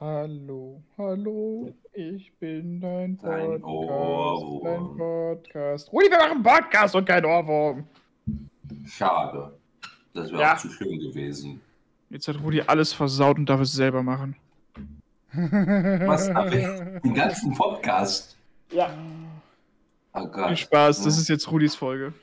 Hallo, 0.00 0.80
hallo, 0.96 1.74
ich 1.92 2.32
bin 2.38 2.80
dein 2.80 3.18
Podcast, 3.18 3.42
dein 3.52 3.62
Ohrwurm. 3.64 4.96
Podcast. 4.96 5.92
Rudi, 5.92 6.10
wir 6.10 6.16
machen 6.18 6.42
Podcast 6.42 6.94
und 6.96 7.04
kein 7.04 7.22
Ohrwurm. 7.22 7.84
Schade. 8.86 9.52
Das 10.14 10.30
wäre 10.32 10.40
Ja. 10.40 10.54
auch 10.54 10.58
zu 10.58 10.70
schön 10.70 10.98
gewesen. 10.98 11.60
Jetzt 12.08 12.26
hat 12.28 12.40
Rudi 12.42 12.62
alles 12.62 12.94
versaut 12.94 13.36
und 13.36 13.46
darf 13.46 13.60
es 13.60 13.72
selber 13.72 14.02
machen. 14.02 14.36
Was 15.34 16.32
hab 16.32 16.46
ich? 16.46 16.64
Den 17.04 17.14
ganzen 17.14 17.52
Podcast. 17.54 18.38
Ja. 18.72 18.88
Oh 20.14 20.26
Gott. 20.26 20.48
Viel 20.48 20.56
Spaß, 20.56 21.04
das 21.04 21.18
ist 21.18 21.28
jetzt 21.28 21.50
Rudis 21.52 21.74
Folge. 21.74 22.14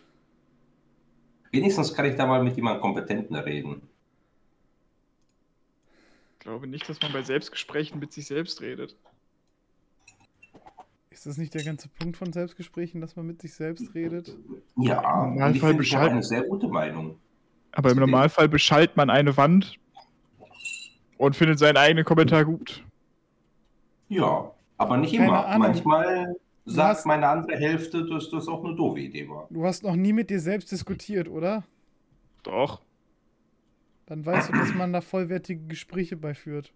Wenigstens 1.51 1.93
kann 1.93 2.05
ich 2.05 2.15
da 2.15 2.25
mal 2.25 2.43
mit 2.43 2.55
jemandem 2.55 2.81
Kompetenten 2.81 3.35
reden. 3.35 3.81
Ich 6.47 6.49
glaube 6.49 6.67
nicht, 6.67 6.87
dass 6.87 7.01
man 7.01 7.11
bei 7.11 7.23
Selbstgesprächen 7.23 7.99
mit 7.99 8.13
sich 8.13 8.25
selbst 8.25 8.61
redet. 8.61 8.95
Ist 11.09 11.25
das 11.25 11.35
nicht 11.37 11.53
der 11.53 11.61
ganze 11.65 11.89
Punkt 11.89 12.15
von 12.15 12.31
Selbstgesprächen, 12.31 13.01
dass 13.01 13.17
man 13.17 13.27
mit 13.27 13.41
sich 13.41 13.53
selbst 13.53 13.93
redet? 13.93 14.33
Ja, 14.77 15.25
Im 15.25 15.31
Normalfall 15.33 15.51
ich 15.57 15.61
habe 15.63 15.73
Bescheid. 15.75 16.09
eine 16.11 16.23
sehr 16.23 16.43
gute 16.43 16.69
Meinung. 16.69 17.19
Aber 17.73 17.91
im 17.91 17.97
Normalfall 17.99 18.47
beschallt 18.47 18.95
man 18.95 19.09
eine 19.09 19.35
Wand 19.35 19.75
und 21.17 21.35
findet 21.35 21.59
seinen 21.59 21.75
eigenen 21.75 22.05
Kommentar 22.05 22.45
gut. 22.45 22.81
Ja, 24.07 24.49
aber 24.77 24.95
nicht 24.95 25.15
Keine 25.17 25.27
immer. 25.27 25.45
Ahnung. 25.47 25.67
Manchmal 25.67 26.33
sagt 26.63 26.99
hast- 26.99 27.05
meine 27.05 27.27
andere 27.27 27.57
Hälfte, 27.57 28.05
dass 28.05 28.29
das 28.29 28.47
auch 28.47 28.63
eine 28.63 28.73
doofe 28.73 29.01
Idee 29.01 29.27
war. 29.27 29.47
Du 29.49 29.65
hast 29.65 29.83
noch 29.83 29.97
nie 29.97 30.13
mit 30.13 30.29
dir 30.29 30.39
selbst 30.39 30.71
diskutiert, 30.71 31.27
oder? 31.27 31.65
Doch. 32.43 32.79
Dann 34.07 34.25
weißt 34.25 34.49
du, 34.49 34.53
dass 34.53 34.73
man 34.73 34.93
da 34.93 35.01
vollwertige 35.01 35.67
Gespräche 35.67 36.15
beiführt. 36.17 36.73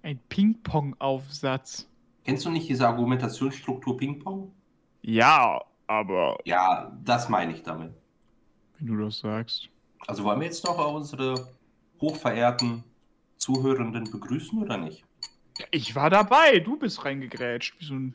Ein 0.02 0.18
Ping-Pong-Aufsatz. 0.28 1.88
Kennst 2.24 2.44
du 2.44 2.50
nicht 2.50 2.68
diese 2.68 2.86
Argumentationsstruktur 2.86 3.96
Ping-Pong? 3.96 4.52
Ja, 5.02 5.62
aber 5.86 6.38
Ja, 6.44 6.92
das 7.04 7.28
meine 7.28 7.52
ich 7.52 7.62
damit. 7.62 7.92
wenn 8.78 8.86
du 8.86 8.96
das 9.04 9.20
sagst. 9.20 9.68
Also 10.06 10.24
wollen 10.24 10.40
wir 10.40 10.46
jetzt 10.46 10.64
noch 10.64 10.78
unsere 10.94 11.48
hochverehrten 12.00 12.84
Zuhörenden 13.36 14.10
begrüßen 14.10 14.62
oder 14.62 14.76
nicht? 14.76 15.04
Ich 15.70 15.94
war 15.94 16.10
dabei, 16.10 16.60
du 16.60 16.78
bist 16.78 17.04
reingegrätscht. 17.04 17.74
Wie 17.80 17.84
so 17.84 17.94
ein. 17.94 18.14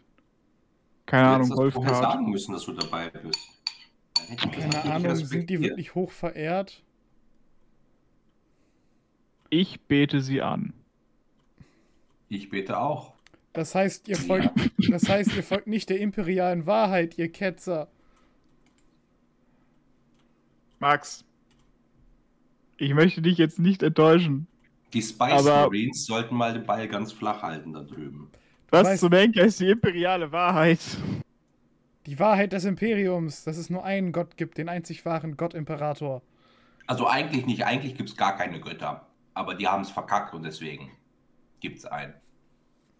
Keine 1.05 1.27
Du 1.27 1.33
Ahnung, 1.33 1.47
vorher 1.47 1.71
Golfkart. 1.71 1.97
sagen 2.13 2.29
müssen, 2.29 2.53
dass 2.53 2.65
du 2.65 2.73
dabei 2.73 3.09
bist. 3.09 3.39
Keine 4.51 4.83
Ahnung, 4.93 5.15
sind 5.15 5.49
die 5.49 5.59
wirklich 5.59 5.95
hoch 5.95 6.11
verehrt? 6.11 6.81
Ich 9.49 9.81
bete 9.81 10.21
sie 10.21 10.41
an. 10.41 10.73
Ich 12.29 12.49
bete 12.49 12.77
auch. 12.79 13.13
Das 13.51 13.75
heißt, 13.75 14.07
ihr 14.07 14.17
folgt, 14.17 14.49
das 14.89 15.07
heißt, 15.07 15.35
ihr 15.35 15.43
folgt 15.43 15.67
nicht 15.67 15.89
der 15.89 15.99
imperialen 15.99 16.65
Wahrheit, 16.65 17.17
ihr 17.19 17.31
Ketzer. 17.31 17.87
Max. 20.79 21.23
Ich 22.77 22.93
möchte 22.93 23.21
dich 23.21 23.37
jetzt 23.37 23.59
nicht 23.59 23.83
enttäuschen. 23.83 24.47
Die 24.93 25.01
Spice 25.01 25.31
Aber- 25.47 25.61
Marines 25.63 26.05
sollten 26.05 26.35
mal 26.35 26.53
den 26.53 26.65
Ball 26.65 26.87
ganz 26.87 27.11
flach 27.11 27.41
halten 27.41 27.73
da 27.73 27.81
drüben. 27.81 28.29
Was 28.69 28.99
zum 28.99 29.11
Henker 29.11 29.43
ist 29.43 29.59
die 29.59 29.69
imperiale 29.69 30.31
Wahrheit? 30.31 30.79
Die 32.05 32.19
Wahrheit 32.19 32.53
des 32.53 32.65
Imperiums, 32.65 33.43
dass 33.43 33.57
es 33.57 33.69
nur 33.69 33.83
einen 33.83 34.11
Gott 34.11 34.35
gibt, 34.35 34.57
den 34.57 34.67
einzig 34.67 35.05
wahren 35.05 35.37
Gott-Imperator. 35.37 36.21
Also 36.87 37.07
eigentlich 37.07 37.45
nicht, 37.45 37.65
eigentlich 37.65 37.95
gibt 37.95 38.09
es 38.09 38.17
gar 38.17 38.35
keine 38.35 38.59
Götter. 38.59 39.07
Aber 39.35 39.55
die 39.55 39.67
haben 39.67 39.81
es 39.81 39.89
verkackt 39.89 40.33
und 40.33 40.43
deswegen 40.43 40.91
gibt 41.59 41.79
es 41.79 41.85
einen. 41.85 42.13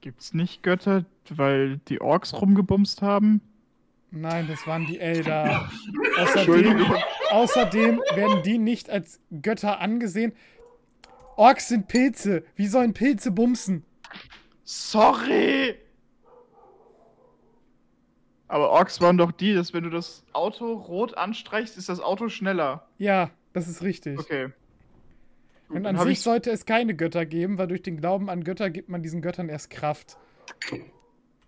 Gibt's 0.02 0.34
nicht 0.34 0.64
Götter, 0.64 1.06
weil 1.30 1.78
die 1.90 2.02
Orks 2.02 2.34
rumgebumst 2.34 3.02
haben? 3.02 3.42
Nein, 4.12 4.48
das 4.48 4.66
waren 4.68 4.86
die 4.86 5.00
Elder. 5.00 5.70
Außerdem, 6.20 6.86
außerdem 7.32 8.02
werden 8.14 8.44
die 8.44 8.60
nicht 8.60 8.90
als 8.90 9.20
Götter 9.42 9.80
angesehen. 9.80 10.34
Orks 11.36 11.68
sind 11.68 11.88
Pilze. 11.88 12.44
Wie 12.56 12.68
sollen 12.68 12.94
Pilze 12.94 13.32
bumsen? 13.32 13.86
Sorry! 14.64 15.76
Aber 18.48 18.70
Orks 18.70 19.02
waren 19.02 19.18
doch 19.18 19.32
die, 19.32 19.54
dass 19.54 19.74
wenn 19.74 19.84
du 19.84 19.90
das 19.90 20.24
Auto 20.34 20.74
rot 20.74 21.18
anstreichst, 21.18 21.78
ist 21.78 21.90
das 21.90 22.00
Auto 22.00 22.30
schneller. 22.30 22.88
Ja, 23.00 23.32
das 23.52 23.68
ist 23.68 23.82
richtig. 23.82 24.20
Okay. 24.20 24.50
Gut, 25.68 25.78
Und 25.78 25.86
an 25.88 25.98
sich 25.98 26.22
sollte 26.22 26.52
es 26.52 26.66
keine 26.66 26.96
Götter 26.96 27.26
geben, 27.26 27.58
weil 27.58 27.68
durch 27.68 27.82
den 27.82 27.98
Glauben 27.98 28.30
an 28.30 28.44
Götter 28.44 28.70
gibt 28.70 28.90
man 28.90 29.02
diesen 29.02 29.22
Göttern 29.22 29.50
erst 29.50 29.72
Kraft. 29.72 30.18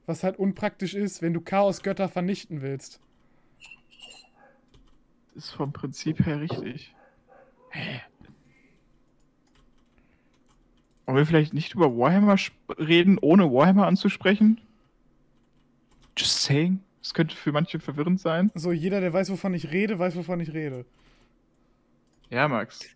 Was 0.08 0.24
halt 0.24 0.40
unpraktisch 0.40 0.96
ist, 0.96 1.22
wenn 1.22 1.34
du 1.34 1.42
Chaosgötter 1.42 2.10
vernichten 2.10 2.62
willst. 2.62 3.00
ist 5.36 5.52
vom 5.52 5.74
Prinzip 5.74 6.26
her 6.26 6.40
richtig. 6.42 6.96
Hä? 7.70 8.02
Wollen 11.06 11.18
wir 11.18 11.26
vielleicht 11.26 11.54
nicht 11.54 11.76
über 11.76 11.96
Warhammer 11.96 12.36
reden, 12.80 13.18
ohne 13.20 13.52
Warhammer 13.52 13.86
anzusprechen? 13.88 14.60
Just 16.18 16.42
saying. 16.44 16.80
Das 17.02 17.14
könnte 17.14 17.36
für 17.36 17.52
manche 17.52 17.80
verwirrend 17.80 18.20
sein. 18.20 18.50
So, 18.56 18.72
jeder, 18.72 19.00
der 19.00 19.14
weiß, 19.14 19.30
wovon 19.30 19.54
ich 19.54 19.72
rede, 19.72 20.00
weiß, 20.00 20.16
wovon 20.16 20.40
ich 20.40 20.54
rede. 20.54 20.86
Ja, 22.32 22.48
Max. 22.48 22.90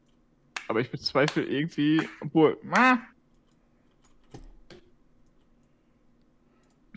Aber 0.67 0.79
ich 0.79 0.89
bezweifle 0.89 1.43
irgendwie, 1.43 2.01
obwohl. 2.19 2.57
Ah. 2.71 2.97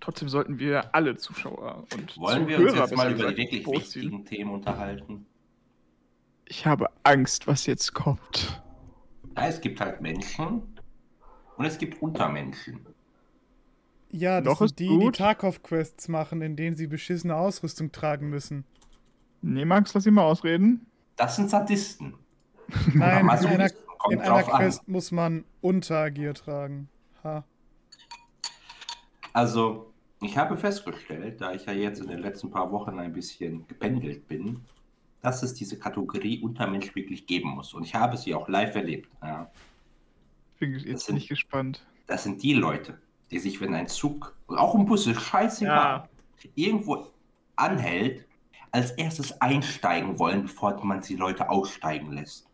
Trotzdem 0.00 0.28
sollten 0.28 0.58
wir 0.58 0.94
alle 0.94 1.16
Zuschauer 1.16 1.84
und 1.94 2.16
Wollen 2.16 2.48
wir 2.48 2.58
uns 2.58 2.70
Zuhörer 2.70 2.86
jetzt 2.86 2.96
mal 2.96 3.12
über 3.12 3.30
die 3.30 3.36
wirklich 3.42 3.64
großziehen. 3.64 4.04
wichtigen 4.10 4.24
Themen 4.24 4.50
unterhalten? 4.50 5.26
Ich 6.46 6.66
habe 6.66 6.88
Angst, 7.04 7.46
was 7.46 7.66
jetzt 7.66 7.92
kommt. 7.92 8.62
Ja, 9.36 9.46
es 9.46 9.60
gibt 9.60 9.80
halt 9.80 10.00
Menschen 10.00 10.62
und 11.56 11.64
es 11.64 11.78
gibt 11.78 12.00
Untermenschen. 12.02 12.86
Ja, 14.10 14.40
das 14.40 14.46
Noch 14.46 14.58
sind 14.66 14.78
die, 14.78 14.88
die 14.88 14.98
gut. 14.98 15.16
Tarkov-Quests 15.16 16.08
machen, 16.08 16.42
in 16.42 16.54
denen 16.54 16.76
sie 16.76 16.86
beschissene 16.86 17.34
Ausrüstung 17.34 17.92
tragen 17.92 18.28
müssen. 18.28 18.64
Nee, 19.40 19.64
Max, 19.64 19.94
lass 19.94 20.06
ihn 20.06 20.14
mal 20.14 20.24
ausreden. 20.24 20.86
Das 21.16 21.36
sind 21.36 21.48
Sadisten. 21.48 22.14
Nein, 22.94 23.24
in 23.24 23.30
einer, 23.30 23.70
in 24.10 24.20
einer 24.20 24.28
drauf 24.28 24.52
an. 24.52 24.60
Quest 24.60 24.86
muss 24.86 25.12
man 25.12 25.44
Untergear 25.60 26.34
tragen. 26.34 26.88
Ha. 27.24 27.44
Also, 29.32 29.92
ich 30.20 30.36
habe 30.36 30.56
festgestellt, 30.56 31.40
da 31.40 31.52
ich 31.52 31.66
ja 31.66 31.72
jetzt 31.72 32.00
in 32.00 32.08
den 32.08 32.18
letzten 32.18 32.50
paar 32.50 32.70
Wochen 32.70 32.98
ein 32.98 33.12
bisschen 33.12 33.66
gependelt 33.66 34.28
bin, 34.28 34.60
dass 35.22 35.42
es 35.42 35.54
diese 35.54 35.78
Kategorie 35.78 36.40
Untermensch 36.42 36.94
wirklich 36.94 37.26
geben 37.26 37.50
muss. 37.50 37.74
Und 37.74 37.84
ich 37.84 37.94
habe 37.94 38.16
sie 38.16 38.34
auch 38.34 38.48
live 38.48 38.74
erlebt. 38.74 39.08
Ja. 39.22 39.50
Bin 40.62 40.78
jetzt 40.78 41.06
sind- 41.06 41.16
nicht 41.16 41.28
gespannt. 41.28 41.84
Das 42.06 42.22
sind 42.22 42.40
die 42.40 42.52
Leute, 42.52 42.96
die 43.32 43.40
sich, 43.40 43.60
wenn 43.60 43.74
ein 43.74 43.88
Zug, 43.88 44.32
auch 44.46 44.76
ein 44.76 44.86
Bus 44.86 45.06
scheißegal, 45.10 46.08
Ja. 46.44 46.48
irgendwo 46.54 47.08
anhält, 47.56 48.24
als 48.70 48.92
erstes 48.92 49.40
einsteigen 49.40 50.20
wollen, 50.20 50.42
bevor 50.42 50.82
man 50.84 51.00
die 51.00 51.16
Leute 51.16 51.50
aussteigen 51.50 52.12
lässt. 52.12 52.46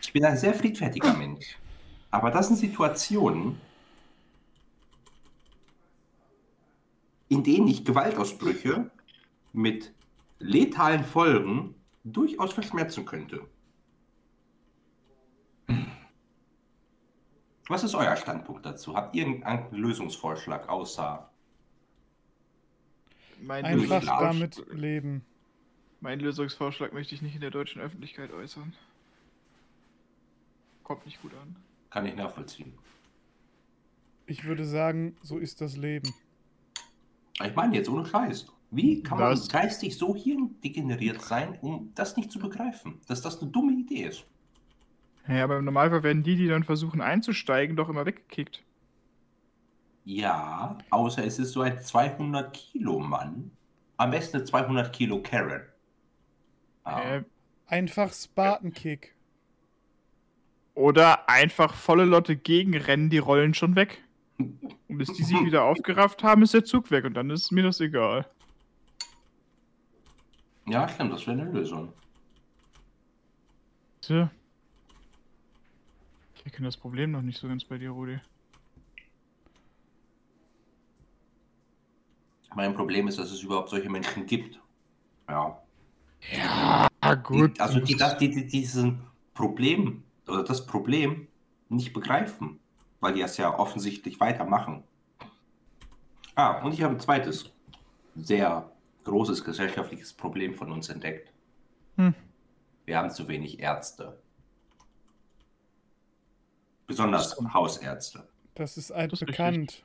Ich 0.00 0.10
bin 0.14 0.24
ein 0.24 0.38
sehr 0.38 0.54
friedfertiger 0.54 1.12
Mensch. 1.12 1.58
Aber 2.10 2.30
das 2.30 2.46
sind 2.48 2.56
Situationen, 2.56 3.60
in 7.28 7.42
denen 7.42 7.68
ich 7.68 7.84
Gewaltausbrüche 7.84 8.90
mit 9.52 9.92
letalen 10.38 11.04
Folgen 11.04 11.74
durchaus 12.04 12.54
verschmerzen 12.54 13.04
könnte. 13.04 13.46
Was 17.68 17.82
ist 17.84 17.94
euer 17.94 18.16
Standpunkt 18.16 18.66
dazu? 18.66 18.94
Habt 18.94 19.14
ihr 19.16 19.26
irgendeinen 19.26 19.70
Lösungsvorschlag 19.72 20.68
außer 20.68 21.30
Mein, 23.40 23.64
Einfach 23.64 24.04
damit 24.04 24.62
leben. 24.72 25.24
mein 26.00 26.20
Lösungsvorschlag 26.20 26.92
möchte 26.92 27.14
ich 27.14 27.22
nicht 27.22 27.34
in 27.34 27.40
der 27.40 27.50
deutschen 27.50 27.80
Öffentlichkeit 27.80 28.32
äußern. 28.32 28.74
Kommt 30.82 31.06
nicht 31.06 31.20
gut 31.22 31.32
an. 31.34 31.56
kann 31.90 32.06
ich 32.06 32.14
nachvollziehen? 32.16 32.74
Ich 34.26 34.44
würde 34.44 34.64
sagen, 34.64 35.16
so 35.22 35.38
ist 35.38 35.60
das 35.60 35.76
Leben. 35.76 36.12
Ich 37.42 37.54
meine 37.54 37.76
jetzt 37.76 37.88
ohne 37.88 38.06
Scheiß. 38.06 38.46
Wie 38.70 39.02
kann 39.02 39.18
man 39.18 39.32
Was? 39.32 39.48
geistig 39.48 39.96
so 39.96 40.14
hirndegeneriert 40.14 41.20
sein, 41.22 41.58
um 41.60 41.92
das 41.94 42.16
nicht 42.16 42.30
zu 42.32 42.38
begreifen, 42.38 43.00
dass 43.06 43.22
das 43.22 43.40
eine 43.40 43.50
dumme 43.50 43.72
Idee 43.72 44.04
ist? 44.08 44.26
Ja, 45.28 45.44
aber 45.44 45.58
im 45.58 45.64
Normalfall 45.66 46.02
werden 46.02 46.22
die, 46.22 46.36
die 46.36 46.48
dann 46.48 46.64
versuchen 46.64 47.00
einzusteigen, 47.00 47.76
doch 47.76 47.88
immer 47.88 48.06
weggekickt. 48.06 48.62
Ja, 50.04 50.78
außer 50.90 51.24
es 51.24 51.38
ist 51.38 51.52
so 51.52 51.62
ein 51.62 51.78
200 51.80 52.52
Kilo 52.54 52.98
Mann, 53.00 53.50
Am 53.96 54.10
besten 54.10 54.36
eine 54.38 54.44
200 54.44 54.92
Kilo 54.92 55.22
Karen. 55.22 55.62
Ah, 56.84 57.16
Äh, 57.16 57.24
Einfach 57.66 58.12
Spartan-Kick. 58.12 59.14
oder 60.74 61.28
einfach 61.28 61.74
volle 61.74 62.04
Lotte 62.04 62.36
gegenrennen, 62.36 63.10
die 63.10 63.18
rollen 63.18 63.54
schon 63.54 63.76
weg. 63.76 64.02
Und 64.88 64.98
bis 64.98 65.12
die 65.12 65.22
sich 65.24 65.40
wieder 65.44 65.64
aufgerafft 65.64 66.22
haben, 66.22 66.42
ist 66.42 66.54
der 66.54 66.64
Zug 66.64 66.90
weg 66.90 67.04
und 67.04 67.14
dann 67.14 67.30
ist 67.30 67.50
mir 67.52 67.62
das 67.64 67.80
egal. 67.80 68.28
ja, 70.66 70.88
stimmt, 70.88 71.12
das 71.12 71.26
wäre 71.26 71.40
eine 71.40 71.50
Lösung. 71.50 71.92
Tja. 74.00 74.30
Erkenne 76.54 76.68
das 76.68 76.76
Problem 76.76 77.10
noch 77.10 77.22
nicht 77.22 77.40
so 77.40 77.48
ganz 77.48 77.64
bei 77.64 77.78
dir, 77.78 77.90
Rudi. 77.90 78.20
Mein 82.54 82.76
Problem 82.76 83.08
ist, 83.08 83.18
dass 83.18 83.32
es 83.32 83.42
überhaupt 83.42 83.70
solche 83.70 83.90
Menschen 83.90 84.24
gibt. 84.24 84.60
Ja. 85.28 85.60
Ja, 86.32 86.88
Die, 87.28 87.60
also 87.60 87.80
die, 87.80 87.96
das, 87.96 88.18
die, 88.18 88.30
die 88.30 88.46
diesen 88.46 89.02
Problem 89.34 90.04
oder 90.28 90.44
das 90.44 90.64
Problem 90.64 91.26
nicht 91.68 91.92
begreifen, 91.92 92.60
weil 93.00 93.14
die 93.14 93.20
das 93.20 93.36
ja 93.36 93.58
offensichtlich 93.58 94.20
weitermachen. 94.20 94.84
Ah, 96.36 96.62
und 96.62 96.72
ich 96.72 96.82
habe 96.82 96.94
ein 96.94 97.00
zweites 97.00 97.52
sehr 98.14 98.70
großes 99.02 99.42
gesellschaftliches 99.42 100.12
Problem 100.12 100.54
von 100.54 100.70
uns 100.70 100.88
entdeckt. 100.88 101.32
Hm. 101.96 102.14
Wir 102.84 102.98
haben 102.98 103.10
zu 103.10 103.26
wenig 103.26 103.58
Ärzte. 103.58 104.22
Besonders 106.86 107.36
Hausärzte. 107.52 108.28
Das 108.54 108.76
ist 108.76 108.90
Das 108.90 108.92
ist 108.92 108.92
altbekannt. 108.92 109.84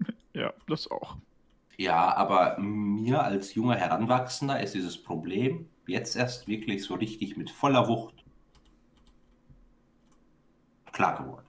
Ja, 0.34 0.52
das 0.66 0.90
auch. 0.90 1.16
Ja, 1.76 2.16
aber 2.16 2.58
mir 2.58 3.22
als 3.22 3.54
junger 3.54 3.76
Heranwachsender 3.76 4.60
ist 4.60 4.74
dieses 4.74 5.00
Problem 5.00 5.68
jetzt 5.86 6.16
erst 6.16 6.48
wirklich 6.48 6.82
so 6.82 6.94
richtig 6.94 7.36
mit 7.36 7.50
voller 7.50 7.86
Wucht 7.86 8.24
klar 10.90 11.16
geworden. 11.22 11.46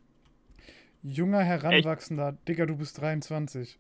Junger 1.04 1.42
Heranwachsender. 1.44 2.34
Digga, 2.48 2.66
du 2.66 2.76
bist 2.78 3.00
23. 3.00 3.80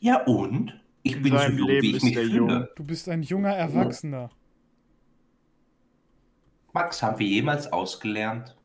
Ja, 0.00 0.22
und? 0.24 0.80
Ich 1.02 1.14
In 1.16 1.22
bin 1.22 1.38
so 1.38 1.44
jung, 1.52 1.68
Leben 1.68 1.82
wie 1.82 1.96
ich 1.96 2.02
mich 2.02 2.14
fühle. 2.16 2.36
jung. 2.36 2.68
Du 2.74 2.84
bist 2.84 3.08
ein 3.08 3.22
junger 3.22 3.54
Erwachsener. 3.56 4.30
Max, 6.72 7.02
haben 7.02 7.18
wir 7.18 7.26
jemals 7.26 7.72
ausgelernt? 7.72 8.56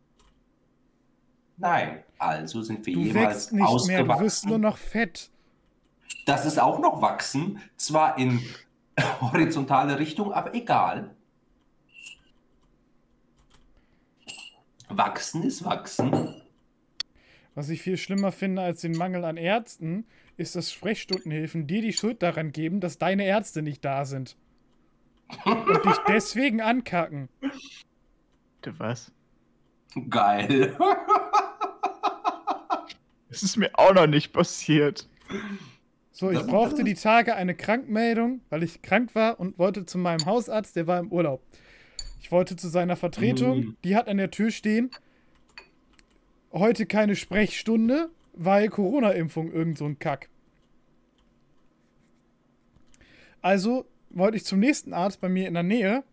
Nein. 1.62 2.04
Also 2.18 2.62
sind 2.64 2.86
wir 2.86 2.94
Du 2.94 3.00
jemals 3.02 3.36
wächst 3.36 3.54
nicht 3.54 3.62
mehr, 3.62 3.70
ausgewachsen. 3.70 4.08
du 4.20 4.26
wirst 4.26 4.46
nur 4.48 4.58
noch 4.58 4.78
fett. 4.78 5.30
Das 6.26 6.46
ist 6.46 6.60
auch 6.60 6.80
noch 6.80 7.02
wachsen, 7.02 7.62
zwar 7.78 8.18
in 8.18 8.42
horizontale 9.22 9.98
Richtung, 10.00 10.34
aber 10.34 10.54
egal. 10.56 11.16
Wachsen 14.90 15.44
ist 15.44 15.64
wachsen. 15.64 16.42
Was 17.54 17.70
ich 17.70 17.82
viel 17.82 17.98
schlimmer 17.98 18.32
finde 18.32 18.62
als 18.62 18.82
den 18.82 18.94
Mangel 18.98 19.24
an 19.24 19.38
Ärzten, 19.38 20.06
ist, 20.38 20.56
dass 20.56 20.72
Sprechstundenhilfen 20.72 21.68
dir 21.68 21.82
die 21.82 21.94
Schuld 21.94 22.24
daran 22.24 22.52
geben, 22.52 22.80
dass 22.80 22.98
deine 22.98 23.26
Ärzte 23.26 23.62
nicht 23.62 23.86
da 23.86 24.06
sind. 24.06 24.36
Und 25.46 25.68
dich 25.86 25.98
deswegen 26.08 26.60
ankacken. 26.62 27.30
Du 28.62 28.78
was? 28.80 29.12
Geil. 30.10 30.76
Das 33.32 33.42
ist 33.44 33.58
mir 33.58 33.72
auch 33.74 33.94
noch 33.94 34.06
nicht 34.08 34.32
passiert. 34.34 35.08
So, 36.12 36.30
ich 36.30 36.42
brauchte 36.46 36.84
die 36.84 36.94
Tage 36.94 37.36
eine 37.36 37.56
Krankmeldung, 37.56 38.42
weil 38.50 38.62
ich 38.62 38.82
krank 38.84 39.16
war 39.16 39.40
und 39.40 39.58
wollte 39.58 39.86
zu 39.88 39.98
meinem 39.98 40.26
Hausarzt, 40.26 40.76
der 40.76 40.86
war 40.86 41.00
im 41.00 41.12
Urlaub. 41.12 41.42
Ich 42.22 42.32
wollte 42.32 42.56
zu 42.56 42.68
seiner 42.70 42.96
Vertretung, 42.96 43.58
Mhm. 43.60 43.78
die 43.84 43.96
hat 43.96 44.08
an 44.08 44.18
der 44.18 44.30
Tür 44.30 44.52
stehen. 44.52 44.92
Heute 46.52 46.86
keine 46.86 47.16
Sprechstunde, 47.16 48.10
weil 48.34 48.68
Corona-Impfung, 48.70 49.52
irgend 49.52 49.78
so 49.78 49.86
ein 49.86 49.98
Kack. 49.98 50.30
Also 53.42 53.86
wollte 54.10 54.38
ich 54.38 54.46
zum 54.46 54.60
nächsten 54.60 54.94
Arzt 54.94 55.22
bei 55.22 55.30
mir 55.30 55.48
in 55.48 55.54
der 55.54 55.64
Nähe. 55.64 56.04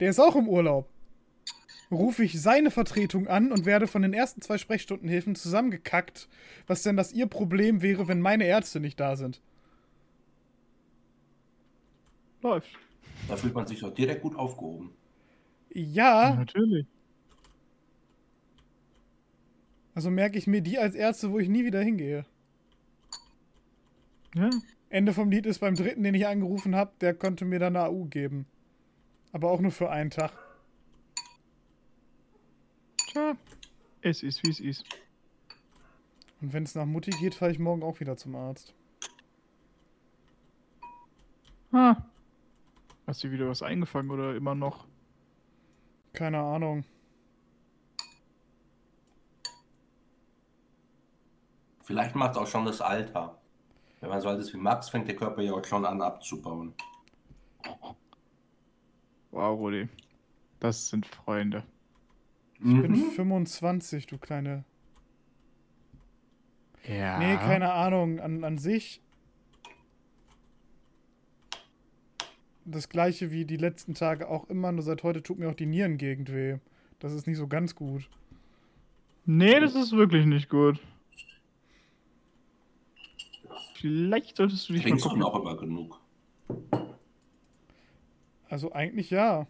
Der 0.00 0.10
ist 0.10 0.18
auch 0.18 0.34
im 0.34 0.48
Urlaub. 0.48 0.88
Rufe 1.92 2.24
ich 2.24 2.40
seine 2.40 2.70
Vertretung 2.70 3.28
an 3.28 3.52
und 3.52 3.66
werde 3.66 3.86
von 3.86 4.00
den 4.00 4.14
ersten 4.14 4.40
zwei 4.40 4.56
Sprechstundenhilfen 4.56 5.34
zusammengekackt, 5.34 6.28
was 6.66 6.82
denn 6.82 6.96
das 6.96 7.12
ihr 7.12 7.26
Problem 7.26 7.82
wäre, 7.82 8.08
wenn 8.08 8.20
meine 8.20 8.44
Ärzte 8.44 8.80
nicht 8.80 8.98
da 8.98 9.14
sind. 9.14 9.42
Läuft. 12.40 12.70
Da 13.28 13.36
fühlt 13.36 13.54
man 13.54 13.66
sich 13.66 13.80
doch 13.80 13.94
direkt 13.94 14.22
gut 14.22 14.34
aufgehoben. 14.36 14.90
Ja, 15.74 16.34
Natürlich. 16.34 16.86
also 19.94 20.10
merke 20.10 20.38
ich 20.38 20.46
mir 20.46 20.62
die 20.62 20.78
als 20.78 20.94
Ärzte, 20.94 21.30
wo 21.30 21.38
ich 21.38 21.48
nie 21.48 21.64
wieder 21.64 21.80
hingehe. 21.80 22.24
Ja. 24.34 24.48
Ende 24.88 25.12
vom 25.12 25.30
Lied 25.30 25.46
ist 25.46 25.60
beim 25.60 25.74
dritten, 25.74 26.02
den 26.02 26.14
ich 26.14 26.26
angerufen 26.26 26.74
habe, 26.74 26.92
der 27.00 27.14
konnte 27.14 27.44
mir 27.44 27.58
dann 27.58 27.76
eine 27.76 27.86
AU 27.86 28.06
geben. 28.06 28.46
Aber 29.30 29.50
auch 29.50 29.60
nur 29.60 29.70
für 29.70 29.90
einen 29.90 30.10
Tag. 30.10 30.32
Tja. 33.12 33.36
Es 34.00 34.22
ist, 34.22 34.42
wie 34.42 34.48
es 34.48 34.58
ist. 34.58 34.84
Und 36.40 36.54
wenn 36.54 36.62
es 36.62 36.74
nach 36.74 36.86
Mutti 36.86 37.10
geht, 37.10 37.34
fahre 37.34 37.52
ich 37.52 37.58
morgen 37.58 37.82
auch 37.82 38.00
wieder 38.00 38.16
zum 38.16 38.34
Arzt. 38.34 38.72
Ah. 41.72 41.96
Hast 43.06 43.22
du 43.22 43.30
wieder 43.30 43.48
was 43.48 43.62
eingefangen 43.62 44.10
oder 44.10 44.34
immer 44.34 44.54
noch? 44.54 44.86
Keine 46.14 46.38
Ahnung. 46.38 46.84
Vielleicht 51.82 52.14
macht 52.14 52.30
es 52.30 52.38
auch 52.38 52.46
schon 52.46 52.64
das 52.64 52.80
Alter. 52.80 53.38
Wenn 54.00 54.08
man 54.08 54.22
so 54.22 54.30
alt 54.30 54.40
ist 54.40 54.54
wie 54.54 54.58
Max, 54.58 54.88
fängt 54.88 55.06
der 55.06 55.16
Körper 55.16 55.42
ja 55.42 55.52
auch 55.52 55.64
schon 55.64 55.84
an 55.84 56.00
abzubauen. 56.00 56.72
Wow, 59.30 59.58
Rudi. 59.58 59.88
Das 60.60 60.88
sind 60.88 61.04
Freunde. 61.04 61.62
Ich 62.64 62.80
bin 62.80 62.92
Mhm. 62.92 63.10
25, 63.12 64.06
du 64.06 64.18
kleine. 64.18 64.64
Ja. 66.86 67.18
Nee, 67.18 67.36
keine 67.36 67.72
Ahnung. 67.72 68.20
An, 68.20 68.44
an 68.44 68.58
sich. 68.58 69.00
Das 72.64 72.88
gleiche 72.88 73.32
wie 73.32 73.44
die 73.44 73.56
letzten 73.56 73.94
Tage 73.94 74.28
auch 74.28 74.48
immer, 74.48 74.70
nur 74.70 74.82
seit 74.82 75.02
heute 75.02 75.22
tut 75.22 75.38
mir 75.38 75.48
auch 75.48 75.54
die 75.54 75.66
Nierengegend 75.66 76.32
weh. 76.32 76.58
Das 77.00 77.12
ist 77.12 77.26
nicht 77.26 77.38
so 77.38 77.48
ganz 77.48 77.74
gut. 77.74 78.08
Nee, 79.24 79.58
das 79.58 79.74
ist 79.74 79.92
wirklich 79.92 80.26
nicht 80.26 80.48
gut. 80.48 80.78
Vielleicht 83.74 84.36
solltest 84.36 84.68
du 84.68 84.74
dich 84.74 84.82
mal 84.82 84.88
Trinkst 84.90 85.04
du 85.04 85.08
gucken. 85.08 85.22
auch 85.24 85.40
immer 85.40 85.56
genug. 85.56 86.00
Also 88.48 88.72
eigentlich 88.72 89.10
ja. 89.10 89.46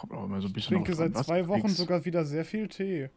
Kommt 0.00 0.14
auch 0.14 0.24
immer 0.24 0.40
so 0.40 0.46
ein 0.46 0.48
Ich 0.48 0.54
bisschen 0.54 0.76
trinke 0.76 0.92
drauf 0.92 1.00
an, 1.00 1.06
seit 1.08 1.14
was 1.14 1.26
zwei 1.26 1.46
Wochen 1.46 1.68
sogar 1.68 2.06
wieder 2.06 2.24
sehr 2.24 2.46
viel 2.46 2.68
Tee. 2.68 3.10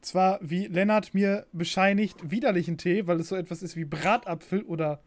Zwar, 0.00 0.38
wie 0.40 0.66
Lennart 0.68 1.12
mir 1.14 1.46
bescheinigt, 1.52 2.30
widerlichen 2.30 2.78
Tee, 2.78 3.08
weil 3.08 3.18
es 3.18 3.28
so 3.28 3.34
etwas 3.34 3.60
ist 3.62 3.74
wie 3.74 3.84
Bratapfel 3.84 4.62
oder 4.62 5.02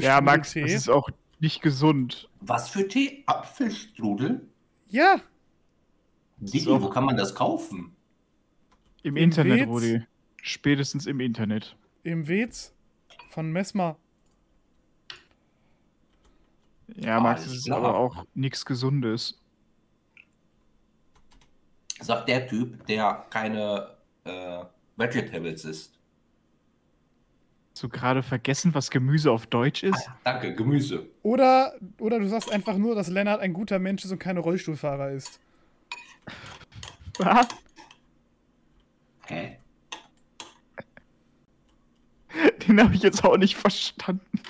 Ja, 0.00 0.20
Max, 0.22 0.54
das 0.54 0.72
ist 0.72 0.88
auch 0.88 1.10
nicht 1.40 1.60
gesund. 1.60 2.30
Was 2.40 2.70
für 2.70 2.88
Tee? 2.88 3.22
Apfelstrudel? 3.26 4.48
Ja, 4.88 5.20
Digi, 6.38 6.60
So. 6.60 6.80
wo 6.82 6.88
kann 6.88 7.04
man 7.04 7.16
das 7.18 7.34
kaufen? 7.34 7.94
Im, 9.02 9.16
Im 9.16 9.24
Internet, 9.24 9.60
Wez? 9.60 9.68
Rudi. 9.68 10.02
Spätestens 10.42 11.04
im 11.06 11.20
Internet. 11.20 11.76
im 12.02 12.26
Wez 12.28 12.74
von 13.28 13.52
Messmer. 13.52 13.98
Ja, 16.96 17.20
Max, 17.20 17.44
das 17.44 17.54
ist 17.54 17.70
aber 17.70 17.96
auch 17.96 18.24
nichts 18.34 18.64
Gesundes. 18.64 19.40
Sagt 22.00 22.28
der 22.28 22.46
Typ, 22.46 22.86
der 22.86 23.26
keine 23.30 23.96
äh, 24.24 24.64
Vegetables 24.96 25.64
isst. 25.64 25.98
Hast 27.72 27.82
du 27.82 27.88
gerade 27.88 28.22
vergessen, 28.22 28.74
was 28.74 28.90
Gemüse 28.90 29.30
auf 29.30 29.46
Deutsch 29.46 29.84
ist? 29.84 30.10
Danke, 30.24 30.54
Gemüse. 30.54 31.06
Oder, 31.22 31.74
oder 32.00 32.18
du 32.18 32.28
sagst 32.28 32.50
einfach 32.50 32.76
nur, 32.76 32.94
dass 32.94 33.08
Lennart 33.08 33.40
ein 33.40 33.52
guter 33.52 33.78
Mensch 33.78 34.04
ist 34.04 34.10
und 34.10 34.18
keine 34.18 34.40
Rollstuhlfahrer 34.40 35.10
ist. 35.10 35.38
Was? 37.18 37.48
Hä? 39.26 39.58
Den 42.66 42.82
habe 42.82 42.94
ich 42.94 43.02
jetzt 43.02 43.24
auch 43.24 43.36
nicht 43.36 43.56
verstanden. 43.56 44.40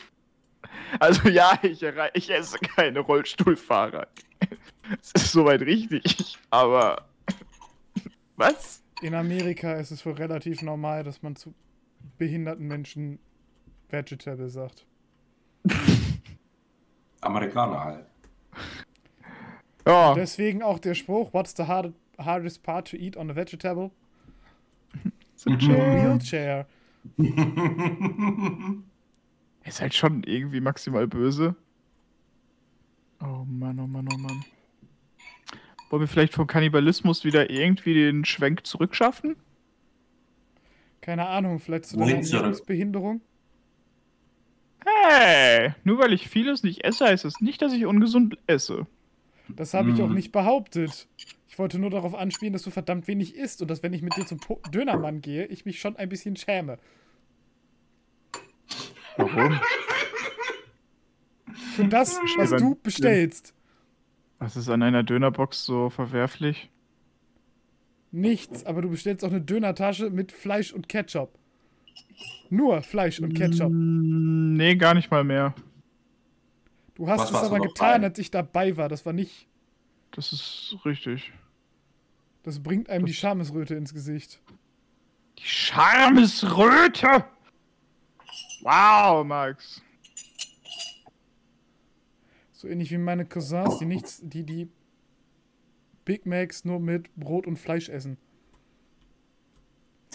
Also 1.00 1.28
ja, 1.28 1.58
ich, 1.62 1.82
ich 2.14 2.30
esse 2.30 2.58
keine 2.58 3.00
Rollstuhlfahrer. 3.00 4.06
Das 4.90 5.12
ist 5.12 5.32
soweit 5.32 5.62
richtig, 5.62 6.38
aber 6.50 7.06
was? 8.36 8.82
In 9.02 9.14
Amerika 9.14 9.74
ist 9.74 9.90
es 9.90 10.04
wohl 10.06 10.14
relativ 10.14 10.62
normal, 10.62 11.04
dass 11.04 11.22
man 11.22 11.36
zu 11.36 11.54
behinderten 12.16 12.66
Menschen 12.66 13.18
Vegetable 13.90 14.48
sagt. 14.48 14.86
Amerikaner 17.20 17.84
halt. 17.84 18.06
Ja, 19.86 20.14
Deswegen 20.14 20.62
auch 20.62 20.78
der 20.78 20.94
Spruch, 20.94 21.32
what's 21.32 21.54
the 21.56 21.64
hard, 21.64 21.94
hardest 22.18 22.62
part 22.62 22.88
to 22.90 22.96
eat 22.96 23.16
on 23.16 23.30
a 23.30 23.34
vegetable? 23.34 23.90
so 25.34 25.56
chill. 25.56 25.76
Wheelchair. 25.76 26.66
Ist 29.68 29.80
halt 29.80 29.94
schon 29.94 30.22
irgendwie 30.24 30.60
maximal 30.60 31.06
böse. 31.06 31.54
Oh 33.20 33.44
Mann, 33.44 33.78
oh 33.80 33.86
Mann, 33.86 34.08
oh 34.08 34.16
Mann. 34.16 34.44
Wollen 35.90 36.00
wir 36.02 36.08
vielleicht 36.08 36.34
vom 36.34 36.46
Kannibalismus 36.46 37.24
wieder 37.24 37.50
irgendwie 37.50 37.94
den 37.94 38.24
Schwenk 38.24 38.66
zurückschaffen? 38.66 39.36
Keine 41.00 41.26
Ahnung, 41.26 41.58
vielleicht 41.60 41.86
zu 41.86 41.96
deiner? 41.96 42.14
Ernährungsbehinderung? 42.14 43.20
Hey, 44.84 45.74
nur 45.84 45.98
weil 45.98 46.12
ich 46.12 46.28
vieles 46.28 46.62
nicht 46.62 46.84
esse, 46.84 47.06
heißt 47.06 47.24
es 47.24 47.40
nicht, 47.40 47.60
dass 47.62 47.72
ich 47.72 47.84
ungesund 47.86 48.38
esse. 48.46 48.86
Das 49.48 49.74
habe 49.74 49.90
ich 49.90 50.02
auch 50.02 50.08
Mhm. 50.08 50.14
nicht 50.14 50.32
behauptet. 50.32 51.08
Ich 51.48 51.58
wollte 51.58 51.78
nur 51.78 51.90
darauf 51.90 52.14
anspielen, 52.14 52.52
dass 52.52 52.62
du 52.62 52.70
verdammt 52.70 53.08
wenig 53.08 53.34
isst 53.34 53.62
und 53.62 53.68
dass, 53.70 53.82
wenn 53.82 53.92
ich 53.92 54.02
mit 54.02 54.16
dir 54.16 54.26
zum 54.26 54.38
Po- 54.38 54.60
Dönermann 54.64 55.20
gehe, 55.20 55.46
ich 55.46 55.64
mich 55.64 55.80
schon 55.80 55.96
ein 55.96 56.08
bisschen 56.08 56.36
schäme. 56.36 56.78
Warum? 59.18 59.60
Für 61.74 61.84
das, 61.84 62.18
was 62.36 62.50
du 62.50 62.74
bestellst. 62.82 63.52
Was 64.38 64.56
ist 64.56 64.68
an 64.68 64.82
einer 64.82 65.02
Dönerbox 65.02 65.64
so 65.64 65.90
verwerflich? 65.90 66.70
Nichts, 68.10 68.64
aber 68.64 68.80
du 68.82 68.88
bestellst 68.90 69.24
auch 69.24 69.30
eine 69.30 69.40
Dönertasche 69.40 70.08
mit 70.10 70.32
Fleisch 70.32 70.72
und 70.72 70.88
Ketchup. 70.88 71.36
Nur 72.48 72.80
Fleisch 72.82 73.20
und 73.20 73.34
Ketchup. 73.34 73.70
Mm, 73.70 74.54
Nee, 74.56 74.76
gar 74.76 74.94
nicht 74.94 75.10
mal 75.10 75.24
mehr. 75.24 75.54
Du 76.94 77.08
hast 77.08 77.32
Was 77.32 77.42
es 77.42 77.48
aber 77.48 77.60
getan, 77.60 78.00
bei? 78.00 78.06
als 78.08 78.18
ich 78.18 78.30
dabei 78.30 78.76
war. 78.76 78.88
Das 78.88 79.04
war 79.04 79.12
nicht. 79.12 79.46
Das 80.12 80.32
ist 80.32 80.76
richtig. 80.84 81.32
Das 82.44 82.60
bringt 82.60 82.88
einem 82.88 83.04
die 83.04 83.14
Schamesröte 83.14 83.74
ins 83.74 83.92
Gesicht. 83.92 84.40
Die 85.38 85.44
Schamesröte! 85.46 87.24
Wow, 88.62 89.24
Max. 89.24 89.80
So 92.52 92.66
ähnlich 92.68 92.90
wie 92.90 92.98
meine 92.98 93.24
Cousins, 93.24 93.78
die 93.78 93.84
nichts, 93.86 94.20
die 94.22 94.42
die 94.44 94.68
Big 96.04 96.26
Macs 96.26 96.64
nur 96.64 96.80
mit 96.80 97.14
Brot 97.14 97.46
und 97.46 97.56
Fleisch 97.58 97.88
essen. 97.88 98.16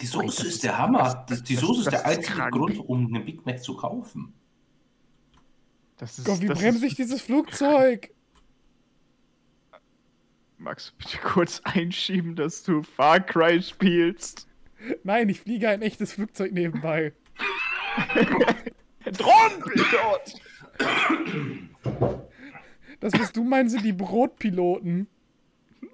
Die 0.00 0.06
Soße 0.06 0.26
das 0.26 0.38
ist 0.40 0.46
ist- 0.56 0.64
der 0.64 0.76
Hammer. 0.78 1.24
das- 1.28 1.42
die 1.42 1.54
das- 1.54 1.62
Soße 1.64 1.80
ist 1.82 1.90
der 1.92 2.04
einzige 2.04 2.36
krank. 2.36 2.52
Grund, 2.52 2.78
um 2.80 3.06
einen 3.06 3.24
Big 3.24 3.46
Mac 3.46 3.62
zu 3.62 3.76
kaufen. 3.76 4.34
Das 5.96 6.18
ist, 6.18 6.24
Gott, 6.26 6.40
wie 6.42 6.46
das 6.48 6.58
bremse 6.58 6.84
ist, 6.84 6.92
ich 6.92 6.96
dieses 6.96 7.22
Flugzeug? 7.22 8.10
Magst 10.58 10.90
du 10.90 10.96
bitte 10.98 11.18
kurz 11.18 11.60
einschieben, 11.64 12.34
dass 12.36 12.62
du 12.62 12.82
Far 12.82 13.20
Cry 13.20 13.62
spielst? 13.62 14.48
Nein, 15.02 15.28
ich 15.28 15.40
fliege 15.40 15.68
ein 15.68 15.82
echtes 15.82 16.12
Flugzeug 16.12 16.52
nebenbei. 16.52 17.12
Drohnenpilot! 19.04 20.34
Das, 23.00 23.12
was 23.14 23.32
du 23.32 23.44
meinst, 23.44 23.72
sind 23.72 23.84
die 23.84 23.92
Brotpiloten. 23.92 25.08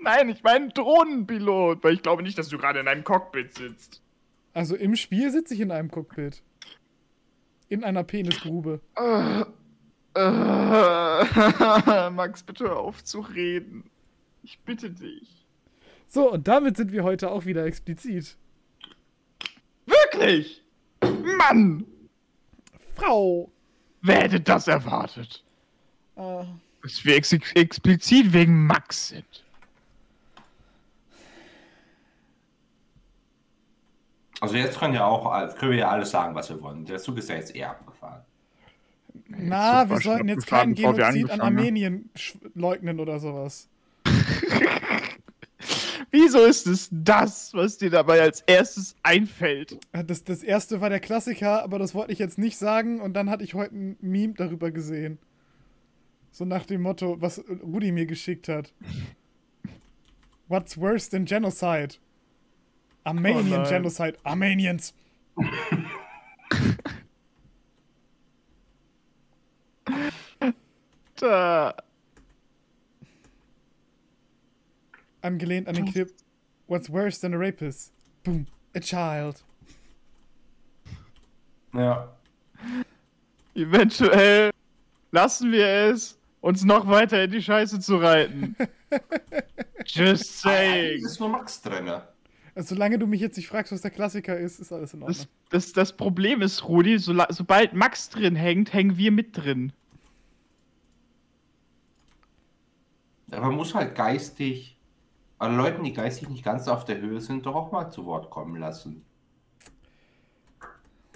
Nein, 0.00 0.28
ich 0.28 0.42
meine 0.42 0.69
Drohnenpilot, 0.69 1.83
weil 1.83 1.95
ich 1.95 2.02
glaube 2.02 2.23
nicht, 2.23 2.38
dass 2.38 2.49
du 2.49 2.59
gerade 2.59 2.80
in 2.80 2.88
einem 2.88 3.04
Cockpit 3.04 3.54
sitzt. 3.54 4.02
Also 4.52 4.76
im 4.76 4.97
Spiel 4.97 5.30
sitze 5.30 5.54
ich 5.54 5.61
in 5.61 5.71
einem 5.71 5.90
Cockpit. 5.90 6.42
In 7.69 7.85
einer 7.85 8.04
Penisgrube. 8.04 8.80
Max, 12.12 12.42
bitte 12.42 12.64
hör 12.64 12.78
auf 12.78 13.04
zu 13.04 13.21
reden. 13.21 13.90
Ich 14.42 14.59
bitte 14.61 14.90
dich. 14.90 15.47
So, 16.09 16.33
und 16.33 16.49
damit 16.49 16.76
sind 16.76 16.90
wir 16.92 17.04
heute 17.04 17.30
auch 17.30 17.47
wieder 17.47 17.64
explizit. 17.64 18.37
Wirklich? 19.87 20.64
Mann! 21.02 21.85
Frau! 22.95 23.50
Wer 24.02 24.23
hätte 24.23 24.40
das 24.40 24.69
erwartet? 24.69 25.45
Äh, 26.16 26.45
Dass 26.83 27.04
wir 27.04 27.16
ex 27.16 27.33
explizit 27.33 28.33
wegen 28.33 28.66
Max 28.66 29.09
sind. 29.09 29.45
Also 34.40 34.57
jetzt 34.57 34.78
können, 34.78 34.95
ja 34.95 35.04
auch, 35.04 35.30
können 35.57 35.73
wir 35.73 35.78
ja 35.78 35.90
alles 35.90 36.11
sagen, 36.11 36.35
was 36.35 36.49
wir 36.49 36.61
wollen. 36.62 36.87
Der 36.87 36.99
Zug 36.99 37.19
ist 37.19 37.28
ja 37.28 37.35
jetzt 37.37 37.54
eher 37.54 37.71
abgefahren. 37.71 38.23
na, 39.28 39.88
wir 39.88 40.00
sollten 40.00 40.28
jetzt 40.28 40.47
keinen 40.47 40.76
wir 40.78 40.92
Genozid 40.95 41.30
an. 41.30 41.40
Armenien 41.42 42.11
leugnen 42.54 43.00
oder 43.00 43.21
sowas. 43.21 43.69
Wieso 46.12 46.45
ist 46.45 46.67
es 46.67 46.88
das, 46.90 47.55
was 47.55 47.79
dir 47.79 47.90
dabei 47.90 48.21
als 48.21 48.40
erstes 48.43 48.97
einfällt? 49.02 49.79
Äh, 49.93 50.05
Das, 50.05 50.25
das 50.25 50.43
erste 50.43 50.81
war 50.81 50.90
der 50.90 51.00
Klassiker, 51.00 51.62
aber 51.62 51.79
das 51.79 51.95
wollte 51.95 52.12
ich 52.12 52.19
jetzt 52.19 52.38
nicht 52.38 52.59
sagen 52.59 53.00
und 53.00 53.14
dann 53.14 53.31
hatte 53.31 53.45
ich 53.45 53.55
heute 53.55 53.75
ein 53.76 53.97
Meme 54.00 54.35
darüber 54.35 54.71
gesehen. 54.73 55.19
So 56.33 56.45
nach 56.45 56.67
dem 56.67 56.83
Motto, 56.83 57.21
was 57.21 57.43
Rudi 57.62 57.93
mir 57.93 58.07
geschickt 58.07 58.49
hat. 58.49 58.73
What's 60.49 60.79
worse 60.79 61.09
than 61.11 61.25
genocide? 61.25 61.97
Armenian 63.05 63.64
Oh. 63.64 63.69
Genocide. 63.69 64.17
Armenians. 64.25 64.95
Da. 71.17 71.75
Angelehnt 75.23 75.69
an 75.69 75.75
den 75.75 75.87
Clip 75.87 76.11
What's 76.71 76.89
worse 76.89 77.21
than 77.21 77.35
a 77.35 77.37
rapist? 77.37 77.93
Boom. 78.23 78.47
A 78.77 78.79
child. 78.79 79.43
Ja. 81.75 82.09
Eventuell 83.57 84.50
lassen 85.11 85.50
wir 85.50 85.67
es, 85.67 86.17
uns 86.41 86.65
noch 86.65 86.87
weiter 86.87 87.25
in 87.25 87.33
die 87.33 87.43
Scheiße 87.43 87.81
zu 87.81 87.97
reiten. 87.97 88.55
Just 89.85 90.47
Eigentlich 90.47 91.00
saying. 91.00 91.05
ist 91.05 91.19
nur 91.19 91.29
Max 91.31 91.61
drin. 91.61 91.89
Also, 92.55 92.75
solange 92.75 93.00
du 93.00 93.09
mich 93.09 93.21
jetzt 93.21 93.37
nicht 93.37 93.49
fragst, 93.49 93.73
was 93.73 93.81
der 93.81 93.91
Klassiker 93.91 94.39
ist, 94.39 94.61
ist 94.61 94.73
alles 94.73 94.95
in 94.95 95.03
Ordnung. 95.03 95.27
Das, 95.50 95.65
das, 95.65 95.73
das 95.73 95.97
Problem 95.97 96.41
ist, 96.41 96.69
Rudi, 96.69 96.99
so, 96.99 97.15
sobald 97.31 97.73
Max 97.73 98.11
drin 98.11 98.37
hängt, 98.37 98.73
hängen 98.73 98.97
wir 98.97 99.11
mit 99.11 99.37
drin. 99.37 99.73
Aber 103.33 103.47
man 103.47 103.57
muss 103.57 103.75
halt 103.75 103.97
geistig, 103.97 104.77
alle 105.41 105.57
Leuten, 105.57 105.83
die 105.83 105.93
geistig 105.95 106.29
nicht 106.29 106.45
ganz 106.45 106.69
auf 106.69 106.85
der 106.85 107.01
Höhe 107.01 107.21
sind, 107.21 107.47
doch 107.47 107.55
auch 107.55 107.73
mal 107.73 107.91
zu 107.91 108.05
Wort 108.05 108.31
kommen 108.31 108.57
lassen. 108.57 109.05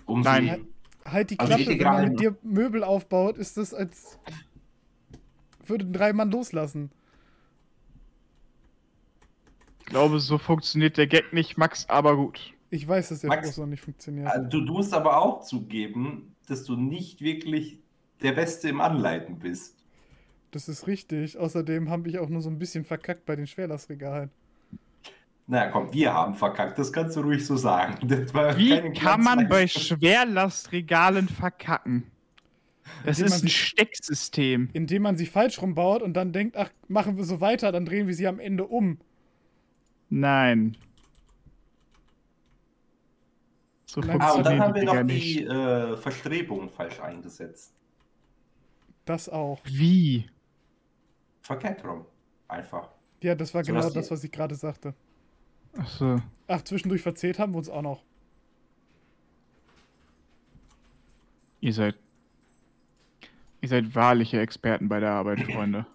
Um 0.07 0.23
Nein. 0.23 0.67
sie. 1.05 1.11
Halt 1.11 1.31
die 1.31 1.39
Also 1.39 1.55
Klappe, 1.55 1.73
ich 1.73 1.79
wenn 1.79 1.87
man 1.87 2.09
mit 2.09 2.21
dir 2.21 2.37
Möbel 2.43 2.83
aufbaut, 2.83 3.37
ist 3.37 3.59
das 3.59 3.75
als 3.75 4.19
würden 5.67 5.93
drei 5.93 6.15
Mann 6.15 6.31
loslassen. 6.31 6.91
Ich 9.81 9.87
glaube, 9.87 10.19
so 10.21 10.39
funktioniert 10.39 10.97
der 10.97 11.07
Gag 11.07 11.35
nicht, 11.35 11.59
Max, 11.59 11.89
aber 11.91 12.17
gut. 12.17 12.55
Ich 12.71 12.89
weiß, 12.89 13.11
dass 13.11 13.21
der 13.21 13.29
Max, 13.29 13.55
so 13.55 13.67
nicht 13.67 13.83
funktioniert. 13.83 14.27
Also, 14.27 14.49
Du, 14.49 14.61
du 14.63 14.73
musst 14.73 14.95
aber 14.95 15.19
auch 15.19 15.43
zugeben, 15.43 16.35
dass 16.49 16.65
du 16.65 16.77
nicht 16.77 17.21
wirklich 17.21 17.79
der 18.23 18.33
Beste 18.33 18.71
im 18.71 18.81
Anleiten 18.81 19.39
bist. 19.39 19.74
Das 20.55 20.69
ist 20.69 20.87
richtig. 20.87 21.37
Außerdem 21.37 21.91
habe 21.91 22.09
ich 22.09 22.21
auch 22.21 22.29
nur 22.29 22.41
so 22.41 22.49
ein 22.49 22.61
bisschen 22.61 22.85
verkackt 22.85 23.27
bei 23.27 23.35
den 23.35 23.49
Schwerlastregalen. 23.49 24.31
Na 25.49 25.67
komm, 25.69 25.93
wir 25.93 26.15
haben 26.15 26.35
verkackt, 26.37 26.79
das 26.79 26.93
kannst 26.93 27.17
du 27.17 27.23
ruhig 27.23 27.45
so 27.45 27.57
sagen. 27.57 28.07
Das 28.07 28.33
war 28.33 28.57
Wie 28.57 28.93
kann 28.93 29.21
man 29.21 29.49
bei. 29.49 29.67
Schwerlastregalen 29.67 31.29
verkacken? 31.29 32.05
Das 33.05 33.19
Indem 33.19 33.27
ist 33.27 33.35
ein 33.43 33.49
sich- 33.49 33.61
Stecksystem. 33.67 34.71
Indem 34.75 35.03
man 35.03 35.17
sie 35.17 35.27
falsch 35.27 35.61
rumbaut 35.61 36.03
und 36.03 36.15
dann 36.15 36.33
denkt, 36.33 36.57
ach, 36.57 36.71
machen 36.87 37.17
wir 37.17 37.25
so 37.25 37.41
weiter, 37.41 37.73
dann 37.73 37.85
drehen 37.85 38.07
wir 38.07 38.15
sie 38.15 38.29
am 38.29 38.39
Ende 38.39 38.65
um. 38.65 38.99
Nein. 40.09 40.77
So 43.87 44.01
Nein. 44.03 44.21
Ah, 44.21 44.33
und 44.35 44.47
dann 44.47 44.61
haben 44.61 44.75
wir 44.75 44.85
noch 44.85 45.03
die 45.03 45.43
äh, 45.45 45.97
Verstrebungen 45.97 46.71
falsch 46.71 47.01
eingesetzt. 47.01 47.75
Das 49.05 49.29
auch. 49.29 49.61
Wie? 49.65 50.27
Verkehrt 51.45 51.85
rum. 51.85 52.05
Einfach. 52.49 52.89
Ja, 53.23 53.35
das 53.35 53.55
war 53.55 53.63
So, 53.65 53.73
genau 53.73 53.89
das, 53.91 54.11
was 54.11 54.25
ich 54.25 54.33
gerade 54.33 54.55
sagte. 54.55 54.95
Achso. 55.79 56.21
Ach, 56.49 56.63
zwischendurch 56.63 57.03
verzählt 57.03 57.39
haben 57.39 57.53
wir 57.53 57.59
uns 57.59 57.69
auch 57.69 57.83
noch. 57.83 58.03
Ihr 61.61 61.73
seid. 61.73 61.95
Ihr 63.61 63.69
seid 63.69 63.95
wahrliche 63.95 64.41
Experten 64.41 64.89
bei 64.89 65.01
der 65.01 65.11
Arbeit, 65.13 65.41
Freunde. 65.43 65.87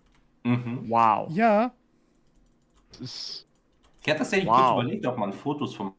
Mhm. 0.43 0.85
Wow. 0.89 1.29
Ja, 1.31 1.71
Das 2.91 3.01
ist. 3.01 3.45
Ich 4.01 4.09
hatte 4.09 4.19
tatsächlich 4.19 4.49
Wow. 4.49 4.55
kurz 4.57 4.71
überlegt, 4.83 5.05
ob 5.05 5.17
man 5.17 5.33
Fotos 5.33 5.75
vom 5.75 5.93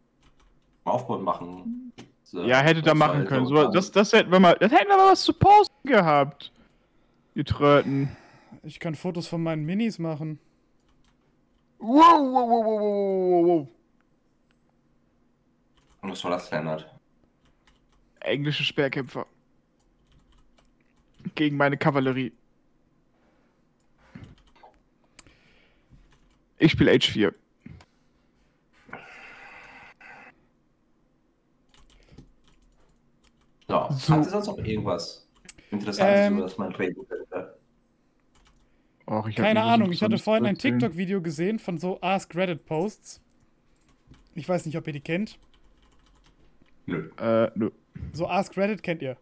Aufbau 0.85 1.19
machen 1.19 1.93
So, 2.25 2.43
Ja, 2.45 2.59
hätte 2.61 2.83
da 2.83 2.95
machen 2.95 3.19
halt 3.19 3.29
können. 3.29 3.47
so 3.47 3.55
So, 3.57 3.71
das, 3.71 3.91
das, 3.93 4.13
hätten 4.13 4.33
wir 4.33 4.41
mal, 4.41 4.57
das 4.59 4.73
hätten 4.73 4.89
wir 4.89 4.97
mal 4.97 5.13
was 5.13 5.23
zu 5.23 5.33
posten 5.33 5.87
gehabt. 5.89 6.51
Die 7.35 7.45
Tröten. 7.45 8.17
Ich 8.63 8.81
kann 8.81 8.95
Fotos 8.95 9.27
von 9.27 9.43
meinen 9.43 9.65
Minis 9.65 9.99
machen. 9.99 10.39
Wow, 11.79 12.21
wow, 12.21 12.49
wow, 12.49 12.65
wow, 12.65 12.81
wow, 12.81 13.47
wow. 13.47 13.69
Und 16.03 16.11
was 16.11 16.25
war 16.25 16.31
das, 16.33 16.51
Lennart? 16.51 16.89
Englische 18.21 18.65
Speerkämpfer. 18.65 19.27
Gegen 21.35 21.57
meine 21.57 21.77
Kavallerie. 21.77 22.33
Ich 26.59 26.73
spiele 26.73 26.93
H4. 26.93 27.35
So, 33.69 33.89
So. 33.91 34.15
Hat 34.15 34.21
es 34.27 34.31
sonst 34.31 34.47
noch 34.49 34.59
irgendwas 34.59 35.27
Interessantes, 35.71 36.27
Ähm, 36.27 36.33
über 36.35 36.43
das 36.43 36.59
man 36.59 36.75
reden 36.75 37.07
Och, 39.21 39.29
ich 39.29 39.37
Keine 39.37 39.63
Ahnung, 39.63 39.93
ich 39.93 40.03
hatte 40.03 40.19
vorhin 40.19 40.47
ein. 40.47 40.57
TikTok-Video 40.57 41.21
gesehen 41.21 41.59
von 41.59 41.79
so 41.79 42.01
Ask 42.01 42.35
Reddit-Posts. 42.35 43.21
Ich 44.35 44.49
weiß 44.49 44.65
nicht, 44.67 44.77
ob 44.79 44.87
ihr 44.87 44.93
die 44.95 45.01
kennt. 45.01 45.39
Nö. 46.87 47.11
Äh, 47.19 47.51
nö. 47.55 47.71
So 48.13 48.27
Ask 48.29 48.57
Reddit 48.57 48.83
kennt 48.83 49.03
ihr. 49.03 49.17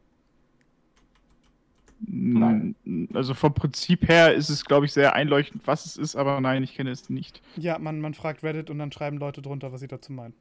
Nein. 2.00 2.76
Also 3.12 3.34
vom 3.34 3.52
Prinzip 3.54 4.06
her 4.08 4.32
ist 4.32 4.50
es, 4.50 4.64
glaube 4.64 4.86
ich, 4.86 4.92
sehr 4.92 5.14
einleuchtend, 5.14 5.66
was 5.66 5.84
es 5.84 5.96
ist, 5.96 6.14
aber 6.14 6.40
nein, 6.40 6.62
ich 6.62 6.74
kenne 6.76 6.90
es 6.90 7.10
nicht. 7.10 7.42
Ja, 7.56 7.78
man, 7.80 8.00
man 8.00 8.14
fragt 8.14 8.44
Reddit 8.44 8.70
und 8.70 8.78
dann 8.78 8.92
schreiben 8.92 9.18
Leute 9.18 9.42
drunter, 9.42 9.72
was 9.72 9.80
sie 9.80 9.88
dazu 9.88 10.12
meinen. 10.12 10.34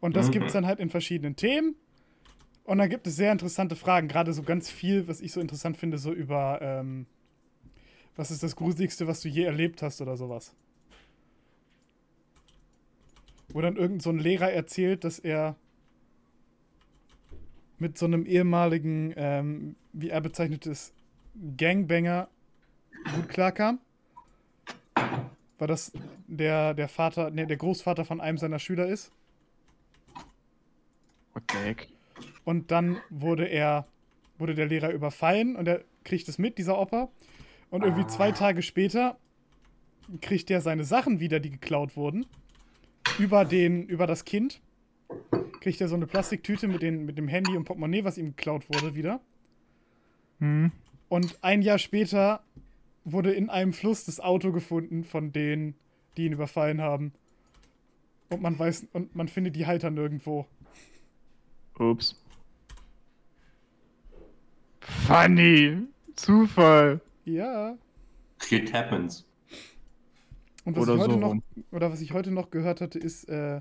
Und 0.00 0.14
das 0.14 0.28
Mhm. 0.28 0.32
gibt 0.32 0.46
es 0.46 0.52
dann 0.52 0.64
halt 0.66 0.78
in 0.78 0.90
verschiedenen 0.90 1.34
Themen. 1.34 1.74
Und 2.68 2.76
dann 2.76 2.90
gibt 2.90 3.06
es 3.06 3.16
sehr 3.16 3.32
interessante 3.32 3.76
Fragen. 3.76 4.08
Gerade 4.08 4.34
so 4.34 4.42
ganz 4.42 4.70
viel, 4.70 5.08
was 5.08 5.22
ich 5.22 5.32
so 5.32 5.40
interessant 5.40 5.78
finde, 5.78 5.96
so 5.96 6.12
über, 6.12 6.58
ähm, 6.60 7.06
was 8.14 8.30
ist 8.30 8.42
das 8.42 8.56
Gruseligste, 8.56 9.06
was 9.06 9.22
du 9.22 9.28
je 9.30 9.44
erlebt 9.44 9.80
hast 9.80 10.02
oder 10.02 10.18
sowas. 10.18 10.54
Wo 13.48 13.62
dann 13.62 13.76
irgend 13.76 14.02
so 14.02 14.10
ein 14.10 14.18
Lehrer 14.18 14.52
erzählt, 14.52 15.04
dass 15.04 15.18
er 15.18 15.56
mit 17.78 17.96
so 17.96 18.04
einem 18.04 18.26
ehemaligen, 18.26 19.14
ähm, 19.16 19.74
wie 19.94 20.10
er 20.10 20.20
bezeichnet 20.20 20.66
ist, 20.66 20.92
Gangbanger 21.56 22.28
gut 23.14 23.30
klarkam. 23.30 23.78
Weil 25.56 25.68
das 25.68 25.90
der, 26.26 26.74
der 26.74 26.88
Vater, 26.88 27.30
ne, 27.30 27.46
der 27.46 27.56
Großvater 27.56 28.04
von 28.04 28.20
einem 28.20 28.36
seiner 28.36 28.58
Schüler 28.58 28.88
ist. 28.88 29.10
What 31.32 31.44
the 31.50 31.56
heck? 31.56 31.97
Und 32.48 32.70
dann 32.70 32.96
wurde 33.10 33.44
er, 33.44 33.86
wurde 34.38 34.54
der 34.54 34.64
Lehrer 34.64 34.90
überfallen 34.90 35.54
und 35.54 35.68
er 35.68 35.84
kriegt 36.02 36.30
es 36.30 36.38
mit, 36.38 36.56
dieser 36.56 36.80
Opa. 36.80 37.10
Und 37.68 37.84
irgendwie 37.84 38.06
zwei 38.06 38.32
Tage 38.32 38.62
später 38.62 39.18
kriegt 40.22 40.50
er 40.50 40.62
seine 40.62 40.84
Sachen 40.84 41.20
wieder, 41.20 41.40
die 41.40 41.50
geklaut 41.50 41.94
wurden. 41.94 42.24
Über 43.18 43.44
den, 43.44 43.86
über 43.86 44.06
das 44.06 44.24
Kind. 44.24 44.62
Kriegt 45.60 45.78
er 45.82 45.88
so 45.88 45.94
eine 45.94 46.06
Plastiktüte 46.06 46.68
mit, 46.68 46.80
den, 46.80 47.04
mit 47.04 47.18
dem 47.18 47.28
Handy 47.28 47.54
und 47.54 47.64
Portemonnaie, 47.66 48.04
was 48.04 48.16
ihm 48.16 48.28
geklaut 48.28 48.66
wurde, 48.70 48.94
wieder. 48.94 49.20
Hm. 50.38 50.72
Und 51.10 51.38
ein 51.42 51.60
Jahr 51.60 51.78
später 51.78 52.42
wurde 53.04 53.30
in 53.30 53.50
einem 53.50 53.74
Fluss 53.74 54.06
das 54.06 54.20
Auto 54.20 54.52
gefunden 54.52 55.04
von 55.04 55.34
denen, 55.34 55.74
die 56.16 56.24
ihn 56.24 56.32
überfallen 56.32 56.80
haben. 56.80 57.12
Und 58.30 58.40
man 58.40 58.58
weiß, 58.58 58.86
und 58.94 59.14
man 59.14 59.28
findet 59.28 59.54
die 59.54 59.66
Halter 59.66 59.90
nirgendwo. 59.90 60.46
Ups. 61.78 62.16
Funny. 65.06 65.82
Zufall. 66.16 67.00
Ja. 67.24 67.76
Shit 68.40 68.72
happens. 68.72 69.26
Und 70.64 70.76
was 70.76 70.84
Oder 70.84 70.94
ich 70.94 71.00
heute 71.00 71.12
so 71.12 71.18
noch, 71.18 71.28
rum. 71.30 71.42
oder 71.70 71.90
was 71.92 72.00
ich 72.00 72.12
heute 72.12 72.30
noch 72.30 72.50
gehört 72.50 72.80
hatte, 72.80 72.98
ist 72.98 73.24
äh, 73.28 73.60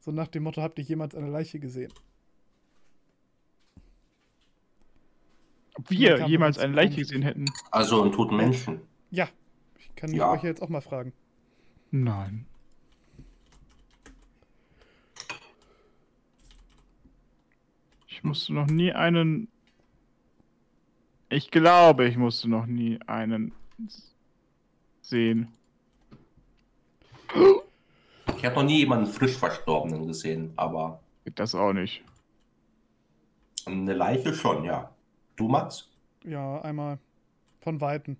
so 0.00 0.10
nach 0.12 0.28
dem 0.28 0.42
Motto: 0.44 0.62
Habt 0.62 0.78
ihr 0.78 0.84
jemals 0.84 1.14
eine 1.14 1.28
Leiche 1.30 1.58
gesehen? 1.58 1.92
Ob 5.74 5.90
wir 5.90 6.26
jemals 6.26 6.58
eine 6.58 6.74
Leiche 6.74 7.00
gesehen 7.00 7.22
hätten? 7.22 7.44
Also 7.70 8.02
einen 8.02 8.12
toten 8.12 8.36
Menschen. 8.36 8.80
Ja. 9.10 9.28
Ich 9.78 9.94
kann 9.94 10.12
Ja. 10.12 10.30
euch 10.32 10.42
ja 10.42 10.48
jetzt 10.48 10.62
auch 10.62 10.68
mal 10.70 10.80
fragen. 10.80 11.12
Nein. 11.90 12.46
Ich 18.08 18.22
musste 18.24 18.54
noch 18.54 18.66
nie 18.66 18.92
einen. 18.92 19.48
Ich 21.28 21.50
glaube, 21.50 22.06
ich 22.06 22.16
musste 22.16 22.48
noch 22.48 22.66
nie 22.66 22.98
einen 23.06 23.52
sehen. 25.02 25.48
Ich 28.36 28.44
habe 28.44 28.54
noch 28.56 28.62
nie 28.62 28.78
jemanden 28.78 29.06
frisch 29.06 29.36
Verstorbenen 29.36 30.06
gesehen, 30.06 30.52
aber 30.56 31.00
Das 31.34 31.54
auch 31.54 31.72
nicht. 31.72 32.04
eine 33.64 33.92
Leiche 33.94 34.32
schon, 34.34 34.64
ja. 34.64 34.94
Du, 35.34 35.48
Max? 35.48 35.90
Ja, 36.24 36.60
einmal 36.62 36.98
von 37.60 37.80
Weitem. 37.80 38.16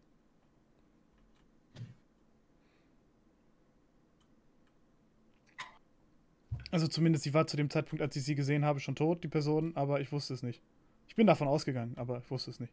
Also 6.71 6.89
zumindest, 6.89 7.25
sie 7.25 7.33
war 7.35 7.47
zu 7.47 7.57
dem 7.57 7.71
Zeitpunkt, 7.71 8.03
als 8.03 8.17
ich 8.17 8.25
sie 8.25 8.35
gesehen 8.35 8.65
habe, 8.65 8.81
schon 8.81 8.97
tot, 8.97 9.23
die 9.23 9.29
Person, 9.29 9.73
aber 9.77 10.01
ich 10.01 10.11
wusste 10.13 10.35
es 10.35 10.43
nicht. 10.43 10.61
Ich 11.09 11.15
bin 11.15 11.27
davon 11.27 11.49
ausgegangen, 11.49 11.95
aber 11.97 12.19
ich 12.19 12.31
wusste 12.31 12.51
es 12.51 12.61
nicht. 12.61 12.73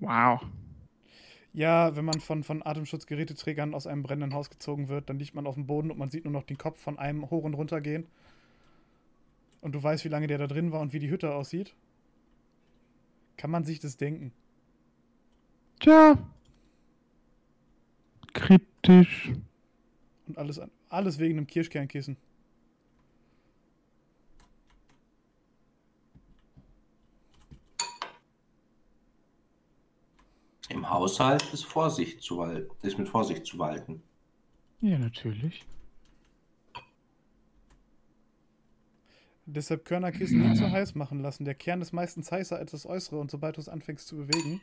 Wow. 0.00 0.42
Ja, 1.52 1.96
wenn 1.96 2.04
man 2.04 2.20
von, 2.20 2.44
von 2.44 2.64
Atemschutzgeräteträgern 2.64 3.74
aus 3.74 3.86
einem 3.86 4.02
brennenden 4.02 4.34
Haus 4.34 4.50
gezogen 4.50 4.88
wird, 4.88 5.08
dann 5.10 5.18
liegt 5.18 5.34
man 5.34 5.46
auf 5.46 5.54
dem 5.54 5.66
Boden 5.66 5.90
und 5.90 5.98
man 5.98 6.10
sieht 6.10 6.24
nur 6.24 6.32
noch 6.32 6.44
den 6.44 6.58
Kopf 6.58 6.80
von 6.80 6.98
einem 6.98 7.30
hoch 7.30 7.44
und 7.44 7.54
runter 7.54 7.80
gehen. 7.80 8.06
Und 9.60 9.72
du 9.72 9.82
weißt, 9.82 10.04
wie 10.04 10.08
lange 10.08 10.28
der 10.28 10.38
da 10.38 10.46
drin 10.46 10.70
war 10.70 10.80
und 10.80 10.92
wie 10.92 11.00
die 11.00 11.10
Hütte 11.10 11.34
aussieht. 11.34 11.74
Kann 13.36 13.50
man 13.50 13.64
sich 13.64 13.80
das 13.80 13.96
denken? 13.96 14.32
Tja. 15.80 16.16
Kryptisch. 18.34 19.32
Und 20.26 20.38
alles, 20.38 20.60
alles 20.88 21.18
wegen 21.18 21.38
einem 21.38 21.46
Kirschkernkissen. 21.46 22.16
Im 30.68 30.88
Haushalt 30.90 31.42
ist 31.52 31.64
Vorsicht 31.64 32.22
zu 32.22 32.38
walten, 32.38 32.70
ist 32.82 32.98
mit 32.98 33.08
Vorsicht 33.08 33.46
zu 33.46 33.58
walten. 33.58 34.02
Ja, 34.80 34.98
natürlich. 34.98 35.64
Deshalb 39.46 39.86
Körnerkissen 39.86 40.46
nie 40.46 40.54
zu 40.54 40.70
heiß 40.70 40.94
machen 40.94 41.20
lassen. 41.20 41.46
Der 41.46 41.54
Kern 41.54 41.80
ist 41.80 41.92
meistens 41.92 42.30
heißer 42.30 42.56
als 42.56 42.72
das 42.72 42.84
Äußere 42.84 43.18
und 43.18 43.30
sobald 43.30 43.56
du 43.56 43.62
es 43.62 43.68
anfängst 43.70 44.06
zu 44.06 44.16
bewegen, 44.16 44.60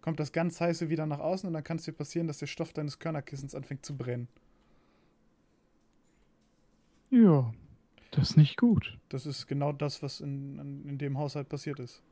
kommt 0.00 0.18
das 0.18 0.32
ganz 0.32 0.58
heiße 0.58 0.88
wieder 0.88 1.04
nach 1.04 1.18
außen 1.18 1.46
und 1.46 1.52
dann 1.52 1.64
kann 1.64 1.76
es 1.76 1.84
dir 1.84 1.92
passieren, 1.92 2.26
dass 2.26 2.38
der 2.38 2.46
Stoff 2.46 2.72
deines 2.72 2.98
Körnerkissens 2.98 3.54
anfängt 3.54 3.84
zu 3.84 3.94
brennen. 3.94 4.28
Ja. 7.10 7.52
Das 8.10 8.30
ist 8.30 8.36
nicht 8.36 8.56
gut. 8.56 8.96
Das 9.10 9.26
ist 9.26 9.46
genau 9.46 9.72
das, 9.72 10.02
was 10.02 10.20
in, 10.20 10.58
in, 10.58 10.88
in 10.88 10.98
dem 10.98 11.18
Haushalt 11.18 11.50
passiert 11.50 11.78
ist. 11.78 12.02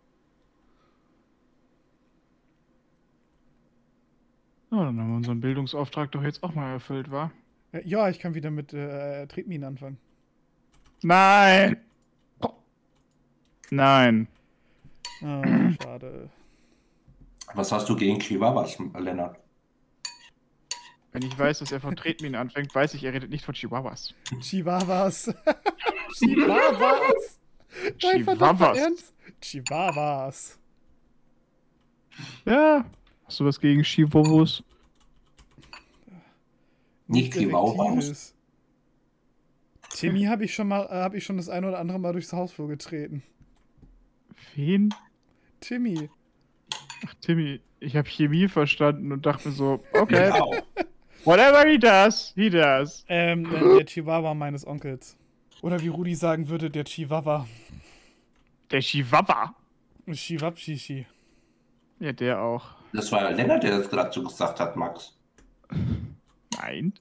Ja, 4.74 4.86
dann 4.86 4.98
haben 4.98 5.08
wir 5.08 5.16
unseren 5.16 5.40
Bildungsauftrag 5.40 6.10
doch 6.10 6.22
jetzt 6.24 6.42
auch 6.42 6.52
mal 6.54 6.72
erfüllt, 6.72 7.08
wa? 7.08 7.30
Äh, 7.70 7.82
ja, 7.86 8.08
ich 8.08 8.18
kann 8.18 8.34
wieder 8.34 8.50
mit 8.50 8.72
äh, 8.72 9.24
Tretminen 9.28 9.68
anfangen. 9.68 9.98
Nein! 11.02 11.76
Nein. 13.70 14.26
Ah, 15.22 15.42
schade. 15.82 16.28
Was 17.54 17.70
hast 17.70 17.88
du 17.88 17.94
gegen 17.94 18.18
Chihuahuas, 18.18 18.76
Lennart? 18.98 19.38
Wenn 21.12 21.22
ich 21.22 21.38
weiß, 21.38 21.60
dass 21.60 21.70
er 21.70 21.78
von 21.78 21.94
Tretminen 21.94 22.34
anfängt, 22.34 22.74
weiß 22.74 22.94
ich, 22.94 23.04
er 23.04 23.12
redet 23.12 23.30
nicht 23.30 23.44
von 23.44 23.54
Chihuahuas. 23.54 24.12
Chihuahuas. 24.40 25.26
Chihuahuas. 26.18 27.40
Nein, 28.02 28.26
Chihuahuas. 28.26 29.14
Chihuahuas. 29.40 30.58
Ja. 32.44 32.84
Hast 33.24 33.40
du 33.40 33.44
was 33.44 33.60
gegen 33.60 33.82
Chihuahuas? 33.82 34.62
Nicht 37.06 37.32
Chihuahuas? 37.32 37.96
Effektives. 37.96 38.34
Timmy 39.94 40.24
habe 40.24 40.44
ich 40.44 40.54
schon 40.54 40.68
mal, 40.68 40.86
äh, 40.86 41.02
habe 41.02 41.16
ich 41.16 41.24
schon 41.24 41.36
das 41.36 41.48
ein 41.48 41.64
oder 41.64 41.78
andere 41.78 41.98
Mal 42.00 42.12
durchs 42.12 42.32
Hausflur 42.32 42.68
getreten. 42.68 43.22
Wen? 44.54 44.92
Timmy. 45.60 46.10
Ach, 47.06 47.14
Timmy, 47.20 47.60
ich 47.80 47.96
habe 47.96 48.08
Chemie 48.08 48.48
verstanden 48.48 49.12
und 49.12 49.24
dachte 49.24 49.48
mir 49.48 49.54
so, 49.54 49.84
okay. 49.92 50.32
Genau. 50.32 50.52
Whatever 51.24 51.66
he 51.66 51.78
does, 51.78 52.32
he 52.34 52.50
does. 52.50 53.04
Ähm, 53.08 53.48
der, 53.48 53.76
der 53.76 53.86
Chihuahua 53.86 54.34
meines 54.34 54.66
Onkels. 54.66 55.16
Oder 55.62 55.80
wie 55.80 55.88
Rudi 55.88 56.14
sagen 56.14 56.48
würde, 56.48 56.70
der 56.70 56.84
Chihuahua. 56.84 57.46
Der 58.70 58.80
Chihuahua. 58.80 59.54
Chihuahua. 60.12 61.04
Ja, 62.00 62.12
der 62.12 62.42
auch. 62.42 62.74
Das 62.94 63.10
war 63.10 63.22
ja 63.22 63.30
Lennart, 63.30 63.64
der 63.64 63.78
das 63.78 63.90
gerade 63.90 64.12
so 64.12 64.22
gesagt 64.22 64.60
hat, 64.60 64.76
Max. 64.76 65.18
Nein. 66.60 66.92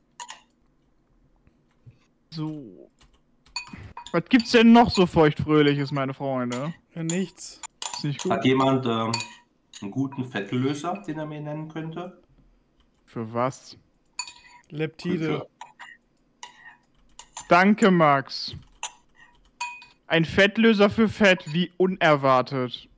So. 2.32 2.90
Was 4.12 4.26
gibt's 4.26 4.52
denn 4.52 4.74
noch 4.74 4.90
so 4.90 5.06
feuchtfröhliches, 5.06 5.92
meine 5.92 6.16
Freunde? 6.16 6.74
Ja, 6.96 7.04
nichts. 7.04 7.62
Ist 7.94 8.04
nicht 8.06 8.24
gut. 8.24 8.32
Hat 8.32 8.44
jemand 8.44 8.88
ähm, 8.88 9.12
einen 9.84 9.92
guten 9.92 10.26
Fettlöser, 10.26 11.04
den 11.06 11.20
er 11.20 11.28
mir 11.28 11.42
nennen 11.42 11.70
könnte? 11.70 12.20
Für 13.06 13.32
was? 13.32 13.78
Leptide. 14.70 15.48
Danke, 17.50 17.92
Max. 17.92 18.56
Ein 20.08 20.26
Fettlöser 20.26 20.90
für 20.90 21.08
Fett, 21.08 21.54
wie 21.54 21.72
unerwartet. 21.78 22.90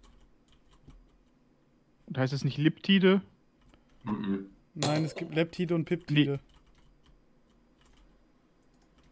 Und 2.07 2.17
heißt 2.17 2.33
es 2.33 2.43
nicht 2.43 2.57
Liptide? 2.57 3.21
Mhm. 4.03 4.47
Nein, 4.75 5.05
es 5.05 5.15
gibt 5.15 5.33
Leptide 5.33 5.73
und 5.73 5.85
Peptide. 5.85 6.39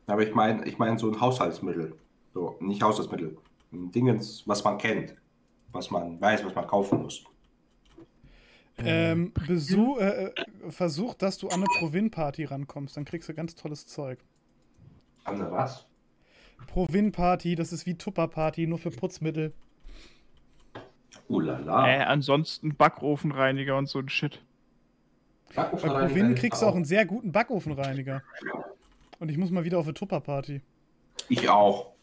Aber 0.08 0.27
ich 0.27 0.36
meine, 0.36 0.65
ich 0.65 0.77
meine 0.77 0.99
so 0.99 1.10
ein 1.10 1.19
Haushaltsmittel. 1.19 1.95
So, 2.34 2.58
nicht 2.60 2.82
Haushaltsmittel. 2.82 3.38
Ein 3.71 3.91
Dingens, 3.91 4.43
was 4.45 4.63
man 4.63 4.77
kennt. 4.77 5.15
Was 5.71 5.89
man 5.89 6.19
weiß, 6.19 6.45
was 6.45 6.53
man 6.53 6.67
kaufen 6.67 7.01
muss. 7.01 7.23
Ähm, 8.77 9.32
besuch, 9.47 9.99
äh, 9.99 10.25
äh, 10.25 10.32
versuch, 10.69 11.13
dass 11.13 11.38
du 11.38 11.47
an 11.47 11.56
eine 11.56 11.65
Provin-Party 11.79 12.45
rankommst, 12.45 12.97
dann 12.97 13.06
kriegst 13.06 13.29
du 13.29 13.34
ganz 13.34 13.56
tolles 13.56 13.86
Zeug. 13.86 14.19
Andere 15.25 15.51
was? 15.51 15.86
Provin-Party, 16.67 17.56
das 17.56 17.71
ist 17.71 17.86
wie 17.86 17.95
Tupper-Party, 17.95 18.65
nur 18.67 18.79
für 18.79 18.89
Putzmittel. 18.89 19.53
Ulala. 21.34 21.88
Äh, 21.88 22.04
ansonsten 22.04 22.76
Backofenreiniger 22.76 23.78
und 23.78 23.88
so 23.88 24.00
ein 24.00 24.10
Shit. 24.10 24.41
Bei 25.56 25.63
Provin 25.65 26.36
kriegst 26.36 26.62
du 26.62 26.65
auch 26.65 26.76
einen 26.76 26.86
sehr 26.86 27.06
guten 27.06 27.32
Backofenreiniger. 27.32 28.24
Und 29.19 29.30
ich 29.30 29.38
muss 29.38 29.52
mal 29.52 29.63
wieder 29.63 29.78
auf 29.80 29.86
eine 29.86 29.93
Tupper-Party. 29.93 30.62
Ich 31.30 31.48
auch. 31.50 31.93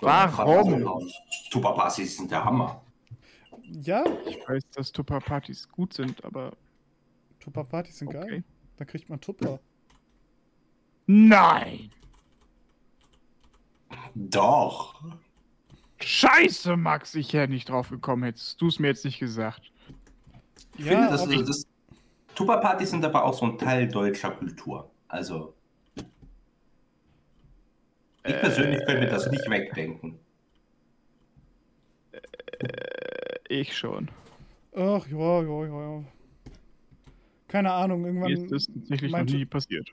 Warum? 0.00 1.08
Tupperpartys 1.50 2.16
sind 2.16 2.30
der 2.30 2.44
Hammer. 2.44 2.82
Ja, 3.62 4.04
Ich 4.26 4.38
weiß, 4.46 4.62
dass 4.74 4.92
Tupper-Partys 4.92 5.68
gut 5.70 5.94
sind, 5.94 6.24
aber. 6.24 6.52
Tupper-Partys 7.40 7.98
sind 7.98 8.10
geil. 8.10 8.24
Okay. 8.24 8.42
Da 8.76 8.84
kriegt 8.84 9.08
man 9.08 9.20
Tupper. 9.20 9.60
Nein! 11.06 11.90
Doch. 14.14 15.00
Scheiße, 16.02 16.76
Max, 16.76 17.14
ich 17.14 17.32
wäre 17.32 17.48
nicht 17.48 17.68
drauf 17.68 17.88
gekommen, 17.90 18.24
hättest 18.24 18.60
du 18.60 18.68
es 18.68 18.78
mir 18.78 18.88
jetzt 18.88 19.04
nicht 19.04 19.18
gesagt. 19.18 19.72
Ich 20.76 20.84
Ja, 20.86 20.92
finde, 20.92 21.08
das, 21.10 21.22
aber- 21.22 21.42
das, 21.42 21.66
Tupperpartys 22.34 22.90
sind 22.90 23.04
aber 23.04 23.24
auch 23.24 23.34
so 23.34 23.44
ein 23.46 23.58
Teil 23.58 23.88
deutscher 23.88 24.30
Kultur. 24.30 24.90
Also. 25.08 25.54
Ich 28.24 28.40
persönlich 28.40 28.78
könnte 28.86 29.00
mir 29.02 29.08
das 29.10 29.30
nicht 29.30 29.48
wegdenken. 29.50 30.18
Ich 33.48 33.76
schon. 33.76 34.08
Ach, 34.74 35.06
ja, 35.08 35.42
ja, 35.42 35.64
ja, 35.66 35.98
ja. 35.98 36.04
Keine 37.48 37.72
Ahnung, 37.72 38.00
Mir 38.02 38.08
irgendwann. 38.08 38.30
ist 38.32 38.50
das 38.50 38.66
tatsächlich 38.66 39.12
noch 39.12 39.24
nie 39.24 39.44
passiert. 39.44 39.88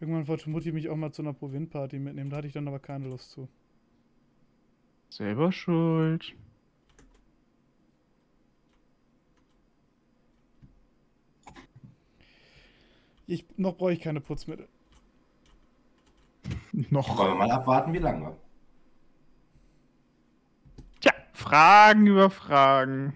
Irgendwann 0.00 0.28
wollte 0.28 0.50
Mutti 0.50 0.72
mich 0.72 0.88
auch 0.90 0.96
mal 0.96 1.12
zu 1.12 1.22
einer 1.22 1.32
Provin-Party 1.32 1.98
mitnehmen, 1.98 2.30
da 2.30 2.36
hatte 2.36 2.46
ich 2.46 2.52
dann 2.52 2.68
aber 2.68 2.78
keine 2.78 3.08
Lust 3.08 3.30
zu. 3.30 3.48
Selber 5.08 5.52
schuld. 5.52 6.34
Ich, 13.26 13.44
noch 13.56 13.76
brauche 13.76 13.92
ich 13.92 14.00
keine 14.00 14.20
Putzmittel. 14.20 14.68
Noch. 16.90 17.16
Wollen 17.16 17.32
wir 17.32 17.34
mal 17.34 17.50
abwarten, 17.50 17.92
wie 17.92 17.98
lange? 17.98 18.36
Tja, 21.00 21.12
Fragen 21.32 22.06
über 22.06 22.30
Fragen. 22.30 23.14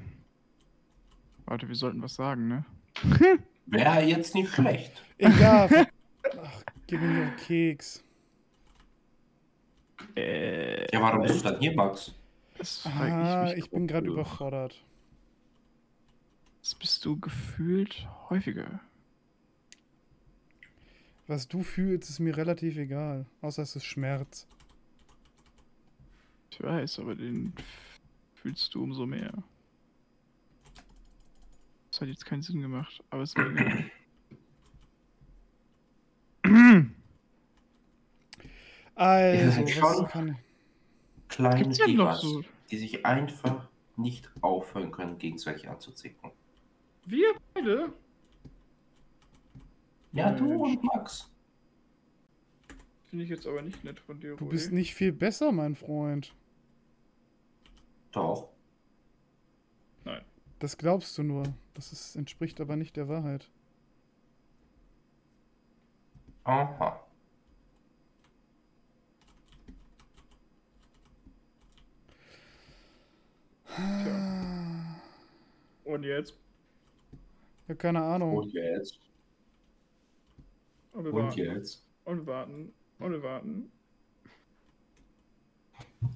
Warte, 1.45 1.69
wir 1.69 1.77
sollten 1.77 2.03
was 2.03 2.14
sagen, 2.14 2.49
ne? 2.49 2.64
Wäre 3.66 4.01
jetzt 4.03 4.35
nicht 4.35 4.53
schlecht. 4.53 5.05
Egal. 5.19 5.87
Gib 6.90 7.00
mir 7.03 7.07
einen 7.22 7.37
Keks. 7.37 8.03
Äh, 10.16 10.92
Ja, 10.92 11.00
warum 11.00 11.22
bist 11.22 11.37
du 11.37 11.48
dann 11.48 11.61
hier, 11.61 11.72
Max? 11.72 12.12
das 12.59 12.85
Ah, 12.85 13.44
mich 13.44 13.59
ich 13.59 13.70
bin 13.70 13.87
gerade 13.87 14.09
überfordert. 14.09 14.85
Das 16.62 16.74
bist 16.74 17.05
du 17.05 17.16
gefühlt 17.20 18.09
häufiger. 18.29 18.81
Was 21.29 21.46
du 21.46 21.62
fühlst, 21.62 22.11
ist 22.11 22.18
mir 22.18 22.37
relativ 22.37 22.76
egal. 22.76 23.24
Außer 23.40 23.62
es 23.62 23.76
ist 23.76 23.85
Schmerz. 23.85 24.48
Ich 26.50 26.61
weiß, 26.61 26.98
aber 26.98 27.14
den 27.14 27.53
fühlst 28.35 28.74
du 28.74 28.83
umso 28.83 29.07
mehr. 29.07 29.33
Das 31.92 32.00
hat 32.00 32.09
jetzt 32.09 32.26
keinen 32.26 32.42
Sinn 32.42 32.61
gemacht, 32.61 33.00
aber 33.11 33.22
es 33.22 33.31
ist 33.31 33.38
mir 33.38 33.46
egal. 33.53 33.85
Also, 39.01 39.63
was 39.63 39.71
schon- 39.71 40.07
kann 40.09 40.39
Kleine 41.29 41.69
noch 41.69 41.87
Divas, 41.87 42.21
so? 42.21 42.43
die 42.71 42.77
sich 42.77 43.07
einfach 43.07 43.67
nicht 43.97 44.31
aufhören 44.43 44.91
können, 44.93 45.17
gegenseitig 45.19 45.69
anzuzicken. 45.69 46.31
Wir 47.07 47.35
beide? 47.55 47.93
Ja, 50.13 50.33
du 50.33 50.45
Mensch. 50.45 50.61
und 50.77 50.85
Max. 50.85 51.31
Finde 53.07 53.25
ich 53.25 53.31
jetzt 53.31 53.47
aber 53.47 53.63
nicht 53.63 53.83
nett 53.85 54.01
von 54.01 54.21
dir, 54.21 54.37
Du 54.37 54.47
bist 54.47 54.71
nicht 54.71 54.95
viel 54.95 55.13
besser, 55.13 55.51
mein 55.51 55.75
Freund. 55.77 56.35
Doch. 58.13 58.49
Nein. 60.05 60.23
Das 60.59 60.77
glaubst 60.77 61.17
du 61.17 61.23
nur. 61.23 61.45
Das 61.75 61.93
ist, 61.93 62.17
entspricht 62.17 62.61
aber 62.61 62.77
nicht 62.77 62.97
der 62.97 63.09
Wahrheit. 63.09 63.51
Aha. 66.45 67.00
Und 75.85 76.03
jetzt? 76.05 76.35
Ja, 77.69 77.75
keine 77.75 78.01
Ahnung. 78.03 78.37
Und 78.37 78.53
jetzt? 78.53 78.99
Und 80.93 81.05
wir 81.05 81.15
Und 81.15 81.23
warten. 81.23 81.39
jetzt? 81.39 81.85
Und 82.05 82.19
wir 82.19 82.27
warten. 82.27 82.73
Und 82.99 83.13
wir 83.13 83.23
warten. 83.23 83.73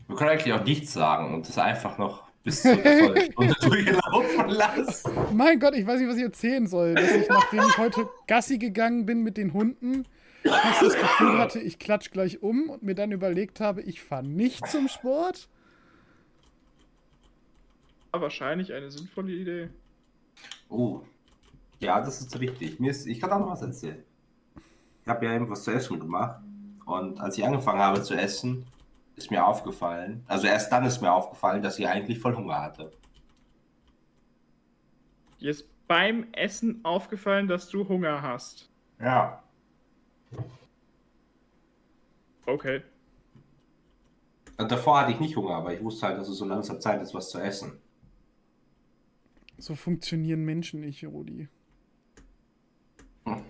Wir 0.08 0.16
können 0.16 0.30
eigentlich 0.30 0.52
auch 0.52 0.64
nichts 0.64 0.92
sagen 0.92 1.34
und 1.34 1.48
das 1.48 1.58
einfach 1.58 1.98
noch 1.98 2.24
bis 2.42 2.62
zur 2.62 2.74
Stunde 2.78 3.54
durchlaufen 3.62 4.48
lassen. 4.48 5.10
Mein 5.32 5.58
Gott, 5.60 5.74
ich 5.76 5.86
weiß 5.86 6.00
nicht, 6.00 6.08
was 6.08 6.16
ich 6.16 6.22
erzählen 6.22 6.66
soll. 6.66 6.94
Dass 6.94 7.10
ich, 7.10 7.28
nachdem 7.28 7.60
ich 7.60 7.78
heute 7.78 8.08
Gassi 8.26 8.58
gegangen 8.58 9.06
bin 9.06 9.22
mit 9.22 9.36
den 9.36 9.52
Hunden, 9.52 10.06
fast 10.44 10.82
das 10.82 10.94
Gefühl 10.94 11.38
hatte, 11.38 11.58
ich 11.60 11.78
klatsch 11.78 12.10
gleich 12.10 12.42
um 12.42 12.68
und 12.68 12.82
mir 12.82 12.94
dann 12.94 13.12
überlegt 13.12 13.60
habe, 13.60 13.82
ich 13.82 14.02
fahre 14.02 14.24
nicht 14.24 14.66
zum 14.68 14.88
Sport. 14.88 15.48
Wahrscheinlich 18.20 18.72
eine 18.72 18.90
sinnvolle 18.90 19.32
Idee. 19.32 19.70
Oh. 20.68 21.02
Ja, 21.80 22.00
das 22.00 22.20
ist 22.20 22.38
richtig. 22.38 22.80
Mir 22.80 22.90
ist, 22.90 23.06
ich 23.06 23.20
kann 23.20 23.30
auch 23.32 23.40
noch 23.40 23.50
was 23.50 23.62
erzählen. 23.62 24.02
Ich 25.02 25.08
habe 25.08 25.26
ja 25.26 25.34
eben 25.34 25.50
was 25.50 25.64
zu 25.64 25.70
essen 25.70 26.00
gemacht. 26.00 26.40
Und 26.86 27.20
als 27.20 27.36
ich 27.36 27.44
angefangen 27.44 27.80
habe 27.80 28.02
zu 28.02 28.14
essen, 28.14 28.66
ist 29.16 29.30
mir 29.30 29.46
aufgefallen, 29.46 30.24
also 30.26 30.46
erst 30.46 30.72
dann 30.72 30.84
ist 30.84 31.00
mir 31.00 31.12
aufgefallen, 31.12 31.62
dass 31.62 31.78
ich 31.78 31.86
eigentlich 31.86 32.18
voll 32.18 32.34
Hunger 32.34 32.60
hatte. 32.60 32.92
Dir 35.40 35.50
ist 35.50 35.68
beim 35.86 36.26
Essen 36.32 36.84
aufgefallen, 36.84 37.48
dass 37.48 37.68
du 37.68 37.86
Hunger 37.88 38.22
hast. 38.22 38.68
Ja. 38.98 39.42
Okay. 42.46 42.82
Und 44.56 44.70
davor 44.70 45.00
hatte 45.00 45.12
ich 45.12 45.20
nicht 45.20 45.36
Hunger, 45.36 45.56
aber 45.56 45.74
ich 45.74 45.82
wusste 45.82 46.06
halt, 46.06 46.18
dass 46.18 46.28
es 46.28 46.38
so 46.38 46.44
langsam 46.44 46.80
Zeit 46.80 47.02
ist, 47.02 47.14
was 47.14 47.30
zu 47.30 47.38
essen. 47.38 47.78
So 49.64 49.74
funktionieren 49.74 50.44
Menschen 50.44 50.80
nicht, 50.80 51.02
Rudi. 51.06 51.48
Oh, 53.24 53.40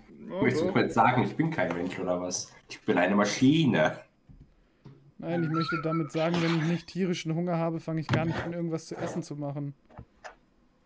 Möchtest 0.41 0.63
du 0.63 0.69
jetzt 0.79 0.93
sagen, 0.93 1.23
ich 1.23 1.35
bin 1.35 1.51
kein 1.51 1.75
Mensch 1.75 1.99
oder 1.99 2.21
was? 2.21 2.53
Ich 2.69 2.79
bin 2.79 2.97
eine 2.97 3.17
Maschine. 3.17 3.99
Nein, 5.17 5.43
ich 5.43 5.49
möchte 5.49 5.81
damit 5.83 6.13
sagen, 6.13 6.37
wenn 6.41 6.55
ich 6.55 6.63
nicht 6.67 6.87
tierischen 6.87 7.35
Hunger 7.35 7.57
habe, 7.57 7.81
fange 7.81 7.99
ich 7.99 8.07
gar 8.07 8.23
nicht 8.23 8.41
an, 8.45 8.53
irgendwas 8.53 8.85
zu 8.85 8.95
essen 8.95 9.23
zu 9.23 9.35
machen. 9.35 9.73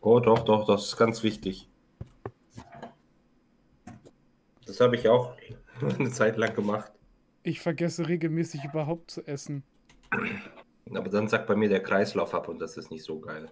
Oh, 0.01 0.19
doch, 0.19 0.39
doch, 0.45 0.65
das 0.65 0.85
ist 0.85 0.97
ganz 0.97 1.21
wichtig. 1.21 1.69
Das 4.65 4.79
habe 4.79 4.95
ich 4.95 5.07
auch 5.09 5.35
eine 5.99 6.09
Zeit 6.09 6.37
lang 6.37 6.55
gemacht. 6.55 6.91
Ich 7.43 7.59
vergesse 7.59 8.07
regelmäßig 8.07 8.63
überhaupt 8.63 9.11
zu 9.11 9.27
essen. 9.27 9.61
Aber 10.91 11.09
dann 11.09 11.27
sagt 11.27 11.45
bei 11.45 11.55
mir 11.55 11.69
der 11.69 11.83
Kreislauf 11.83 12.33
ab 12.33 12.47
und 12.47 12.57
das 12.57 12.77
ist 12.77 12.89
nicht 12.89 13.03
so 13.03 13.19
geil. 13.19 13.51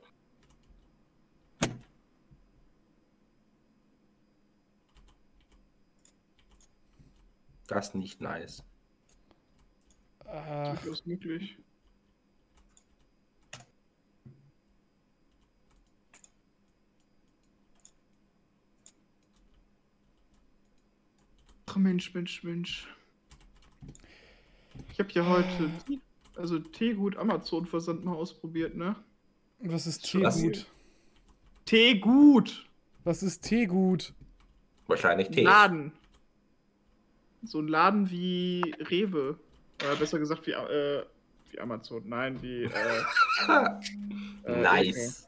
Das 7.68 7.90
ist 7.90 7.96
nicht 7.96 8.22
nice. 8.22 8.64
Ach, 10.26 10.76
Durchaus 10.82 11.06
möglich. 11.06 11.58
Ach 21.66 21.76
Mensch, 21.76 22.14
Mensch, 22.14 22.44
Mensch. 22.44 22.88
Ich 24.92 25.00
habe 25.00 25.12
ja 25.12 25.28
heute 25.28 25.70
also 26.36 26.60
Teegut 26.60 27.18
Amazon 27.18 27.66
Versand 27.66 28.04
mal 28.04 28.14
ausprobiert, 28.14 28.76
ne? 28.76 28.96
was 29.60 29.86
ist? 29.86 30.04
Teegut? 30.04 30.66
Teegut! 31.66 32.68
Was 33.04 33.22
ist 33.24 33.42
Teegut? 33.44 34.14
Wahrscheinlich 34.88 35.30
Tee. 35.30 35.44
Laden. 35.44 35.92
So 37.44 37.60
ein 37.60 37.68
Laden 37.68 38.10
wie 38.10 38.74
Rewe. 38.80 39.38
Oder 39.84 39.96
besser 39.96 40.20
gesagt 40.20 40.48
wie, 40.48 40.52
äh, 40.52 41.04
wie 41.52 41.60
Amazon. 41.60 42.04
Nein, 42.08 42.42
wie, 42.42 42.64
äh, 42.64 42.70
äh, 44.46 44.62
nice. 44.62 45.28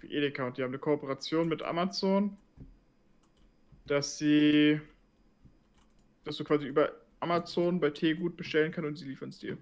Wie 0.00 0.14
Edeka. 0.14 0.46
Und 0.46 0.58
die 0.58 0.62
haben 0.62 0.70
eine 0.70 0.78
Kooperation 0.78 1.48
mit 1.48 1.62
Amazon, 1.62 2.36
dass 3.86 4.18
sie, 4.18 4.80
dass 6.24 6.36
du 6.36 6.44
quasi 6.44 6.66
über 6.66 6.92
Amazon 7.20 7.78
bei 7.78 7.90
Teegut 7.90 8.36
bestellen 8.36 8.72
kannst 8.72 8.88
und 8.88 8.96
sie 8.96 9.06
liefern 9.06 9.28
es 9.28 9.38
dir. 9.38 9.56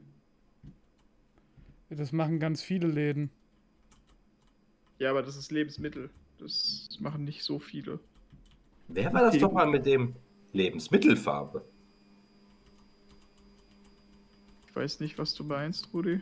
Das 1.90 2.12
machen 2.12 2.38
ganz 2.38 2.62
viele 2.62 2.86
Läden. 2.86 3.30
Ja, 4.98 5.10
aber 5.10 5.22
das 5.22 5.36
ist 5.36 5.50
Lebensmittel. 5.50 6.08
Das 6.38 6.88
machen 7.00 7.24
nicht 7.24 7.42
so 7.42 7.58
viele. 7.58 7.98
Wer 8.88 9.12
war 9.12 9.22
das 9.22 9.38
doch 9.38 9.52
mal 9.52 9.66
mit 9.66 9.86
dem 9.86 10.14
Lebensmittelfarbe? 10.52 11.62
Ich 14.68 14.76
weiß 14.76 15.00
nicht, 15.00 15.18
was 15.18 15.34
du 15.34 15.44
meinst, 15.44 15.88
Rudi. 15.92 16.20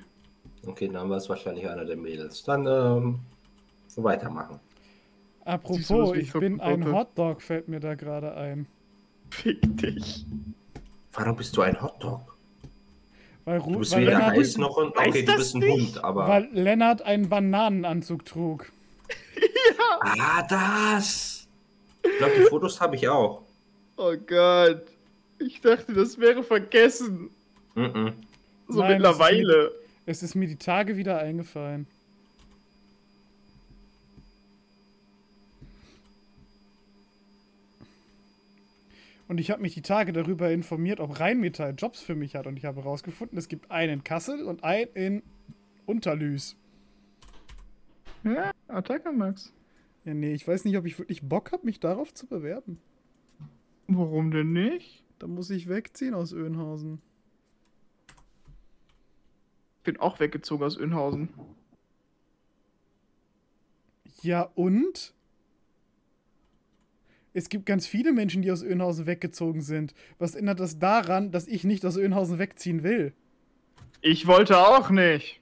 Okay, 0.67 0.88
dann 0.88 1.09
war 1.11 1.19
es 1.19 1.29
wahrscheinlich 1.29 1.69
einer 1.69 1.85
der 1.85 1.97
Mädels. 1.97 2.43
Dann 2.43 2.67
ähm, 2.67 3.21
weitermachen. 3.97 4.59
Du, 5.45 5.51
Apropos, 5.51 6.17
ich 6.17 6.29
ich 6.29 6.33
bin 6.33 6.61
ein? 6.61 6.93
Hotdog, 6.93 7.43
fällt 7.43 7.69
mir 7.69 7.81
da 7.81 7.95
gerade 7.95 8.35
ein. 8.35 8.67
Fick 9.31 9.61
dich. 9.79 10.25
Warum 11.12 11.37
bist 11.37 11.57
du 11.57 11.62
ein 11.62 11.81
Hotdog? 11.81 12.21
Weil, 13.45 13.59
Du 13.61 13.64
Ru 13.64 13.79
bist 13.79 13.93
weil, 13.93 14.03
weder 14.03 14.12
Lennart, 14.19 14.37
heiß 14.37 14.59
noch 14.59 14.77
und 14.77 14.95
Weiß 14.97 15.09
okay, 15.09 15.21
du 15.23 15.27
das 15.27 15.37
bist 15.37 15.55
ein 15.55 15.59
nicht? 15.61 15.95
Hund, 15.95 16.05
aber. 16.05 16.29
weil 16.29 16.49
Lennart 16.53 17.03
einen 17.03 17.29
Bananenanzug 17.29 18.25
trug. 18.25 18.71
Ah, 20.01 20.43
das! 20.49 21.47
Ich 22.03 22.19
glaube, 22.19 22.35
die 22.38 22.43
Fotos 22.45 22.81
habe 22.81 22.95
ich 22.97 23.09
auch. 23.09 23.43
Oh 23.98 24.16
Gott. 24.16 24.82
Ich 25.40 25.61
dachte, 25.61 25.92
das 25.92 26.18
wäre 26.18 26.44
vergessen. 26.44 27.30
Mhm. 27.74 28.14
So 28.68 28.80
Nein, 28.80 29.02
das 29.02 29.12
ist 29.12 29.18
mittlerweile. 29.18 29.72
Es 30.06 30.22
ist 30.22 30.34
mir 30.37 30.46
die 30.46 30.56
Tage 30.56 30.96
wieder 30.96 31.18
eingefallen. 31.18 31.87
Und 39.26 39.40
ich 39.40 39.50
habe 39.50 39.61
mich 39.61 39.74
die 39.74 39.82
Tage 39.82 40.12
darüber 40.12 40.50
informiert, 40.50 41.00
ob 41.00 41.18
Rheinmetall 41.18 41.74
Jobs 41.76 42.00
für 42.00 42.14
mich 42.14 42.37
hat. 42.37 42.46
Und 42.46 42.56
ich 42.56 42.64
habe 42.64 42.82
herausgefunden, 42.82 43.37
es 43.37 43.48
gibt 43.48 43.70
einen 43.70 43.94
in 43.94 44.04
Kassel 44.04 44.44
und 44.44 44.62
einen 44.62 44.90
in 44.94 45.22
Unterlüß. 45.87 46.56
Ja, 48.22 48.52
Attacke, 48.68 49.12
Max. 49.12 49.52
Ja, 50.04 50.14
nee, 50.14 50.32
ich 50.32 50.46
weiß 50.46 50.64
nicht, 50.64 50.78
ob 50.78 50.87
ich 50.87 50.98
wirklich 50.98 51.22
Bock 51.22 51.50
habe, 51.52 51.66
mich 51.66 51.80
darauf 51.80 52.14
zu 52.14 52.26
bewerben. 52.26 52.80
Warum 53.88 54.31
denn 54.31 54.53
nicht? 54.53 55.03
Da 55.18 55.27
muss 55.27 55.48
ich 55.48 55.66
wegziehen 55.68 56.14
aus 56.14 56.33
Öhnhausen. 56.35 57.01
Ich 59.79 59.83
bin 59.85 59.96
auch 59.96 60.20
weggezogen 60.20 60.62
aus 60.62 60.77
Önhausen. 60.77 61.31
Ja, 64.20 64.42
und? 64.55 65.14
Es 67.33 67.48
gibt 67.48 67.64
ganz 67.64 67.87
viele 67.87 68.12
Menschen, 68.12 68.42
die 68.42 68.53
aus 68.53 68.62
Öhnhausen 68.62 69.07
weggezogen 69.07 69.62
sind. 69.62 69.94
Was 70.18 70.35
ändert 70.35 70.61
das 70.61 70.79
daran, 70.79 71.31
dass 71.31 71.48
ich 71.48 71.64
nicht 71.64 71.87
aus 71.87 71.96
Öhnhausen 71.96 72.38
wegziehen 72.38 72.83
will? 72.83 73.14
Ich 74.03 74.27
wollte 74.27 74.59
auch 74.59 74.90
nicht. 74.90 75.40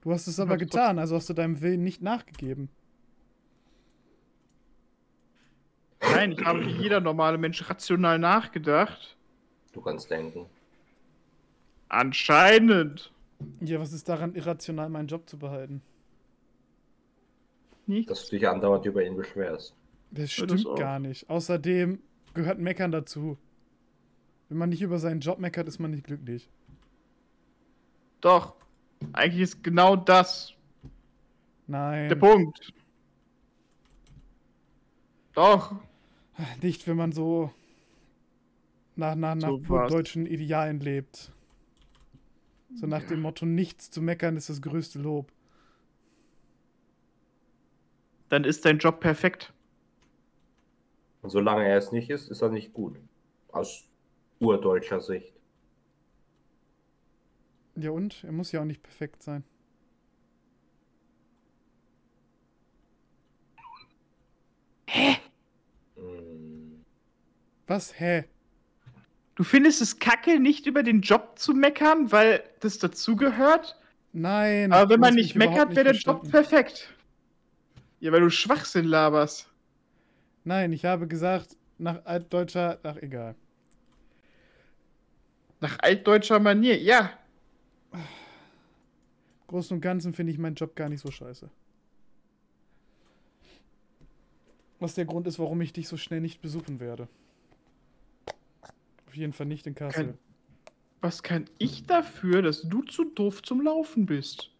Du 0.00 0.12
hast 0.12 0.26
es 0.26 0.40
aber 0.40 0.56
getan, 0.56 0.98
also 0.98 1.14
hast 1.14 1.28
du 1.28 1.34
deinem 1.34 1.60
Willen 1.60 1.84
nicht 1.84 2.02
nachgegeben. 2.02 2.70
Nein, 6.02 6.32
ich 6.32 6.44
habe 6.44 6.64
wie 6.64 6.70
jeder 6.72 7.00
normale 7.00 7.38
Mensch 7.38 7.68
rational 7.68 8.18
nachgedacht. 8.18 9.16
Du 9.72 9.80
kannst 9.80 10.10
denken. 10.10 10.46
Anscheinend. 11.88 13.12
Ja, 13.60 13.80
was 13.80 13.92
ist 13.92 14.08
daran 14.08 14.34
irrational, 14.34 14.88
meinen 14.88 15.08
Job 15.08 15.28
zu 15.28 15.38
behalten? 15.38 15.82
Nicht. 17.86 18.08
Dass 18.10 18.28
du 18.28 18.36
dich 18.36 18.48
andauernd 18.48 18.86
über 18.86 19.04
ihn 19.04 19.16
beschwerst. 19.16 19.74
Das 20.10 20.24
das 20.24 20.32
stimmt 20.32 20.66
auch. 20.66 20.78
gar 20.78 20.98
nicht. 20.98 21.28
Außerdem 21.28 22.00
gehört 22.34 22.58
Meckern 22.58 22.92
dazu. 22.92 23.38
Wenn 24.48 24.58
man 24.58 24.68
nicht 24.70 24.82
über 24.82 24.98
seinen 24.98 25.20
Job 25.20 25.38
meckert, 25.38 25.68
ist 25.68 25.78
man 25.78 25.90
nicht 25.92 26.04
glücklich. 26.04 26.48
Doch. 28.20 28.54
Eigentlich 29.12 29.42
ist 29.42 29.64
genau 29.64 29.96
das 29.96 30.54
Nein. 31.66 32.08
der 32.08 32.16
Punkt. 32.16 32.72
Doch. 35.34 35.74
Nicht, 36.62 36.86
wenn 36.86 36.96
man 36.96 37.12
so 37.12 37.52
nach, 38.96 39.14
nach, 39.14 39.34
nach 39.34 39.48
So 39.48 39.58
pur 39.58 39.86
deutschen 39.86 40.26
Idealen 40.26 40.80
lebt. 40.80 41.32
So 42.74 42.86
nach 42.86 43.02
dem 43.02 43.20
Motto, 43.20 43.46
nichts 43.46 43.90
zu 43.90 44.00
meckern 44.00 44.36
ist 44.36 44.48
das 44.48 44.62
größte 44.62 44.98
Lob. 44.98 45.32
Dann 48.28 48.44
ist 48.44 48.64
dein 48.64 48.78
Job 48.78 49.00
perfekt. 49.00 49.52
Und 51.22 51.30
solange 51.30 51.66
er 51.66 51.76
es 51.76 51.92
nicht 51.92 52.10
ist, 52.10 52.30
ist 52.30 52.42
er 52.42 52.48
nicht 52.48 52.72
gut. 52.72 52.98
Aus 53.48 53.88
urdeutscher 54.38 55.00
Sicht. 55.00 55.34
Ja 57.74 57.90
und? 57.90 58.24
Er 58.24 58.32
muss 58.32 58.52
ja 58.52 58.60
auch 58.60 58.64
nicht 58.64 58.82
perfekt 58.82 59.22
sein. 59.22 59.44
Mm. 65.96 66.82
Was? 67.70 68.00
Hä? 68.00 68.24
Du 69.36 69.44
findest 69.44 69.80
es 69.80 70.00
kacke, 70.00 70.40
nicht 70.40 70.66
über 70.66 70.82
den 70.82 71.02
Job 71.02 71.38
zu 71.38 71.54
meckern, 71.54 72.10
weil 72.10 72.42
das 72.58 72.78
dazugehört? 72.78 73.78
Nein. 74.12 74.72
Aber 74.72 74.90
wenn 74.90 74.98
man 74.98 75.14
nicht 75.14 75.36
meckert, 75.36 75.76
wäre 75.76 75.92
der 75.92 75.94
Job 75.94 76.28
perfekt. 76.28 76.92
Ja, 78.00 78.10
weil 78.10 78.22
du 78.22 78.28
Schwachsinn 78.28 78.86
laberst. 78.86 79.48
Nein, 80.42 80.72
ich 80.72 80.84
habe 80.84 81.06
gesagt, 81.06 81.56
nach 81.78 82.04
altdeutscher. 82.06 82.80
Ach, 82.82 82.96
egal. 82.96 83.36
Nach 85.60 85.78
altdeutscher 85.78 86.40
Manier, 86.40 86.76
ja. 86.76 87.12
Im 87.92 88.00
Großen 89.46 89.76
und 89.76 89.80
Ganzen 89.80 90.12
finde 90.12 90.32
ich 90.32 90.38
meinen 90.38 90.56
Job 90.56 90.74
gar 90.74 90.88
nicht 90.88 91.02
so 91.02 91.12
scheiße. 91.12 91.48
Was 94.80 94.94
der 94.94 95.04
Grund 95.04 95.28
ist, 95.28 95.38
warum 95.38 95.60
ich 95.60 95.72
dich 95.72 95.86
so 95.86 95.96
schnell 95.96 96.20
nicht 96.20 96.42
besuchen 96.42 96.80
werde. 96.80 97.06
Auf 99.10 99.16
jeden 99.16 99.32
Fall 99.32 99.46
nicht 99.46 99.66
in 99.66 99.74
Kassel. 99.74 100.04
Kein- 100.04 100.18
Was 101.00 101.24
kann 101.24 101.46
ich 101.58 101.84
dafür, 101.84 102.42
dass 102.42 102.62
du 102.62 102.82
zu 102.82 103.02
doof 103.06 103.42
zum 103.42 103.60
Laufen 103.60 104.06
bist? 104.06 104.50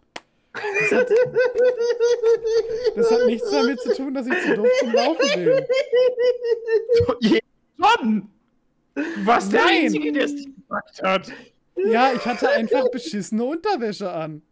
Das 2.97 3.11
hat 3.13 3.27
nichts 3.27 3.49
damit 3.49 3.81
zu 3.81 3.95
tun, 3.95 4.13
dass 4.13 4.27
ich 4.27 4.37
zu 4.43 4.57
doof 4.57 4.67
zum 4.81 4.93
Laufen 4.93 5.45
bin. 5.45 7.41
Schon! 7.81 8.29
Du 8.97 9.27
warst 9.27 9.53
der 9.53 9.65
Nein. 9.65 9.85
Einzige, 9.85 10.13
der 10.13 10.25
es 10.25 10.33
nicht 10.33 10.49
gesagt 10.57 11.03
hat. 11.05 11.33
Ja, 11.77 12.13
ich 12.13 12.25
hatte 12.27 12.49
einfach 12.49 12.91
beschissene 12.91 13.45
Unterwäsche 13.45 14.11
an. 14.11 14.43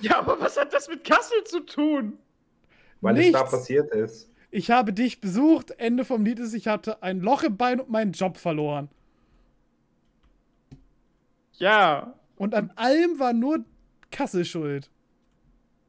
Ja, 0.00 0.18
aber 0.20 0.38
was 0.40 0.56
hat 0.56 0.72
das 0.72 0.88
mit 0.88 1.02
Kassel 1.02 1.42
zu 1.44 1.58
tun? 1.60 2.18
Weil 3.00 3.18
es 3.18 3.32
da 3.32 3.38
Nichts. 3.40 3.50
passiert 3.50 3.92
ist. 3.92 4.30
Ich 4.52 4.70
habe 4.70 4.92
dich 4.92 5.20
besucht. 5.20 5.72
Ende 5.78 6.04
vom 6.04 6.24
Lied 6.24 6.38
ist, 6.38 6.54
ich 6.54 6.68
hatte 6.68 7.02
ein 7.02 7.18
Loch 7.20 7.42
im 7.42 7.56
Bein 7.56 7.80
und 7.80 7.90
meinen 7.90 8.12
Job 8.12 8.36
verloren. 8.36 8.88
Ja, 11.58 12.14
Und 12.36 12.54
an 12.54 12.70
allem 12.76 13.18
war 13.18 13.32
nur 13.32 13.64
Kassel 14.10 14.44
schuld. 14.44 14.90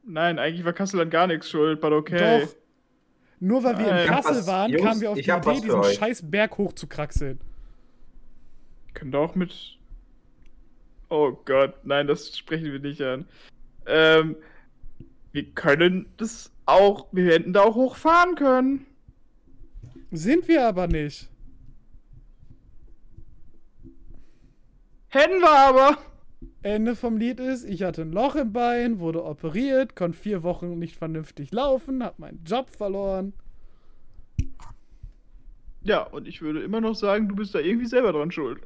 Nein, 0.03 0.37
eigentlich 0.37 0.63
war 0.65 0.73
Kassel 0.73 1.01
an 1.01 1.09
gar 1.09 1.25
nichts 1.27 1.49
schuld, 1.49 1.81
but 1.81 1.91
okay. 1.91 2.41
Doch. 2.41 2.55
Nur 3.39 3.63
weil 3.63 3.77
wir 3.79 3.87
Nein. 3.87 3.97
in 3.97 4.03
Ich 4.05 4.09
hab 4.11 4.17
Kassel 4.23 4.37
was- 4.37 4.47
waren, 4.47 4.71
Jungs, 4.71 4.83
kamen 4.85 5.01
wir 5.01 5.09
auf 5.09 5.15
die 5.17 5.21
Idee, 5.29 5.61
diesen 5.61 5.71
euch. 5.79 5.95
scheiß 5.95 6.29
Berg 6.29 6.57
hoch 6.57 6.73
zu 6.73 6.87
kraxeln. 6.87 7.39
Könnte 8.93 9.17
auch 9.17 9.35
mit. 9.35 9.77
Oh 11.09 11.31
Gott, 11.45 11.73
nein, 11.83 12.07
das 12.07 12.37
sprechen 12.37 12.71
wir 12.71 12.79
nicht 12.79 13.01
an. 13.01 13.27
Ähm, 13.87 14.35
wir 15.33 15.45
können 15.51 16.07
das 16.17 16.51
auch. 16.65 17.07
Wir 17.11 17.31
hätten 17.33 17.53
da 17.53 17.63
auch 17.63 17.75
hochfahren 17.75 18.35
können. 18.35 18.85
Sind 20.11 20.47
wir 20.47 20.65
aber 20.67 20.87
nicht. 20.87 21.29
Hätten 25.15 25.39
wir 25.39 25.49
aber. 25.49 25.97
Ende 26.61 26.93
vom 26.93 27.15
Lied 27.15 27.39
ist, 27.39 27.63
ich 27.63 27.83
hatte 27.83 28.01
ein 28.01 28.11
Loch 28.11 28.35
im 28.35 28.51
Bein, 28.51 28.99
wurde 28.99 29.23
operiert, 29.23 29.95
konnte 29.95 30.17
vier 30.17 30.43
Wochen 30.43 30.77
nicht 30.77 30.97
vernünftig 30.97 31.53
laufen, 31.53 32.03
hab 32.03 32.19
meinen 32.19 32.43
Job 32.43 32.69
verloren. 32.69 33.31
Ja, 35.83 36.01
und 36.01 36.27
ich 36.27 36.41
würde 36.41 36.61
immer 36.63 36.81
noch 36.81 36.95
sagen, 36.95 37.29
du 37.29 37.35
bist 37.35 37.55
da 37.55 37.59
irgendwie 37.59 37.85
selber 37.85 38.11
dran 38.11 38.29
schuld. 38.29 38.59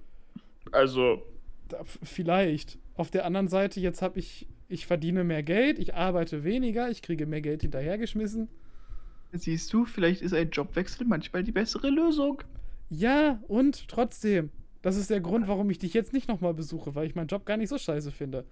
Also, 0.72 1.22
Da, 1.68 1.84
vielleicht. 1.84 2.80
Auf 2.96 3.12
der 3.12 3.26
anderen 3.26 3.48
Seite, 3.48 3.80
jetzt 3.80 4.02
habe 4.02 4.18
ich, 4.18 4.48
ich 4.70 4.88
verdiene 4.88 5.24
mehr 5.24 5.44
Geld, 5.44 5.78
ich 5.78 5.94
arbeite 5.94 6.44
weniger, 6.44 6.90
ich 6.90 7.04
kriege 7.04 7.28
mehr 7.28 7.42
Geld 7.42 7.62
hinterhergeschmissen. 7.62 8.50
siehst 9.34 9.72
du, 9.72 9.86
vielleicht 9.86 10.24
ist 10.24 10.34
ein 10.34 10.50
Jobwechsel 10.50 11.06
manchmal 11.06 11.44
die 11.44 11.52
bessere 11.52 11.92
Lösung. 11.92 12.42
Ja, 12.90 13.40
und 13.48 13.88
trotzdem. 13.88 14.50
Das 14.82 14.96
ist 14.96 15.10
der 15.10 15.20
Grund, 15.20 15.48
warum 15.48 15.70
ich 15.70 15.80
dich 15.80 15.94
jetzt 15.94 16.14
nicht 16.14 16.28
nochmal 16.28 16.54
besuche, 16.54 16.96
weil 16.96 17.06
ich 17.08 17.16
meinen 17.16 17.28
Job 17.28 17.46
gar 17.46 17.58
nicht 17.58 17.70
so 17.70 17.78
scheiße 17.78 18.12
finde. 18.12 18.46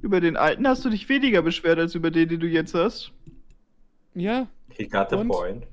Über 0.00 0.20
den 0.20 0.36
alten 0.36 0.66
hast 0.66 0.84
du 0.84 0.90
dich 0.90 1.08
weniger 1.08 1.40
beschwert 1.42 1.78
als 1.78 1.94
über 1.94 2.10
den, 2.10 2.28
den 2.28 2.40
du 2.40 2.46
jetzt 2.46 2.74
hast. 2.74 3.12
Ja, 4.14 4.48
He 4.76 4.86
got 4.86 5.10
the 5.10 5.16
Und? 5.16 5.28
point. 5.28 5.66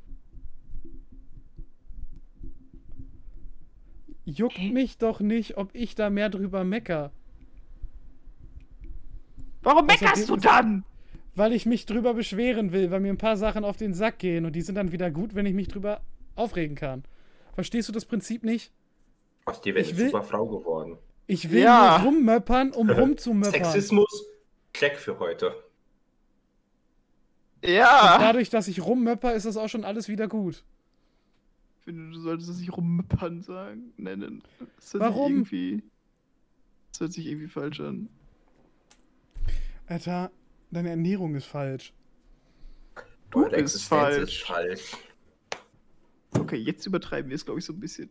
juckt 4.25 4.59
mich 4.59 4.97
doch 4.97 5.19
nicht, 5.19 5.57
ob 5.57 5.69
ich 5.73 5.95
da 5.95 6.09
mehr 6.09 6.29
drüber 6.29 6.63
mecker. 6.63 7.11
Warum 9.63 9.85
meckerst 9.85 10.29
du 10.29 10.37
dann? 10.37 10.83
Weil 11.35 11.53
ich 11.53 11.65
mich 11.65 11.85
drüber 11.85 12.13
beschweren 12.13 12.71
will, 12.71 12.91
weil 12.91 12.99
mir 12.99 13.09
ein 13.11 13.17
paar 13.17 13.37
Sachen 13.37 13.63
auf 13.63 13.77
den 13.77 13.93
Sack 13.93 14.19
gehen 14.19 14.45
und 14.45 14.55
die 14.55 14.61
sind 14.61 14.75
dann 14.75 14.91
wieder 14.91 15.11
gut, 15.11 15.35
wenn 15.35 15.45
ich 15.45 15.53
mich 15.53 15.67
drüber 15.67 16.01
aufregen 16.35 16.75
kann. 16.75 17.03
Verstehst 17.53 17.89
du 17.89 17.93
das 17.93 18.05
Prinzip 18.05 18.43
nicht? 18.43 18.71
Aus 19.45 19.61
dir 19.61 19.73
wäre 19.75 19.83
Ich 19.85 19.91
eine 19.91 19.97
will- 19.99 20.05
super 20.11 20.23
Frau 20.23 20.45
geworden. 20.47 20.97
Ich 21.27 21.51
will 21.51 21.63
Ja. 21.63 21.99
nur 21.99 22.11
rummöppern, 22.13 22.71
um 22.71 22.89
rumzumöppern. 22.89 23.51
Sexismus, 23.63 24.25
check 24.73 24.97
für 24.97 25.17
heute. 25.19 25.55
Ja. 27.63 28.17
Dadurch, 28.19 28.49
dass 28.49 28.67
ich 28.67 28.81
rummöpper, 28.81 29.33
ist 29.33 29.45
das 29.45 29.57
auch 29.57 29.69
schon 29.69 29.85
alles 29.85 30.07
wieder 30.07 30.27
gut. 30.27 30.63
Ich 31.79 31.85
finde, 31.85 32.11
du 32.11 32.19
solltest 32.19 32.49
es 32.49 32.59
nicht 32.59 32.75
rummöppern 32.75 33.41
sagen, 33.41 33.93
nennen. 33.97 34.43
Das 34.77 34.93
hört 34.93 35.03
Warum? 35.03 35.43
Sich 35.45 35.53
irgendwie, 35.53 35.83
das 36.91 36.99
hört 37.01 37.13
sich 37.13 37.25
irgendwie 37.27 37.47
falsch 37.47 37.79
an. 37.79 38.09
Alter, 39.87 40.31
deine 40.71 40.89
Ernährung 40.91 41.35
ist 41.35 41.45
falsch. 41.45 41.93
Du 43.31 43.39
Eure 43.39 43.49
bist 43.51 43.61
Existenz 43.61 43.87
falsch. 43.87 44.21
ist 44.33 44.43
falsch. 44.43 44.91
Okay, 46.37 46.57
jetzt 46.57 46.85
übertreiben 46.85 47.29
wir 47.29 47.35
es, 47.35 47.45
glaube 47.45 47.59
ich, 47.59 47.65
so 47.65 47.73
ein 47.73 47.79
bisschen. 47.79 48.09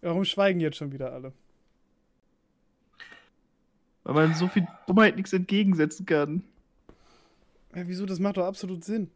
Warum 0.00 0.24
schweigen 0.24 0.60
jetzt 0.60 0.76
schon 0.76 0.92
wieder 0.92 1.12
alle? 1.12 1.32
Weil 4.04 4.14
man 4.14 4.34
so 4.34 4.48
viel 4.48 4.66
Dummheit 4.86 5.16
nichts 5.16 5.32
entgegensetzen 5.32 6.06
kann. 6.06 6.44
Ja, 7.74 7.86
wieso? 7.88 8.06
Das 8.06 8.18
macht 8.18 8.36
doch 8.36 8.46
absolut 8.46 8.84
Sinn. 8.84 9.10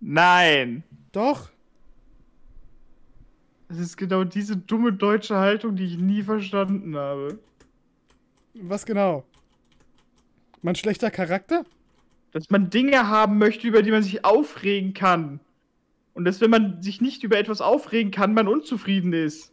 Nein! 0.00 0.84
Doch. 1.12 1.50
Das 3.68 3.78
ist 3.78 3.96
genau 3.96 4.24
diese 4.24 4.56
dumme 4.56 4.92
deutsche 4.92 5.36
Haltung, 5.36 5.76
die 5.76 5.84
ich 5.84 5.98
nie 5.98 6.22
verstanden 6.22 6.96
habe. 6.96 7.38
Was 8.54 8.84
genau? 8.86 9.24
Mein 10.62 10.74
schlechter 10.74 11.10
Charakter? 11.10 11.64
Dass 12.32 12.50
man 12.50 12.70
Dinge 12.70 13.08
haben 13.08 13.38
möchte, 13.38 13.66
über 13.66 13.82
die 13.82 13.90
man 13.90 14.02
sich 14.02 14.24
aufregen 14.24 14.94
kann. 14.94 15.40
Und 16.14 16.24
dass, 16.24 16.40
wenn 16.40 16.50
man 16.50 16.82
sich 16.82 17.00
nicht 17.00 17.24
über 17.24 17.38
etwas 17.38 17.60
aufregen 17.60 18.10
kann, 18.10 18.34
man 18.34 18.48
unzufrieden 18.48 19.12
ist. 19.12 19.52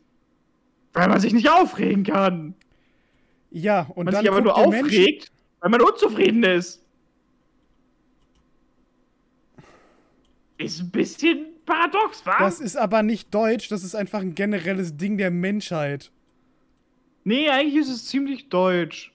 Weil 0.93 1.08
man 1.08 1.19
sich 1.19 1.34
nicht 1.34 1.50
aufregen 1.50 2.04
kann. 2.04 2.54
Ja, 3.50 3.88
und 3.95 4.06
man 4.06 4.13
dann 4.13 4.21
sich 4.21 4.32
aber 4.32 4.41
nur 4.41 4.56
aufregt, 4.56 5.32
weil 5.60 5.69
man 5.69 5.82
unzufrieden 5.82 6.43
ist. 6.43 6.86
Ist 10.58 10.80
ein 10.80 10.91
bisschen 10.91 11.50
paradox, 11.71 12.25
wa? 12.25 12.38
Das 12.39 12.60
ist 12.60 12.75
aber 12.77 13.03
nicht 13.03 13.34
deutsch, 13.34 13.69
das 13.69 13.84
ist 13.84 13.95
einfach 13.95 14.21
ein 14.21 14.36
generelles 14.36 14.97
Ding 14.97 15.17
der 15.17 15.31
Menschheit. 15.31 16.12
nee, 17.23 17.49
eigentlich 17.49 17.75
ist 17.81 17.89
es 17.89 18.05
ziemlich 18.07 18.49
deutsch. 18.49 19.13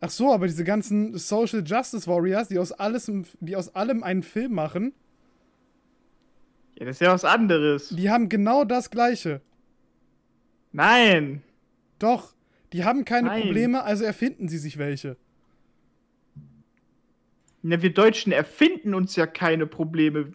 Ach 0.00 0.10
so, 0.10 0.32
aber 0.32 0.46
diese 0.46 0.64
ganzen 0.64 1.16
Social 1.18 1.62
Justice 1.64 2.06
Warriors, 2.06 2.48
die 2.48 2.58
aus, 2.58 2.72
alles, 2.72 3.10
die 3.40 3.54
aus 3.56 3.74
allem 3.74 4.02
einen 4.02 4.22
Film 4.22 4.54
machen, 4.54 4.94
Ja, 6.78 6.86
das 6.86 6.96
ist 6.96 7.00
ja 7.02 7.12
was 7.12 7.24
anderes. 7.26 7.90
die 7.90 8.08
haben 8.10 8.28
genau 8.30 8.64
das 8.64 8.90
Gleiche. 8.90 9.42
Nein. 10.72 11.42
Doch, 11.98 12.32
die 12.72 12.84
haben 12.84 13.04
keine 13.04 13.28
Nein. 13.28 13.42
Probleme, 13.42 13.82
also 13.82 14.04
erfinden 14.04 14.48
sie 14.48 14.56
sich 14.58 14.78
welche. 14.78 15.16
Na, 17.62 17.82
wir 17.82 17.92
Deutschen 17.92 18.32
erfinden 18.32 18.94
uns 18.94 19.16
ja 19.16 19.26
keine 19.26 19.66
Probleme. 19.66 20.32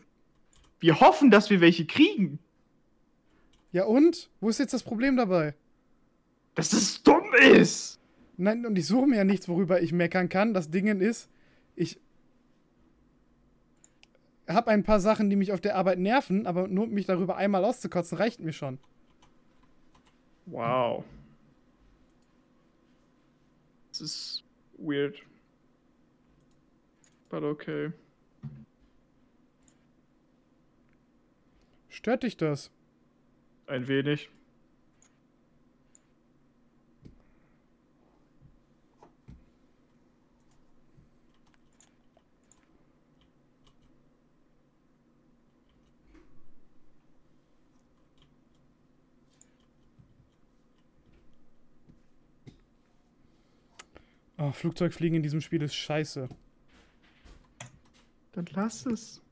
Wir 0.79 0.99
hoffen, 0.99 1.31
dass 1.31 1.49
wir 1.49 1.61
welche 1.61 1.85
kriegen. 1.85 2.39
Ja 3.71 3.85
und? 3.85 4.29
Wo 4.39 4.49
ist 4.49 4.59
jetzt 4.59 4.73
das 4.73 4.83
Problem 4.83 5.17
dabei? 5.17 5.53
Dass 6.53 6.73
es 6.73 7.03
dumm 7.03 7.33
ist. 7.33 7.99
Nein, 8.37 8.65
und 8.65 8.77
ich 8.77 8.87
suche 8.87 9.07
mir 9.07 9.17
ja 9.17 9.23
nichts, 9.23 9.47
worüber 9.47 9.81
ich 9.81 9.91
meckern 9.91 10.29
kann. 10.29 10.53
Das 10.53 10.69
Ding 10.69 10.87
ist, 10.99 11.29
ich 11.75 11.99
habe 14.47 14.71
ein 14.71 14.83
paar 14.83 14.99
Sachen, 14.99 15.29
die 15.29 15.35
mich 15.35 15.51
auf 15.51 15.61
der 15.61 15.75
Arbeit 15.75 15.99
nerven, 15.99 16.45
aber 16.45 16.67
nur 16.67 16.87
mich 16.87 17.05
darüber 17.05 17.37
einmal 17.37 17.65
auszukotzen, 17.65 18.17
reicht 18.17 18.39
mir 18.39 18.53
schon. 18.53 18.77
Wow. 20.45 21.03
Das 23.89 24.01
ist 24.01 24.43
weird. 24.77 25.17
But 27.29 27.43
okay. 27.43 27.91
Stört 31.95 32.23
dich 32.23 32.35
das? 32.35 32.71
Ein 33.67 33.87
wenig. 33.87 34.29
Oh, 54.37 54.51
Flugzeugfliegen 54.51 55.15
in 55.15 55.23
diesem 55.23 55.39
Spiel 55.39 55.61
ist 55.61 55.75
scheiße. 55.75 56.27
Dann 58.33 58.45
lass 58.51 58.85
es. 58.85 59.24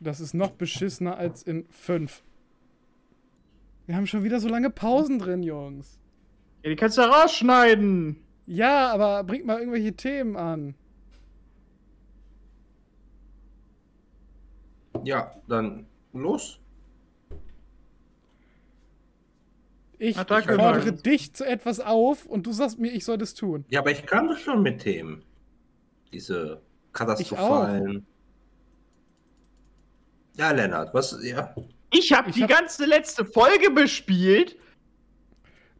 Das 0.00 0.20
ist 0.20 0.34
noch 0.34 0.50
beschissener 0.50 1.16
als 1.16 1.42
in 1.42 1.66
5. 1.70 2.22
Wir 3.86 3.96
haben 3.96 4.06
schon 4.06 4.24
wieder 4.24 4.40
so 4.40 4.48
lange 4.48 4.70
Pausen 4.70 5.18
drin, 5.18 5.42
Jungs. 5.42 5.98
Ja, 6.62 6.70
die 6.70 6.76
kannst 6.76 6.98
du 6.98 7.02
rausschneiden. 7.02 8.16
Ja, 8.46 8.92
aber 8.92 9.24
bringt 9.24 9.46
mal 9.46 9.58
irgendwelche 9.58 9.94
Themen 9.94 10.36
an. 10.36 10.74
Ja, 15.04 15.34
dann 15.46 15.86
los. 16.12 16.58
Ich, 19.98 20.16
ich 20.18 20.26
fordere 20.26 20.92
dich 20.92 21.32
zu 21.32 21.44
etwas 21.44 21.80
auf 21.80 22.26
und 22.26 22.46
du 22.46 22.52
sagst 22.52 22.78
mir, 22.78 22.92
ich 22.92 23.04
soll 23.04 23.16
das 23.16 23.34
tun. 23.34 23.64
Ja, 23.70 23.80
aber 23.80 23.92
ich 23.92 24.04
kann 24.04 24.28
das 24.28 24.40
schon 24.40 24.62
mit 24.62 24.80
Themen. 24.82 25.22
Diese 26.12 26.60
katastrophalen. 26.92 28.06
Ja, 30.36 30.50
Lennart, 30.50 30.92
was, 30.94 31.18
ja. 31.22 31.54
Ich 31.90 32.12
habe 32.12 32.30
die 32.30 32.42
hab- 32.42 32.50
ganze 32.50 32.84
letzte 32.84 33.24
Folge 33.24 33.70
bespielt. 33.70 34.56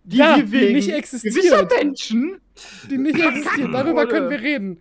Die 0.05 0.19
Ja, 0.19 0.37
wir 0.37 0.45
die 0.45 0.53
wegen 0.53 0.73
nicht 0.75 0.91
existiert. 0.93 1.71
Menschen 1.77 2.41
die 2.89 2.97
nicht 2.97 3.19
existiert. 3.19 3.75
Darüber 3.75 4.07
können 4.07 4.31
wir 4.31 4.41
reden. 4.41 4.81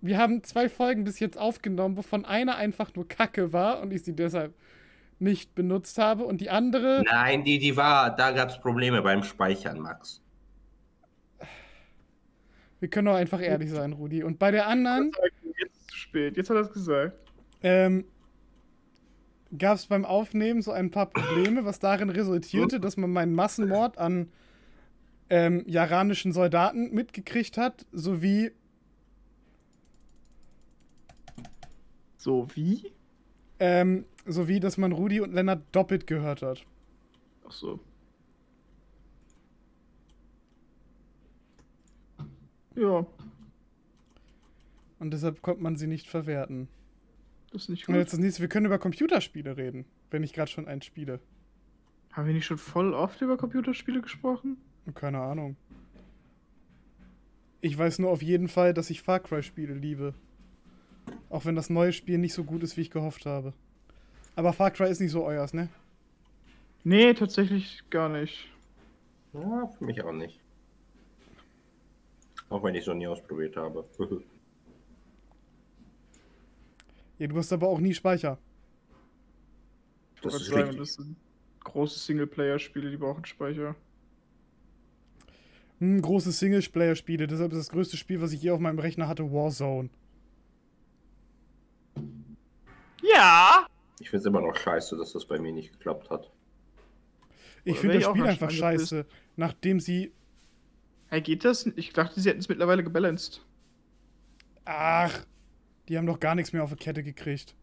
Wir 0.00 0.16
haben 0.16 0.42
zwei 0.44 0.68
Folgen 0.70 1.04
bis 1.04 1.18
jetzt 1.18 1.36
aufgenommen, 1.36 1.96
wovon 1.96 2.24
eine 2.24 2.54
einfach 2.56 2.94
nur 2.94 3.06
Kacke 3.06 3.52
war 3.52 3.80
und 3.82 3.92
ich 3.92 4.02
sie 4.04 4.14
deshalb 4.16 4.54
nicht 5.18 5.54
benutzt 5.54 5.98
habe 5.98 6.24
und 6.24 6.40
die 6.40 6.48
andere. 6.48 7.02
Nein, 7.04 7.44
die, 7.44 7.58
die 7.58 7.76
war, 7.76 8.14
da 8.16 8.30
gab 8.30 8.48
es 8.48 8.58
Probleme 8.58 9.02
beim 9.02 9.22
Speichern, 9.22 9.78
Max. 9.80 10.22
Wir 12.78 12.88
können 12.88 13.08
auch 13.08 13.16
einfach 13.16 13.42
ehrlich 13.42 13.70
sein, 13.70 13.92
Rudi. 13.92 14.22
Und 14.22 14.38
bei 14.38 14.50
der 14.50 14.66
anderen 14.66 15.10
Jetzt 15.58 15.74
ist 15.74 15.80
es 15.82 15.86
zu 15.88 15.96
spät. 15.98 16.36
Jetzt 16.38 16.48
hat 16.48 16.56
er 16.56 16.62
es 16.62 16.72
gesagt. 16.72 17.12
ähm, 17.62 18.04
gab 19.58 19.76
es 19.76 19.86
beim 19.86 20.04
Aufnehmen 20.04 20.62
so 20.62 20.72
ein 20.72 20.90
paar 20.90 21.06
Probleme, 21.06 21.64
was 21.64 21.78
darin 21.78 22.10
resultierte, 22.10 22.80
dass 22.80 22.96
man 22.96 23.10
meinen 23.12 23.34
Massenmord 23.34 23.98
an 23.98 24.30
ähm, 25.28 25.64
jaranischen 25.66 26.32
Soldaten 26.32 26.92
mitgekriegt 26.94 27.56
hat, 27.56 27.86
sowie 27.92 28.52
So 32.18 32.46
wie? 32.54 32.92
ähm, 33.58 34.04
sowie, 34.26 34.60
dass 34.60 34.76
man 34.76 34.92
Rudi 34.92 35.20
und 35.20 35.32
Lennart 35.32 35.62
doppelt 35.72 36.06
gehört 36.06 36.42
hat. 36.42 36.64
Ach 37.46 37.52
so. 37.52 37.80
Ja, 42.76 43.06
Und 44.98 45.10
deshalb 45.12 45.42
konnte 45.42 45.62
man 45.62 45.76
sie 45.76 45.86
nicht 45.86 46.08
verwerten. 46.08 46.68
Das 47.52 47.62
ist 47.62 47.68
nicht 47.68 47.88
Und 47.88 47.94
gut. 47.94 48.00
jetzt 48.00 48.12
das 48.12 48.20
nächste, 48.20 48.42
wir 48.42 48.48
können 48.48 48.66
über 48.66 48.78
Computerspiele 48.78 49.56
reden, 49.56 49.84
wenn 50.10 50.22
ich 50.22 50.32
gerade 50.32 50.50
schon 50.50 50.68
eins 50.68 50.84
spiele. 50.84 51.20
Haben 52.12 52.26
wir 52.26 52.34
nicht 52.34 52.46
schon 52.46 52.58
voll 52.58 52.92
oft 52.94 53.20
über 53.20 53.36
Computerspiele 53.36 54.00
gesprochen? 54.02 54.56
Keine 54.94 55.20
Ahnung. 55.20 55.56
Ich 57.60 57.76
weiß 57.76 57.98
nur 57.98 58.10
auf 58.10 58.22
jeden 58.22 58.48
Fall, 58.48 58.74
dass 58.74 58.90
ich 58.90 59.02
Far 59.02 59.20
Cry-Spiele 59.20 59.74
liebe. 59.74 60.14
Auch 61.28 61.44
wenn 61.44 61.54
das 61.56 61.70
neue 61.70 61.92
Spiel 61.92 62.18
nicht 62.18 62.34
so 62.34 62.44
gut 62.44 62.62
ist, 62.62 62.76
wie 62.76 62.80
ich 62.82 62.90
gehofft 62.90 63.26
habe. 63.26 63.52
Aber 64.34 64.52
Far 64.52 64.70
Cry 64.70 64.90
ist 64.90 65.00
nicht 65.00 65.10
so 65.10 65.24
euers, 65.24 65.52
ne? 65.52 65.68
Nee, 66.82 67.12
tatsächlich 67.14 67.82
gar 67.90 68.08
nicht. 68.08 68.48
Ja, 69.32 69.66
für 69.78 69.84
mich 69.84 70.02
auch 70.02 70.12
nicht. 70.12 70.40
Auch 72.48 72.62
wenn 72.62 72.74
ich 72.74 72.80
es 72.82 72.86
noch 72.86 72.94
nie 72.94 73.06
ausprobiert 73.06 73.56
habe. 73.56 73.84
Ja, 77.20 77.26
du 77.26 77.36
hast 77.36 77.52
aber 77.52 77.68
auch 77.68 77.80
nie 77.80 77.92
Speicher. 77.92 78.38
Ich 80.14 80.22
Das 80.22 80.32
wollte 80.32 80.44
ist 80.44 80.50
sagen, 80.50 80.62
richtig. 80.62 80.78
das 80.78 80.94
sind 80.94 81.16
große 81.64 81.98
Singleplayer-Spiele, 81.98 82.90
die 82.90 82.96
brauchen 82.96 83.26
Speicher. 83.26 83.76
Hm, 85.80 86.00
große 86.00 86.32
Singleplayer-Spiele, 86.32 87.26
deshalb 87.26 87.52
ist 87.52 87.58
das 87.58 87.68
größte 87.68 87.98
Spiel, 87.98 88.22
was 88.22 88.32
ich 88.32 88.42
je 88.42 88.52
auf 88.52 88.58
meinem 88.60 88.78
Rechner 88.78 89.06
hatte, 89.06 89.30
Warzone. 89.30 89.90
Ja! 93.02 93.66
Ich 93.98 94.08
finde 94.08 94.20
es 94.20 94.26
immer 94.26 94.40
noch 94.40 94.56
scheiße, 94.56 94.96
dass 94.96 95.12
das 95.12 95.26
bei 95.26 95.38
mir 95.38 95.52
nicht 95.52 95.72
geklappt 95.72 96.08
hat. 96.08 96.30
Ich 97.64 97.78
finde 97.78 97.96
das 98.00 98.08
Spiel 98.08 98.24
einfach 98.24 98.50
scheiße, 98.50 99.04
nachdem 99.36 99.78
sie. 99.78 100.12
Hey, 101.08 101.20
geht 101.20 101.44
das? 101.44 101.66
Ich 101.76 101.92
dachte, 101.92 102.18
sie 102.18 102.30
hätten 102.30 102.40
es 102.40 102.48
mittlerweile 102.48 102.82
gebalanced. 102.82 103.44
Ach, 104.64 105.26
die 105.90 105.98
haben 105.98 106.06
doch 106.06 106.20
gar 106.20 106.36
nichts 106.36 106.52
mehr 106.52 106.62
auf 106.62 106.70
die 106.70 106.76
Kette 106.76 107.02
gekriegt. 107.02 107.56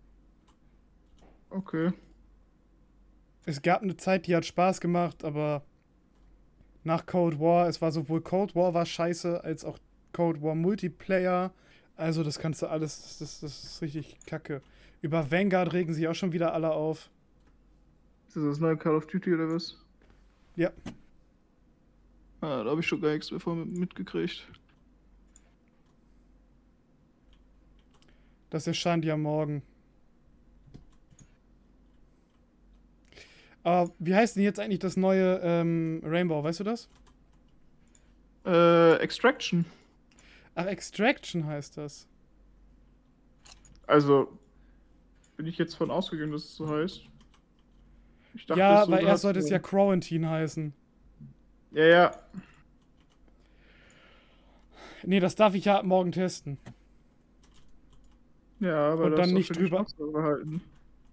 Okay. 1.50 1.94
Es 3.46 3.62
gab 3.62 3.82
eine 3.82 3.96
Zeit, 3.96 4.28
die 4.28 4.36
hat 4.36 4.46
Spaß 4.46 4.82
gemacht, 4.82 5.24
aber 5.24 5.64
nach 6.84 7.06
Cold 7.06 7.40
War, 7.40 7.70
es 7.70 7.82
war 7.82 7.94
sowohl 7.94 8.20
Cold 8.20 8.54
War 8.54 8.74
war 8.74 8.86
scheiße, 8.86 9.46
als 9.46 9.64
auch 9.64 9.80
Cold 10.12 10.42
War 10.42 10.56
Multiplayer. 10.56 11.54
Also 11.96 12.22
das 12.22 12.38
kannst 12.38 12.62
du 12.62 12.68
alles, 12.68 13.18
das, 13.20 13.40
das, 13.40 13.64
ist 13.64 13.82
richtig 13.82 14.18
kacke. 14.28 14.62
Über 15.02 15.32
Vanguard 15.32 15.72
regen 15.72 15.94
sich 15.94 16.06
auch 16.10 16.14
schon 16.14 16.34
wieder 16.34 16.54
alle 16.54 16.72
auf. 16.72 17.10
Ist 18.28 18.36
das 18.36 18.44
das 18.44 18.60
neue 18.60 18.76
Call 18.76 18.96
of 18.96 19.08
Duty 19.08 19.36
oder 19.36 19.50
was? 19.50 19.78
Ja. 20.58 20.72
Ah, 22.42 22.64
da 22.64 22.72
habe 22.72 22.82
ich 22.82 22.88
schon 22.88 23.00
gar 23.00 23.14
nichts 23.14 23.32
mehr 23.32 23.40
von 23.40 23.72
mitgekriegt. 23.72 24.46
Das 28.50 28.68
erscheint 28.68 29.04
ja 29.06 29.18
morgen. 29.18 29.62
Aber 33.64 33.92
wie 34.00 34.16
heißt 34.16 34.38
denn 34.38 34.44
jetzt 34.44 34.60
eigentlich 34.60 34.80
das 34.80 34.96
neue 34.96 35.42
ähm, 35.44 36.02
Rainbow, 36.06 36.42
weißt 36.42 36.62
du 36.62 36.64
das? 36.64 36.88
Äh, 38.46 38.96
Extraction. 39.00 39.66
Ach, 40.56 40.66
Extraction 40.66 41.46
heißt 41.46 41.78
das. 41.78 42.08
Also, 43.86 44.38
bin 45.36 45.48
ich 45.48 45.58
jetzt 45.58 45.76
von 45.76 45.92
ausgegangen, 45.92 46.32
dass 46.32 46.46
es 46.46 46.56
so 46.56 46.70
heißt? 46.70 47.02
Ich 48.36 48.46
dachte, 48.46 48.60
ja, 48.60 48.86
so 48.86 48.92
weil 48.92 49.06
erst 49.06 49.24
sollte 49.24 49.40
es 49.40 49.50
ja 49.50 49.60
Quarantine 49.60 50.30
heißen. 50.30 50.74
Ja, 51.72 51.86
ja. 51.86 52.16
Nee, 55.04 55.20
das 55.20 55.36
darf 55.36 55.56
ich 55.56 55.66
ja 55.66 55.84
morgen 55.84 56.12
testen. 56.12 56.58
Ja, 58.60 58.94
aber 58.94 59.06
Und 59.06 59.12
da 59.12 59.18
dann 59.18 59.34
nicht 59.34 59.56
drüber-. 59.56 59.86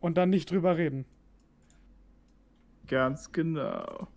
Und 0.00 0.16
dann 0.16 0.30
nicht 0.30 0.50
drüber 0.50 0.76
reden. 0.76 1.04
Ganz 2.86 3.32
genau. 3.32 4.08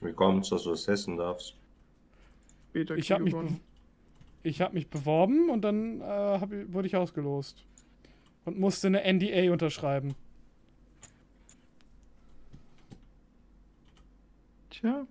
Wie 0.00 0.12
kommt 0.12 0.44
es, 0.44 0.50
dass 0.50 0.64
du 0.64 0.72
es 0.72 0.88
essen 0.88 1.16
darfst? 1.16 1.54
Beta 2.72 2.94
Ich 2.94 3.12
habe 3.12 3.24
mich, 3.24 3.34
ich 4.42 4.60
hab 4.60 4.72
mich 4.74 4.88
beworben 4.88 5.50
und 5.50 5.62
dann 5.62 6.00
äh, 6.00 6.04
hab, 6.04 6.50
wurde 6.50 6.86
ich 6.86 6.96
ausgelost. 6.96 7.64
Und 8.44 8.58
musste 8.58 8.88
eine 8.88 9.02
NDA 9.04 9.52
unterschreiben. 9.52 10.14
Tja, 14.70 15.06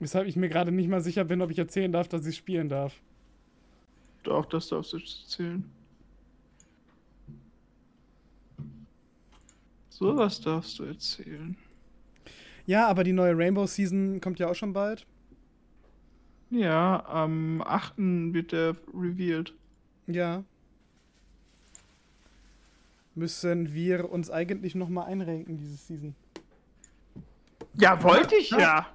Weshalb 0.00 0.28
ich 0.28 0.36
mir 0.36 0.48
gerade 0.48 0.70
nicht 0.70 0.88
mal 0.88 1.00
sicher 1.00 1.24
bin, 1.24 1.42
ob 1.42 1.50
ich 1.50 1.58
erzählen 1.58 1.90
darf, 1.90 2.08
dass 2.08 2.24
ich 2.24 2.36
spielen 2.36 2.68
darf. 2.68 3.00
doch, 4.22 4.46
das 4.46 4.68
darfst 4.68 4.92
du 4.92 4.98
erzählen. 4.98 5.64
So 9.98 10.16
was 10.16 10.40
darfst 10.40 10.78
du 10.78 10.84
erzählen. 10.84 11.56
Ja, 12.66 12.86
aber 12.86 13.02
die 13.02 13.12
neue 13.12 13.36
Rainbow 13.36 13.66
Season 13.66 14.20
kommt 14.20 14.38
ja 14.38 14.48
auch 14.48 14.54
schon 14.54 14.72
bald. 14.72 15.04
Ja, 16.50 17.04
am 17.04 17.62
8. 17.62 17.94
wird 17.96 18.52
der 18.52 18.76
revealed. 18.94 19.54
Ja. 20.06 20.44
Müssen 23.16 23.74
wir 23.74 24.08
uns 24.08 24.30
eigentlich 24.30 24.76
noch 24.76 24.88
mal 24.88 25.04
einrenken, 25.04 25.58
diese 25.58 25.76
Season. 25.76 26.14
Ja, 27.74 28.00
wollte 28.00 28.36
ich 28.36 28.50
ja. 28.50 28.86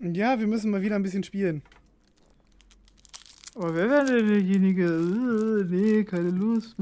Ja, 0.00 0.38
wir 0.38 0.46
müssen 0.46 0.70
mal 0.70 0.82
wieder 0.82 0.96
ein 0.96 1.02
bisschen 1.02 1.24
spielen. 1.24 1.62
Aber 3.54 3.74
wer 3.74 3.88
wäre 3.88 4.04
denn 4.04 4.28
derjenige? 4.28 4.84
Äh, 4.84 5.64
nee, 5.70 6.04
keine 6.04 6.30
Lust. 6.30 6.76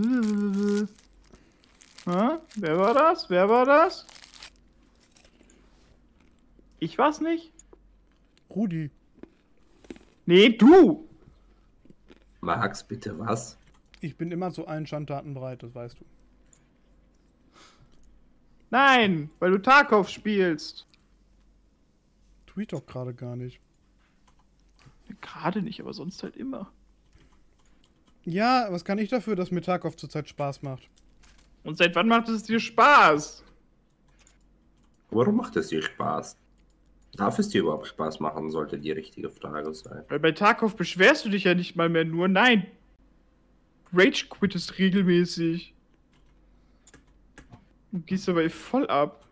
Ha? 2.10 2.40
Wer 2.56 2.76
war 2.76 2.92
das? 2.92 3.30
Wer 3.30 3.48
war 3.48 3.64
das? 3.64 4.04
Ich 6.80 6.98
war's 6.98 7.20
nicht? 7.20 7.52
Rudi. 8.48 8.90
Nee, 10.26 10.48
du! 10.48 11.08
Max, 12.40 12.82
bitte 12.82 13.16
was? 13.18 13.58
Ich 14.00 14.16
bin 14.16 14.32
immer 14.32 14.50
zu 14.52 14.66
allen 14.66 14.88
Schandtaten 14.88 15.34
bereit, 15.34 15.62
das 15.62 15.72
weißt 15.72 16.00
du. 16.00 16.04
Nein, 18.70 19.30
weil 19.38 19.52
du 19.52 19.58
Tarkov 19.58 20.08
spielst. 20.08 20.86
Tu 22.46 22.60
ich 22.60 22.68
doch 22.68 22.86
gerade 22.86 23.14
gar 23.14 23.36
nicht. 23.36 23.60
Gerade 25.20 25.62
nicht, 25.62 25.80
aber 25.80 25.92
sonst 25.92 26.24
halt 26.24 26.36
immer. 26.36 26.72
Ja, 28.24 28.66
was 28.70 28.84
kann 28.84 28.98
ich 28.98 29.10
dafür, 29.10 29.36
dass 29.36 29.52
mir 29.52 29.62
Tarkov 29.62 29.96
zurzeit 29.96 30.28
Spaß 30.28 30.62
macht? 30.62 30.88
Und 31.64 31.76
seit 31.76 31.94
wann 31.94 32.08
macht 32.08 32.28
es 32.28 32.42
dir 32.42 32.60
Spaß? 32.60 33.44
Warum 35.10 35.36
macht 35.36 35.56
es 35.56 35.68
dir 35.68 35.82
Spaß? 35.82 36.36
Darf 37.14 37.38
es 37.38 37.48
dir 37.48 37.62
überhaupt 37.62 37.88
Spaß 37.88 38.20
machen, 38.20 38.50
sollte 38.50 38.78
die 38.78 38.92
richtige 38.92 39.30
Frage 39.30 39.74
sein. 39.74 40.04
Weil 40.08 40.20
bei 40.20 40.32
Tarkov 40.32 40.76
beschwerst 40.76 41.24
du 41.24 41.28
dich 41.28 41.44
ja 41.44 41.54
nicht 41.54 41.74
mal 41.76 41.88
mehr 41.88 42.04
nur. 42.04 42.28
Nein. 42.28 42.66
Rage 43.92 44.26
quittest 44.30 44.78
regelmäßig. 44.78 45.74
Und 47.92 48.06
gehst 48.06 48.28
dabei 48.28 48.48
voll 48.48 48.86
ab. 48.86 49.26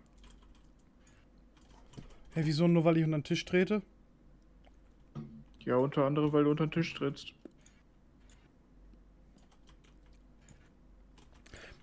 Hä, 2.35 2.43
wieso 2.45 2.67
nur, 2.67 2.85
weil 2.85 2.97
ich 2.97 3.05
unter 3.05 3.19
den 3.19 3.25
Tisch 3.25 3.45
trete? 3.45 3.83
Ja, 5.61 5.77
unter 5.77 6.05
anderem, 6.05 6.33
weil 6.33 6.45
du 6.45 6.51
unter 6.51 6.67
den 6.67 6.73
Tisch 6.73 6.93
trittst. 6.95 7.33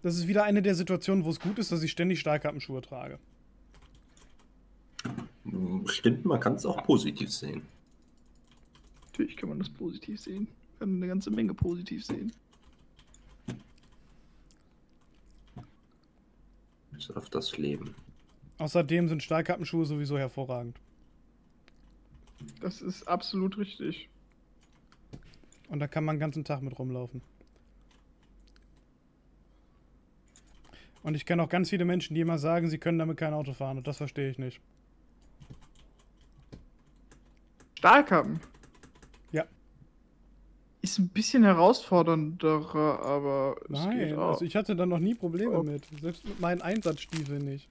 Das 0.06 0.18
ist 0.18 0.28
wieder 0.28 0.44
eine 0.44 0.62
der 0.62 0.76
Situationen, 0.76 1.26
wo 1.26 1.32
es 1.32 1.40
gut 1.40 1.58
ist, 1.58 1.72
dass 1.72 1.82
ich 1.82 1.90
ständig 1.90 2.20
Stahlkappenschuhe 2.20 2.80
trage. 2.80 3.18
Stimmt, 5.88 6.26
man 6.26 6.40
kann 6.40 6.54
es 6.54 6.66
auch 6.68 6.84
positiv 6.84 7.32
sehen. 7.32 7.64
Natürlich 9.08 9.36
kann 9.36 9.50
man 9.50 9.58
das 9.58 9.68
positiv 9.68 10.22
sehen. 10.22 10.48
Kann 10.78 10.98
eine 10.98 11.08
ganze 11.08 11.32
Menge 11.32 11.56
positiv 11.56 12.06
sehen. 12.06 12.32
Bis 16.92 17.10
auf 17.10 17.28
das 17.32 17.58
Leben. 17.58 17.96
Außerdem 18.60 19.10
sind 19.10 19.24
Stahlkappenschuhe 19.24 19.88
sowieso 19.88 20.20
hervorragend. 20.20 20.80
Das 22.62 22.80
ist 22.84 23.08
absolut 23.08 23.58
richtig. 23.58 24.08
Und 25.68 25.80
da 25.80 25.88
kann 25.88 26.06
man 26.06 26.18
den 26.18 26.20
ganzen 26.20 26.44
Tag 26.44 26.62
mit 26.62 26.78
rumlaufen. 26.78 27.24
Und 31.06 31.14
ich 31.14 31.28
kenne 31.28 31.44
auch 31.44 31.50
ganz 31.50 31.70
viele 31.70 31.86
Menschen, 31.86 32.16
die 32.16 32.22
immer 32.22 32.40
sagen, 32.40 32.68
sie 32.68 32.80
können 32.80 32.98
damit 32.98 33.18
kein 33.18 33.32
Auto 33.36 33.54
fahren. 33.54 33.78
Und 33.78 33.86
das 33.86 33.98
verstehe 33.98 34.28
ich 34.28 34.40
nicht. 34.40 34.60
Stahlkappen. 37.78 38.40
Ja. 39.32 39.46
Ist 40.82 40.98
ein 40.98 41.10
bisschen 41.10 41.44
herausfordernder, 41.44 42.74
aber 43.04 43.56
es 43.66 43.86
Nein, 43.86 44.00
geht 44.00 44.14
auch. 44.18 44.30
also 44.32 44.46
ich 44.46 44.56
hatte 44.56 44.76
da 44.76 44.88
noch 44.88 44.98
nie 44.98 45.14
Probleme 45.14 45.60
Oh. 45.60 45.62
mit. 45.62 45.86
Selbst 46.02 46.26
mit 46.26 46.40
meinen 46.40 46.64
Einsatzstiefeln 46.64 47.46
nicht. 47.46 47.70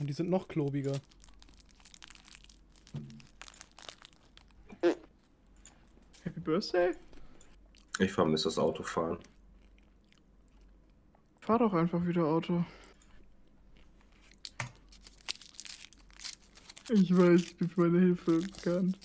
Und 0.00 0.06
die 0.06 0.14
sind 0.14 0.30
noch 0.30 0.48
klobiger. 0.48 0.92
Happy 6.24 6.40
Birthday? 6.40 6.92
Ich 7.98 8.12
vermisse 8.12 8.44
das 8.44 8.58
Autofahren. 8.58 9.18
Fahr 11.46 11.60
doch 11.60 11.74
einfach 11.74 12.04
wieder 12.04 12.24
Auto. 12.24 12.64
Ich 16.88 17.16
weiß, 17.16 17.40
ich 17.40 17.56
bin 17.56 17.68
für 17.68 17.82
meine 17.82 18.00
Hilfe 18.00 18.40
bekannt. 18.40 18.98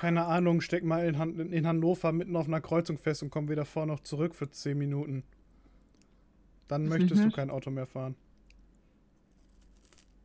Keine 0.00 0.24
Ahnung, 0.26 0.60
steck 0.62 0.82
mal 0.82 1.06
in, 1.06 1.16
Han 1.16 1.38
in 1.38 1.64
Hannover 1.64 2.10
mitten 2.10 2.34
auf 2.34 2.48
einer 2.48 2.60
Kreuzung 2.60 2.98
fest 2.98 3.22
und 3.22 3.30
komm 3.30 3.48
wieder 3.48 3.64
vor 3.64 3.86
noch 3.86 4.00
zurück 4.00 4.34
für 4.34 4.50
10 4.50 4.76
Minuten. 4.76 5.22
Dann 6.66 6.82
nicht 6.82 6.90
möchtest 6.90 7.22
du 7.22 7.30
kein 7.30 7.50
Auto 7.50 7.70
mehr 7.70 7.86
fahren. 7.86 8.16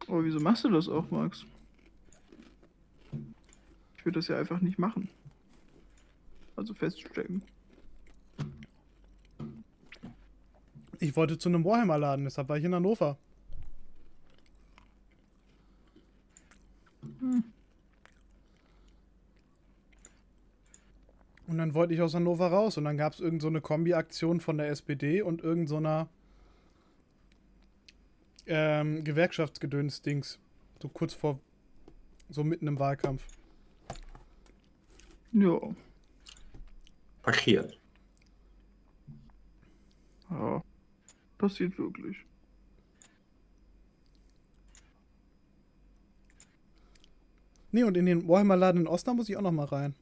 Aber 0.08 0.26
wieso 0.26 0.40
machst 0.40 0.64
du 0.64 0.70
das 0.70 0.90
auch, 0.90 1.12
Max? 1.12 1.46
Ich 3.98 4.04
würde 4.04 4.18
das 4.18 4.28
ja 4.30 4.40
einfach 4.40 4.62
nicht 4.62 4.80
machen. 4.80 5.10
Also 6.56 6.74
feststecken. 6.74 7.44
Ich 11.00 11.16
wollte 11.16 11.38
zu 11.38 11.50
einem 11.50 11.64
Warhammer-Laden, 11.64 12.26
deshalb 12.26 12.50
war 12.50 12.58
ich 12.58 12.64
in 12.64 12.76
Hannover. 12.76 13.18
Und 21.48 21.58
dann 21.58 21.74
wollte 21.74 21.94
ich 21.94 22.02
aus 22.02 22.14
Hannover 22.14 22.48
raus 22.48 22.78
und 22.78 22.84
dann 22.84 22.98
gab 22.98 23.14
es 23.14 23.20
irgend 23.20 23.42
so 23.42 23.48
eine 23.48 23.62
Kombi-Aktion 23.62 24.40
von 24.40 24.58
der 24.58 24.70
SPD 24.70 25.22
und 25.22 25.42
irgend 25.42 25.70
so 25.70 25.78
einer 25.78 26.08
ähm, 28.46 29.04
Gewerkschaftsgedöns-Dings. 29.04 30.38
So 30.82 30.90
kurz 30.90 31.14
vor, 31.14 31.40
so 32.30 32.44
mitten 32.44 32.68
im 32.68 32.78
Wahlkampf. 32.78 33.26
Ja. 35.32 35.60
Passiert. 37.22 37.78
ja. 40.30 40.64
Passiert 41.40 41.80
wirklich. 41.80 42.18
Nee, 47.72 47.84
und 47.84 47.98
in 47.98 48.06
den 48.06 48.28
Warhammer-Laden 48.28 48.82
in 48.82 48.88
Osnabrück 48.88 49.18
muss 49.20 49.30
ich 49.30 49.38
auch 49.38 49.42
noch 49.42 49.52
mal 49.52 49.66
rein. 49.66 49.96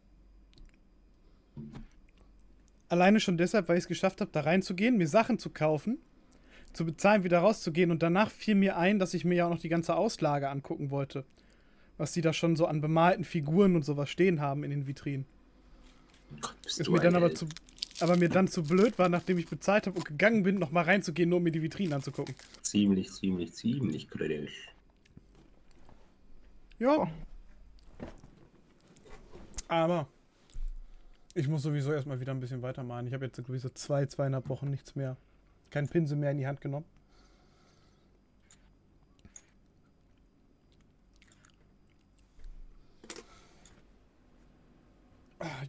Alleine 2.90 3.20
schon 3.20 3.38
deshalb, 3.38 3.68
weil 3.70 3.78
ich 3.78 3.84
es 3.84 3.88
geschafft 3.88 4.20
habe, 4.22 4.32
da 4.32 4.42
reinzugehen, 4.42 4.98
mir 4.98 5.08
Sachen 5.08 5.38
zu 5.38 5.50
kaufen, 5.50 6.00
zu 6.74 6.86
bezahlen, 6.86 7.24
wieder 7.24 7.40
rauszugehen 7.40 7.92
und 7.92 8.02
danach 8.02 8.32
fiel 8.32 8.56
mir 8.56 8.78
ein, 8.78 8.98
dass 9.00 9.14
ich 9.14 9.26
mir 9.26 9.36
ja 9.36 9.46
auch 9.46 9.52
noch 9.52 9.60
die 9.60 9.70
ganze 9.70 9.96
Auslage 9.96 10.50
angucken 10.50 10.90
wollte. 10.90 11.26
Was 11.98 12.14
die 12.14 12.22
da 12.22 12.32
schon 12.34 12.56
so 12.56 12.66
an 12.66 12.82
bemalten 12.82 13.26
Figuren 13.26 13.76
und 13.76 13.84
sowas 13.84 14.10
stehen 14.10 14.40
haben 14.40 14.64
in 14.64 14.72
den 14.72 14.88
Vitrinen. 14.88 15.26
Gott, 16.42 16.56
bist 16.64 16.80
Ist 16.80 16.88
du 16.88 16.92
mir 16.92 17.00
ein 17.00 17.04
dann 17.04 17.16
aber 17.16 17.28
Held. 17.28 17.38
zu, 17.38 17.48
aber 18.00 18.18
mir 18.18 18.30
dann 18.30 18.48
zu 18.48 18.64
blöd 18.64 18.98
war, 19.00 19.10
nachdem 19.10 19.38
ich 19.38 19.48
bezahlt 19.48 19.88
habe 19.88 19.98
und 19.98 20.06
gegangen 20.06 20.44
bin, 20.44 20.60
noch 20.60 20.72
mal 20.72 20.84
reinzugehen, 20.84 21.30
nur 21.30 21.38
um 21.38 21.44
mir 21.44 21.52
die 21.52 21.62
Vitrinen 21.62 21.94
anzugucken. 21.94 22.36
Ziemlich, 22.62 23.12
ziemlich, 23.12 23.54
ziemlich 23.54 24.10
kritisch. 24.10 24.70
Ja. 26.80 27.10
Aber 29.68 30.08
ich 31.34 31.48
muss 31.48 31.64
sowieso 31.64 31.92
erstmal 31.92 32.20
wieder 32.20 32.34
ein 32.34 32.40
bisschen 32.40 32.62
weitermalen. 32.62 33.08
Ich 33.08 33.14
habe 33.14 33.26
jetzt 33.26 33.38
sowieso 33.38 33.70
zwei, 33.70 34.06
zweieinhalb 34.06 34.50
Wochen 34.50 34.70
nichts 34.70 34.96
mehr. 34.96 35.18
Kein 35.70 35.88
Pinsel 35.88 36.18
mehr 36.18 36.32
in 36.32 36.38
die 36.38 36.48
Hand 36.48 36.62
genommen. 36.62 36.86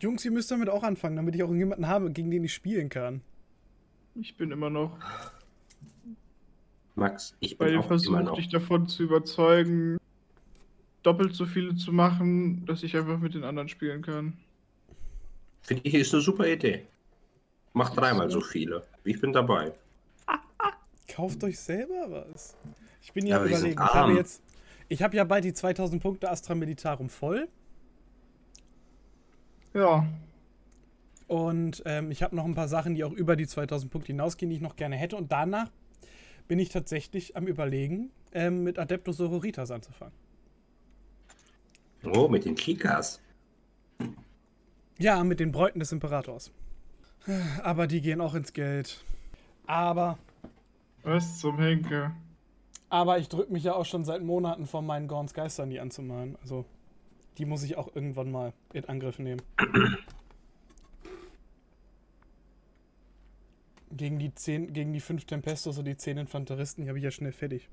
Jungs, 0.00 0.24
ihr 0.24 0.30
müsst 0.30 0.50
damit 0.50 0.68
auch 0.68 0.82
anfangen, 0.82 1.16
damit 1.16 1.34
ich 1.34 1.42
auch 1.42 1.52
jemanden 1.52 1.86
habe, 1.88 2.10
gegen 2.10 2.30
den 2.30 2.44
ich 2.44 2.54
spielen 2.54 2.88
kann. 2.88 3.20
Ich 4.14 4.36
bin 4.36 4.50
immer 4.50 4.70
noch 4.70 4.98
Max, 6.94 7.36
ich 7.40 7.56
bin 7.58 7.68
dem 7.68 7.78
auch 7.80 7.84
immer 7.84 7.88
Versuch, 7.88 8.20
noch. 8.20 8.36
dich 8.36 8.48
davon 8.48 8.88
zu 8.88 9.04
überzeugen, 9.04 9.98
doppelt 11.02 11.34
so 11.34 11.46
viele 11.46 11.76
zu 11.76 11.92
machen, 11.92 12.66
dass 12.66 12.82
ich 12.82 12.96
einfach 12.96 13.18
mit 13.18 13.34
den 13.34 13.44
anderen 13.44 13.68
spielen 13.68 14.02
kann. 14.02 14.36
Finde 15.62 15.82
ich, 15.86 15.94
ist 15.94 16.12
eine 16.12 16.22
super 16.22 16.46
Idee. 16.48 16.86
Mach 17.72 17.90
dreimal 17.94 18.30
so 18.30 18.40
viele. 18.40 18.84
Ich 19.04 19.20
bin 19.20 19.32
dabei. 19.32 19.72
Kauft 21.06 21.44
euch 21.44 21.58
selber 21.58 22.06
was. 22.08 22.56
Ich 23.02 23.12
bin 23.12 23.26
Ja, 23.26 23.38
ja, 23.38 23.46
überlegen. 23.46 23.80
Ich 23.82 23.94
habe 23.94 24.12
jetzt. 24.14 24.42
Ich 24.88 25.02
habe 25.02 25.16
ja 25.16 25.24
bald 25.24 25.44
die 25.44 25.52
2000 25.52 26.02
Punkte 26.02 26.30
Astra 26.30 26.54
Militarum 26.54 27.10
voll. 27.10 27.48
Ja. 29.74 30.06
Und 31.26 31.82
ähm, 31.84 32.10
ich 32.10 32.22
habe 32.22 32.34
noch 32.34 32.44
ein 32.44 32.54
paar 32.54 32.68
Sachen, 32.68 32.94
die 32.94 33.04
auch 33.04 33.12
über 33.12 33.36
die 33.36 33.46
2000 33.46 33.92
Punkte 33.92 34.08
hinausgehen, 34.08 34.48
die 34.50 34.56
ich 34.56 34.62
noch 34.62 34.76
gerne 34.76 34.96
hätte. 34.96 35.16
Und 35.16 35.30
danach 35.30 35.70
bin 36.48 36.58
ich 36.58 36.70
tatsächlich 36.70 37.36
am 37.36 37.46
Überlegen, 37.46 38.10
ähm, 38.32 38.64
mit 38.64 38.78
Adeptus 38.78 39.18
Sororitas 39.18 39.70
anzufangen. 39.70 40.14
Oh, 42.04 42.28
mit 42.28 42.44
den 42.44 42.54
Kikas. 42.54 43.20
Ja, 44.98 45.22
mit 45.24 45.40
den 45.40 45.52
Bräuten 45.52 45.80
des 45.80 45.92
Imperators. 45.92 46.50
Aber 47.62 47.86
die 47.86 48.00
gehen 48.00 48.20
auch 48.20 48.34
ins 48.34 48.52
Geld. 48.52 49.04
Aber, 49.66 50.18
Was 51.02 51.38
zum 51.40 51.58
Henker? 51.58 52.16
aber 52.88 53.18
ich 53.18 53.28
drücke 53.28 53.52
mich 53.52 53.64
ja 53.64 53.74
auch 53.74 53.84
schon 53.84 54.04
seit 54.04 54.22
Monaten 54.22 54.66
von 54.66 54.86
meinen 54.86 55.08
Gorns 55.08 55.34
Geistern 55.34 55.68
nie 55.68 55.78
anzumalen. 55.78 56.36
Also, 56.40 56.64
die 57.38 57.44
muss 57.44 57.62
ich 57.62 57.76
auch 57.76 57.94
irgendwann 57.94 58.30
mal 58.30 58.52
in 58.72 58.84
Angriff 58.86 59.18
nehmen. 59.18 59.40
Gegen 63.90 64.18
die, 64.18 64.34
10, 64.34 64.72
gegen 64.72 64.92
die 64.92 65.00
5 65.00 65.24
Tempestos 65.24 65.78
und 65.78 65.86
die 65.86 65.96
10 65.96 66.18
Infanteristen, 66.18 66.82
die 66.82 66.88
habe 66.88 66.98
ich 66.98 67.04
ja 67.04 67.10
schnell 67.10 67.32
fertig. 67.32 67.68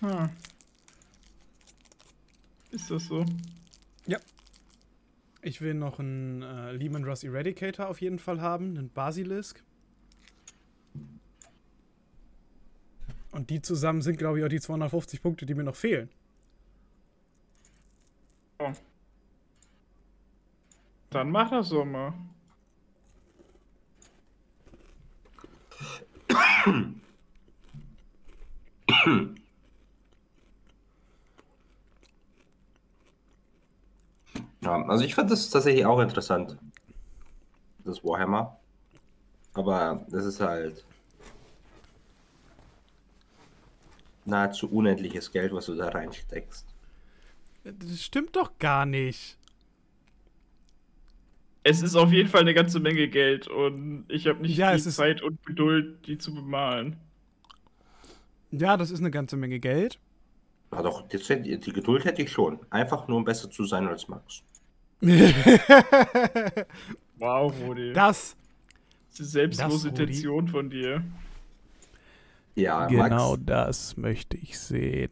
Hm. 0.00 0.30
Ist 2.70 2.90
das 2.90 3.06
so? 3.06 3.24
Ich 5.46 5.60
will 5.60 5.74
noch 5.74 5.98
einen 5.98 6.40
äh, 6.40 6.72
Lehman 6.72 7.04
Russ 7.04 7.22
Eradicator 7.22 7.88
auf 7.88 8.00
jeden 8.00 8.18
Fall 8.18 8.40
haben, 8.40 8.78
einen 8.78 8.88
Basilisk. 8.88 9.62
Und 13.34 13.50
die 13.50 13.60
zusammen 13.60 14.00
sind, 14.00 14.16
glaube 14.16 14.38
ich, 14.38 14.44
auch 14.44 14.48
die 14.48 14.60
250 14.60 15.20
Punkte, 15.20 15.44
die 15.44 15.54
mir 15.54 15.64
noch 15.64 15.74
fehlen. 15.74 16.08
Dann 21.10 21.30
mach 21.30 21.50
das 21.50 21.68
so 21.68 21.84
mal. 21.84 22.14
Ja, 34.60 34.82
also 34.86 35.04
ich 35.04 35.16
fand 35.16 35.32
das 35.32 35.50
tatsächlich 35.50 35.84
auch 35.84 35.98
interessant. 35.98 36.56
Das 37.84 38.04
Warhammer. 38.04 38.60
Aber 39.54 40.06
das 40.08 40.24
ist 40.24 40.38
halt 40.38 40.84
nahezu 44.26 44.70
unendliches 44.70 45.32
Geld, 45.32 45.52
was 45.52 45.66
du 45.66 45.74
da 45.74 45.88
reinsteckst. 45.88 46.66
Das 47.64 48.02
stimmt 48.02 48.36
doch 48.36 48.58
gar 48.58 48.84
nicht. 48.86 49.38
Es 51.62 51.80
ist 51.80 51.96
auf 51.96 52.12
jeden 52.12 52.28
Fall 52.28 52.42
eine 52.42 52.52
ganze 52.52 52.78
Menge 52.78 53.08
Geld 53.08 53.48
und 53.48 54.04
ich 54.08 54.26
habe 54.26 54.42
nicht 54.42 54.56
Ja, 54.56 54.74
die 54.76 54.82
Zeit 54.82 55.22
und 55.22 55.44
Geduld, 55.46 56.06
die 56.06 56.18
zu 56.18 56.34
bemalen. 56.34 56.96
Ja, 58.50 58.76
das 58.76 58.90
ist 58.90 59.00
eine 59.00 59.10
ganze 59.10 59.36
Menge 59.36 59.58
Geld. 59.60 59.98
Ja, 60.72 60.82
doch, 60.82 61.08
die 61.08 61.72
Geduld 61.72 62.04
hätte 62.04 62.20
ich 62.22 62.30
schon. 62.30 62.58
Einfach 62.68 63.08
nur, 63.08 63.16
um 63.16 63.24
besser 63.24 63.50
zu 63.50 63.64
sein 63.64 63.88
als 63.88 64.08
Max. 64.08 64.42
Wow, 67.16 67.54
Rudi. 67.64 67.92
das, 67.92 68.36
Diese 69.12 69.24
selbstlose 69.24 69.90
das. 69.90 69.98
Intention 70.00 70.48
von 70.48 70.68
dir. 70.68 71.02
Ja, 72.54 72.86
genau 72.86 73.32
Max. 73.32 73.42
das 73.46 73.96
möchte 73.96 74.36
ich 74.36 74.58
sehen. 74.58 75.10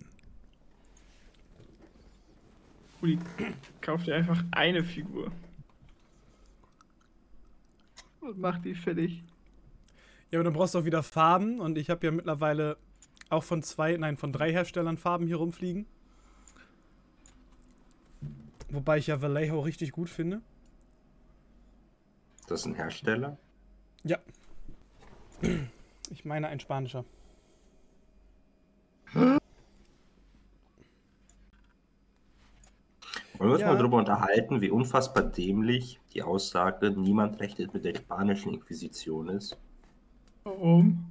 Rudi, 3.01 3.19
kauf 3.81 4.05
dir 4.05 4.15
einfach 4.15 4.45
eine 4.53 4.85
Figur. 4.85 5.33
Und 8.21 8.39
mach 8.39 8.59
die 8.59 8.77
fertig. 8.77 9.23
Ja, 10.31 10.39
aber 10.39 10.45
dann 10.45 10.53
brauchst 10.53 10.75
du 10.75 10.79
auch 10.79 10.85
wieder 10.85 11.03
Farben 11.03 11.61
und 11.61 11.77
ich 11.77 11.91
habe 11.91 12.07
ja 12.07 12.13
mittlerweile 12.13 12.77
auch 13.29 13.43
von 13.43 13.63
zwei, 13.63 13.97
nein, 13.97 14.17
von 14.17 14.33
drei 14.33 14.53
Herstellern 14.53 14.97
Farben 14.97 15.27
hier 15.27 15.37
rumfliegen. 15.37 15.87
Wobei 18.71 18.99
ich 18.99 19.09
ja 19.09 19.21
Vallejo 19.21 19.61
richtig 19.61 19.93
gut 19.93 20.09
finde. 20.09 20.41
Das 22.47 22.61
ist 22.61 22.67
ein 22.67 22.75
Hersteller. 22.75 23.37
Ja. 24.05 24.19
Ich 26.11 26.25
meine 26.25 26.49
ein 26.49 26.61
spanischer. 26.61 27.05
Wollen 29.15 29.41
wir 33.39 33.53
uns 33.53 33.61
Ja. 33.61 33.69
mal 33.69 33.77
darüber 33.79 33.99
unterhalten, 33.99 34.61
wie 34.61 34.71
unfassbar 34.71 35.25
dämlich 35.25 36.01
die 36.15 36.23
Aussage, 36.23 36.91
niemand 36.91 37.41
rechnet 37.41 37.75
mit 37.75 37.85
der 37.85 37.95
spanischen 37.97 38.55
Inquisition 38.55 39.29
ist? 39.29 39.59
Warum? 40.45 41.07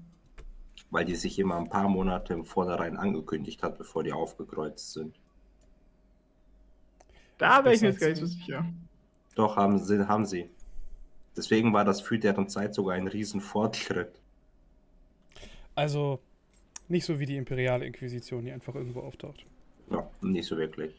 Weil 0.89 1.06
die 1.06 1.16
sich 1.16 1.39
immer 1.39 1.56
ein 1.58 1.70
paar 1.70 1.88
Monate 1.89 2.34
im 2.34 2.43
Vornherein 2.45 2.97
angekündigt 2.97 3.64
hat, 3.64 3.78
bevor 3.78 4.04
die 4.04 4.14
aufgekreuzt 4.14 4.93
sind. 4.93 5.16
Da 7.38 7.64
wäre 7.64 7.74
ich 7.76 7.82
mir 7.82 7.89
jetzt 7.89 7.99
gar 7.99 8.08
nicht 8.10 8.20
so 8.20 8.26
sicher. 8.26 8.66
Doch, 9.36 9.56
haben 9.56 9.80
sie, 9.80 10.08
haben 10.08 10.26
sie. 10.26 10.49
Deswegen 11.36 11.74
war 11.74 11.86
das 11.86 12.02
für 12.02 12.20
deren 12.20 12.49
Zeit 12.49 12.74
sogar 12.76 12.95
ein 12.95 13.08
Riesenfortschritt. 13.08 14.20
Also 15.76 16.20
nicht 16.91 17.05
so 17.05 17.19
wie 17.19 17.25
die 17.25 17.37
imperiale 17.37 17.85
Inquisition, 17.85 18.45
die 18.45 18.51
einfach 18.51 18.75
irgendwo 18.75 19.01
auftaucht. 19.01 19.45
Ja, 19.89 20.09
nicht 20.21 20.45
so 20.45 20.57
wirklich. 20.57 20.93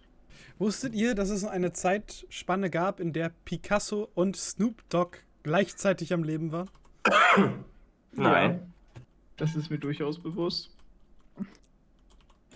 Wusstet 0.58 0.94
ihr, 0.94 1.14
dass 1.14 1.30
es 1.30 1.44
eine 1.44 1.72
Zeitspanne 1.72 2.70
gab, 2.70 3.00
in 3.00 3.12
der 3.12 3.30
Picasso 3.44 4.08
und 4.14 4.36
Snoop 4.36 4.82
Dogg 4.88 5.18
gleichzeitig 5.42 6.12
am 6.12 6.24
Leben 6.24 6.52
waren? 6.52 6.70
Nein, 8.12 8.60
Ja, 8.60 9.00
das 9.36 9.56
ist 9.56 9.70
mir 9.70 9.78
durchaus 9.78 10.18
bewusst. 10.22 10.74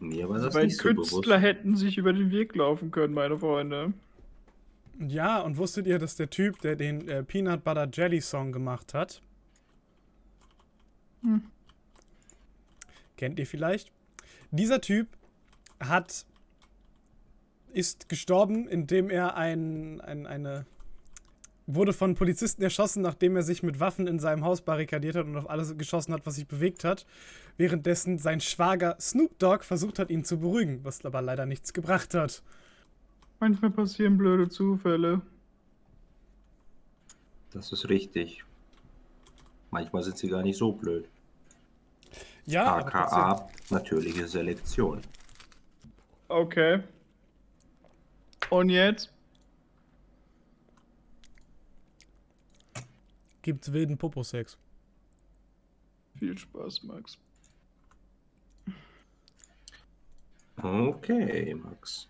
mir 0.00 0.28
war 0.28 0.38
das 0.38 0.54
Weil 0.54 0.66
nicht 0.66 0.76
so 0.76 0.82
Künstler 0.82 1.36
bewusst. 1.38 1.42
hätten 1.42 1.76
sich 1.76 1.96
über 1.98 2.12
den 2.12 2.30
Weg 2.30 2.54
laufen 2.54 2.90
können, 2.90 3.14
meine 3.14 3.38
Freunde. 3.38 3.92
Ja, 4.98 5.40
und 5.40 5.56
wusstet 5.58 5.86
ihr, 5.86 5.98
dass 5.98 6.16
der 6.16 6.30
Typ, 6.30 6.60
der 6.60 6.76
den 6.76 7.06
äh, 7.08 7.22
Peanut 7.22 7.64
Butter 7.64 7.88
Jelly 7.92 8.20
Song 8.20 8.52
gemacht 8.52 8.94
hat, 8.94 9.22
Hm. 11.22 11.42
Kennt 13.16 13.38
ihr 13.38 13.46
vielleicht? 13.46 13.92
Dieser 14.50 14.80
Typ 14.80 15.08
hat 15.80 16.26
ist 17.72 18.08
gestorben, 18.08 18.66
indem 18.68 19.10
er 19.10 19.36
ein, 19.36 20.00
ein 20.00 20.26
eine 20.26 20.64
wurde 21.66 21.92
von 21.92 22.14
Polizisten 22.14 22.62
erschossen, 22.62 23.02
nachdem 23.02 23.36
er 23.36 23.42
sich 23.42 23.62
mit 23.62 23.80
Waffen 23.80 24.06
in 24.06 24.18
seinem 24.18 24.44
Haus 24.44 24.62
barrikadiert 24.62 25.16
hat 25.16 25.26
und 25.26 25.36
auf 25.36 25.50
alles 25.50 25.76
geschossen 25.76 26.12
hat, 26.12 26.24
was 26.24 26.36
sich 26.36 26.46
bewegt 26.46 26.84
hat. 26.84 27.06
Währenddessen 27.56 28.18
sein 28.18 28.40
Schwager 28.40 28.96
Snoop 29.00 29.38
Dogg 29.38 29.64
versucht 29.64 29.98
hat, 29.98 30.10
ihn 30.10 30.24
zu 30.24 30.38
beruhigen, 30.38 30.84
was 30.84 31.04
aber 31.04 31.22
leider 31.22 31.44
nichts 31.44 31.72
gebracht 31.72 32.14
hat. 32.14 32.42
Manchmal 33.40 33.72
passieren 33.72 34.16
blöde 34.16 34.48
Zufälle. 34.48 35.20
Das 37.50 37.72
ist 37.72 37.88
richtig. 37.88 38.44
Manchmal 39.70 40.02
sind 40.02 40.16
sie 40.16 40.28
gar 40.28 40.42
nicht 40.42 40.56
so 40.56 40.72
blöd. 40.72 41.08
Ja. 42.46 42.76
AKA 42.76 43.48
natürliche 43.70 44.26
Selektion. 44.26 45.02
Okay. 46.28 46.82
Und 48.50 48.70
jetzt? 48.70 49.12
gibt's 53.46 53.72
wilden 53.72 53.96
Poposex. 53.96 54.58
Viel 56.18 56.36
Spaß, 56.36 56.82
Max. 56.82 57.16
Okay, 60.60 61.54
Max. 61.54 62.08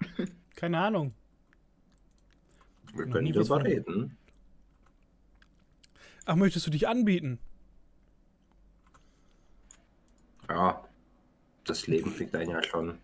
Keine 0.56 0.78
Ahnung. 0.78 1.14
Wir 2.92 3.06
Noch 3.06 3.14
können 3.14 3.32
darüber 3.32 3.64
reden. 3.64 4.18
Ach, 6.26 6.36
möchtest 6.36 6.66
du 6.66 6.70
dich 6.70 6.86
anbieten? 6.86 7.38
Ja, 10.48 10.84
das 11.64 11.86
Leben 11.86 12.10
fickt 12.10 12.34
einen 12.36 12.50
ja 12.50 12.62
schon. 12.62 12.98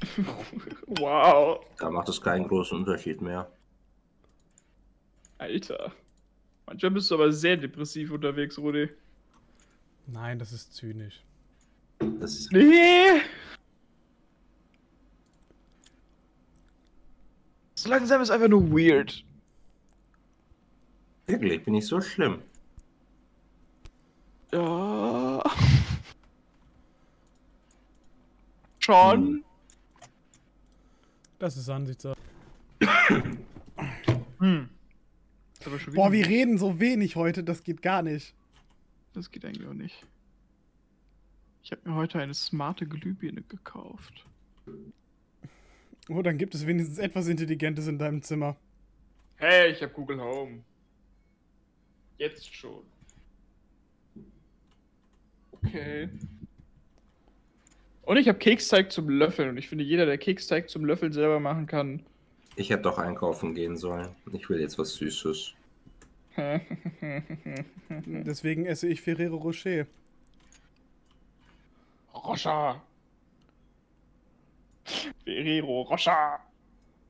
Wow. 0.86 1.64
Da 1.78 1.90
macht 1.90 2.08
es 2.08 2.20
keinen 2.20 2.48
großen 2.48 2.78
Unterschied 2.78 3.20
mehr. 3.20 3.50
Alter. 5.38 5.92
Manchmal 6.66 6.90
bist 6.92 7.10
du 7.10 7.14
aber 7.16 7.32
sehr 7.32 7.56
depressiv 7.56 8.10
unterwegs, 8.10 8.58
Rudi. 8.58 8.88
Nein, 10.06 10.38
das 10.38 10.52
ist 10.52 10.74
zynisch. 10.74 11.22
Das 12.18 12.32
ist, 12.34 12.52
Nee. 12.52 13.20
So 17.74 17.88
langsam 17.88 18.20
ist 18.20 18.30
einfach 18.30 18.48
nur 18.48 18.70
weird. 18.70 19.24
wirklich, 21.26 21.62
bin 21.62 21.74
ich 21.74 21.86
so 21.86 22.00
schlimm. 22.00 22.42
Ja. 24.52 24.58
Schon. 28.90 29.44
Das 31.38 31.56
ist 31.56 31.68
Ansichtssache. 31.68 32.18
Hm. 34.40 34.68
Ist 35.58 35.66
aber 35.66 35.78
schon 35.78 35.94
Boah, 35.94 36.10
wieder- 36.10 36.28
wir 36.28 36.34
reden 36.34 36.56
so 36.58 36.80
wenig 36.80 37.14
heute, 37.14 37.44
das 37.44 37.62
geht 37.62 37.82
gar 37.82 38.00
nicht. 38.02 38.34
Das 39.12 39.30
geht 39.30 39.44
eigentlich 39.44 39.66
auch 39.68 39.74
nicht. 39.74 40.06
Ich 41.62 41.70
habe 41.72 41.88
mir 41.88 41.94
heute 41.94 42.18
eine 42.18 42.32
smarte 42.34 42.86
Glühbirne 42.86 43.42
gekauft. 43.42 44.24
Oh, 46.08 46.22
dann 46.22 46.38
gibt 46.38 46.54
es 46.54 46.66
wenigstens 46.66 46.98
etwas 46.98 47.28
Intelligentes 47.28 47.86
in 47.86 47.98
deinem 47.98 48.22
Zimmer. 48.22 48.56
Hey, 49.36 49.70
ich 49.72 49.82
habe 49.82 49.92
Google 49.92 50.20
Home. 50.20 50.64
Jetzt 52.18 52.52
schon. 52.54 52.82
Okay. 55.52 56.08
Und 58.10 58.16
ich 58.16 58.26
habe 58.26 58.38
Keksteig 58.40 58.90
zum 58.90 59.08
Löffeln. 59.08 59.50
Und 59.50 59.56
ich 59.56 59.68
finde, 59.68 59.84
jeder, 59.84 60.04
der 60.04 60.18
Keksteig 60.18 60.68
zum 60.68 60.84
Löffeln 60.84 61.12
selber 61.12 61.38
machen 61.38 61.68
kann. 61.68 62.02
Ich 62.56 62.68
hätte 62.68 62.82
doch 62.82 62.98
einkaufen 62.98 63.54
gehen 63.54 63.76
sollen. 63.76 64.08
Ich 64.32 64.50
will 64.50 64.58
jetzt 64.58 64.80
was 64.80 64.94
Süßes. 64.94 65.54
Deswegen 67.88 68.66
esse 68.66 68.88
ich 68.88 69.00
Ferrero 69.00 69.36
Rocher. 69.36 69.86
Rocha. 72.12 72.82
Ferrero 75.24 75.82
Rocha. 75.82 76.40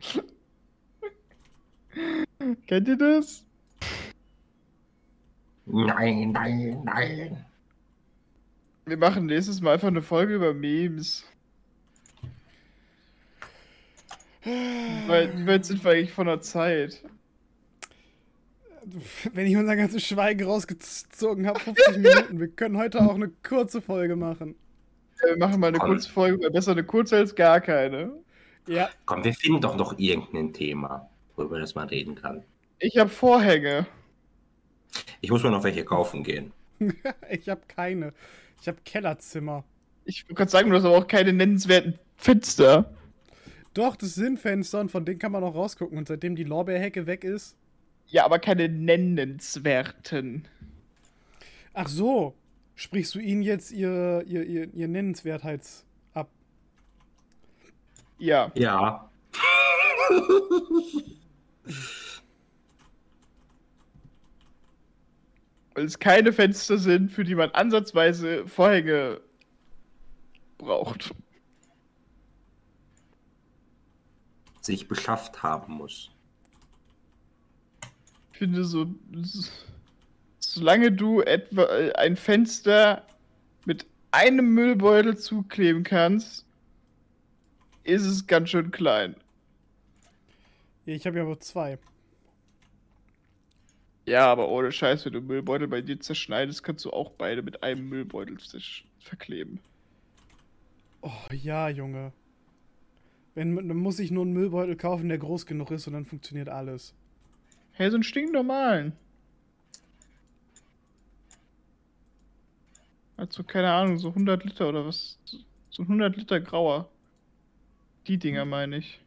Kennt 2.66 2.88
ihr 2.88 2.98
das? 2.98 3.46
Nein, 5.64 6.32
nein, 6.32 6.82
nein. 6.84 7.46
Wir 8.90 8.96
machen 8.96 9.26
nächstes 9.26 9.60
Mal 9.60 9.74
einfach 9.74 9.86
eine 9.86 10.02
Folge 10.02 10.34
über 10.34 10.52
Memes. 10.52 11.24
Weil, 14.42 15.46
weit 15.46 15.64
sind 15.64 15.84
wir 15.84 15.92
eigentlich 15.92 16.12
von 16.12 16.26
der 16.26 16.40
Zeit? 16.40 17.00
Wenn 19.32 19.46
ich 19.46 19.56
unser 19.56 19.76
ganzes 19.76 20.04
Schweigen 20.04 20.44
rausgezogen 20.44 21.46
habe, 21.46 21.60
50 21.60 21.98
Minuten. 21.98 22.40
Wir 22.40 22.48
können 22.48 22.78
heute 22.78 23.00
auch 23.00 23.14
eine 23.14 23.28
kurze 23.28 23.80
Folge 23.80 24.16
machen. 24.16 24.56
Ja, 25.22 25.28
Wir 25.28 25.38
machen 25.38 25.60
mal 25.60 25.68
eine 25.68 25.78
kurze 25.78 26.10
Folge, 26.10 26.42
weil 26.42 26.50
besser 26.50 26.72
eine 26.72 26.82
kurze 26.82 27.18
als 27.18 27.36
gar 27.36 27.60
keine. 27.60 28.10
Ja, 28.66 28.90
Komm, 29.06 29.22
wir 29.22 29.34
finden 29.34 29.60
doch 29.60 29.76
noch 29.76 29.96
irgendein 30.00 30.52
Thema, 30.52 31.08
worüber 31.36 31.60
das 31.60 31.76
mal 31.76 31.86
reden 31.86 32.16
kann. 32.16 32.42
Ich 32.80 32.98
habe 32.98 33.08
Vorhänge. 33.08 33.86
Ich 35.20 35.30
muss 35.30 35.44
mir 35.44 35.52
noch 35.52 35.62
welche 35.62 35.84
kaufen 35.84 36.24
gehen. 36.24 36.52
ich 37.30 37.48
habe 37.48 37.60
keine. 37.68 38.14
Ich 38.60 38.68
habe 38.68 38.78
Kellerzimmer. 38.84 39.64
Ich 40.04 40.26
kann 40.28 40.48
sagen, 40.48 40.70
du 40.70 40.76
hast 40.76 40.84
aber 40.84 40.98
auch 40.98 41.06
keine 41.06 41.32
nennenswerten 41.32 41.98
Fenster. 42.16 42.92
Doch, 43.74 43.96
das 43.96 44.14
sind 44.14 44.38
Fenster 44.38 44.80
und 44.80 44.90
von 44.90 45.04
denen 45.04 45.18
kann 45.18 45.32
man 45.32 45.44
auch 45.44 45.54
rausgucken. 45.54 45.96
Und 45.96 46.08
seitdem 46.08 46.36
die 46.36 46.44
Lorbeerhecke 46.44 47.06
weg 47.06 47.24
ist. 47.24 47.56
Ja, 48.06 48.24
aber 48.24 48.38
keine 48.38 48.68
nennenswerten. 48.68 50.48
Ach 51.72 51.88
so, 51.88 52.34
Sprichst 52.80 53.14
du 53.14 53.18
ihnen 53.18 53.42
jetzt 53.42 53.72
ihr, 53.72 54.24
ihr, 54.26 54.42
ihr, 54.42 54.72
ihr 54.72 54.88
Nennenswertheits 54.88 55.84
ab? 56.14 56.30
Ja. 58.18 58.50
Ja. 58.54 59.10
Weil 65.80 65.86
es 65.86 65.98
keine 65.98 66.30
Fenster 66.34 66.76
sind, 66.76 67.10
für 67.10 67.24
die 67.24 67.34
man 67.34 67.52
ansatzweise 67.52 68.46
Vorhänge 68.46 69.22
braucht. 70.58 71.14
Sich 74.60 74.86
beschafft 74.88 75.42
haben 75.42 75.72
muss. 75.72 76.10
Ich 78.32 78.38
finde 78.40 78.62
so, 78.66 78.94
so- 79.22 79.48
solange 80.38 80.92
du 80.92 81.22
etwa 81.22 81.62
äh, 81.62 81.94
ein 81.94 82.16
Fenster 82.16 83.06
mit 83.64 83.86
einem 84.10 84.52
Müllbeutel 84.52 85.16
zukleben 85.16 85.82
kannst, 85.82 86.44
ist 87.84 88.04
es 88.04 88.26
ganz 88.26 88.50
schön 88.50 88.70
klein. 88.70 89.16
Ich 90.84 91.06
habe 91.06 91.16
ja 91.16 91.22
aber 91.22 91.40
zwei. 91.40 91.78
Ja, 94.06 94.26
aber 94.26 94.48
ohne 94.48 94.72
Scheiß, 94.72 95.04
wenn 95.04 95.12
du 95.12 95.20
Müllbeutel 95.20 95.68
bei 95.68 95.82
dir 95.82 96.00
zerschneidest, 96.00 96.62
kannst 96.62 96.84
du 96.84 96.90
auch 96.90 97.10
beide 97.10 97.42
mit 97.42 97.62
einem 97.62 97.88
Müllbeutel 97.88 98.38
verkleben. 98.98 99.60
Oh 101.02 101.32
ja, 101.32 101.68
Junge. 101.68 102.12
Wenn, 103.34 103.56
dann 103.56 103.76
muss 103.76 103.98
ich 103.98 104.10
nur 104.10 104.24
einen 104.24 104.32
Müllbeutel 104.32 104.76
kaufen, 104.76 105.08
der 105.08 105.18
groß 105.18 105.46
genug 105.46 105.70
ist 105.70 105.86
und 105.86 105.92
dann 105.92 106.04
funktioniert 106.04 106.48
alles. 106.48 106.94
Hey, 107.72 107.90
so 107.90 107.96
einen 107.96 108.02
stinknormalen. 108.02 108.92
Also, 113.16 113.44
keine 113.44 113.70
Ahnung, 113.70 113.98
so 113.98 114.08
100 114.08 114.44
Liter 114.44 114.68
oder 114.68 114.86
was? 114.86 115.18
So 115.70 115.82
ein 115.82 115.86
100 115.86 116.16
Liter 116.16 116.40
grauer. 116.40 116.90
Die 118.06 118.18
Dinger 118.18 118.44
meine 118.44 118.78
ich. 118.78 119.00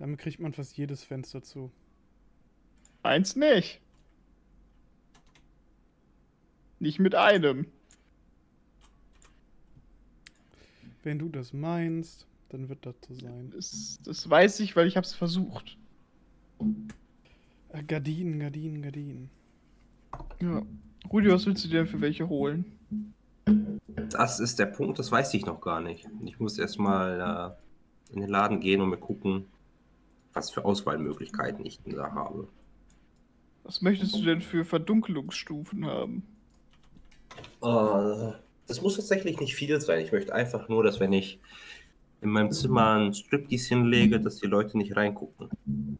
Damit 0.00 0.18
kriegt 0.18 0.40
man 0.40 0.54
fast 0.54 0.78
jedes 0.78 1.04
Fenster 1.04 1.42
zu. 1.42 1.70
Eins 3.02 3.36
nicht. 3.36 3.82
Nicht 6.78 6.98
mit 6.98 7.14
einem. 7.14 7.66
Wenn 11.02 11.18
du 11.18 11.28
das 11.28 11.52
meinst, 11.52 12.26
dann 12.48 12.70
wird 12.70 12.86
das 12.86 12.94
so 13.06 13.14
sein. 13.14 13.50
Das, 13.54 14.00
das 14.02 14.28
weiß 14.28 14.60
ich, 14.60 14.74
weil 14.74 14.86
ich 14.86 14.96
hab's 14.96 15.12
versucht. 15.12 15.76
Äh, 17.68 17.82
Gardinen, 17.82 18.40
Gardinen, 18.40 18.80
Gardinen. 18.80 19.30
Ja. 20.40 20.62
Rudi, 21.12 21.28
was 21.28 21.44
willst 21.44 21.64
du 21.64 21.68
dir 21.68 21.80
denn 21.80 21.88
für 21.88 22.00
welche 22.00 22.26
holen? 22.26 22.64
Das 24.08 24.40
ist 24.40 24.58
der 24.58 24.66
Punkt, 24.66 24.98
das 24.98 25.12
weiß 25.12 25.34
ich 25.34 25.44
noch 25.44 25.60
gar 25.60 25.82
nicht. 25.82 26.08
Ich 26.24 26.40
muss 26.40 26.58
erstmal 26.58 27.56
äh, 28.10 28.14
in 28.14 28.20
den 28.20 28.30
Laden 28.30 28.60
gehen 28.60 28.80
und 28.80 28.88
mir 28.88 28.96
gucken, 28.96 29.44
was 30.32 30.50
für 30.50 30.64
Auswahlmöglichkeiten 30.64 31.64
ich 31.64 31.80
denn 31.80 31.94
da 31.94 32.12
habe. 32.12 32.48
Was 33.64 33.82
möchtest 33.82 34.14
du 34.14 34.22
denn 34.24 34.40
für 34.40 34.64
Verdunkelungsstufen 34.64 35.86
haben? 35.86 36.22
Äh, 37.62 38.32
das 38.66 38.80
muss 38.80 38.96
tatsächlich 38.96 39.38
nicht 39.38 39.54
viel 39.54 39.80
sein. 39.80 40.04
Ich 40.04 40.12
möchte 40.12 40.34
einfach 40.34 40.68
nur, 40.68 40.82
dass 40.82 41.00
wenn 41.00 41.12
ich 41.12 41.40
in 42.20 42.30
meinem 42.30 42.50
Zimmer 42.52 42.94
ein 42.94 43.14
Striptease 43.14 43.70
hinlege, 43.70 44.20
dass 44.20 44.36
die 44.36 44.46
Leute 44.46 44.76
nicht 44.78 44.96
reingucken. 44.96 45.98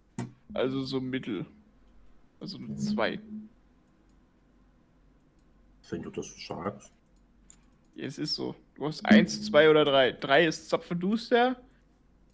Also 0.55 0.83
so 0.83 1.01
mittel. 1.01 1.47
Also 2.41 2.59
eine 2.59 2.76
2. 2.76 3.20
Wenn 5.91 6.03
du 6.03 6.11
das 6.11 6.28
so 6.28 6.55
sagst. 6.55 6.93
Ja, 7.95 8.07
es 8.07 8.18
ist 8.18 8.35
so. 8.35 8.55
Du 8.76 8.87
hast 8.87 9.05
1, 9.05 9.47
2 9.47 9.70
oder 9.70 9.85
3. 9.85 10.12
3 10.12 10.47
ist 10.47 10.68
Zapfenduster. 10.68 11.57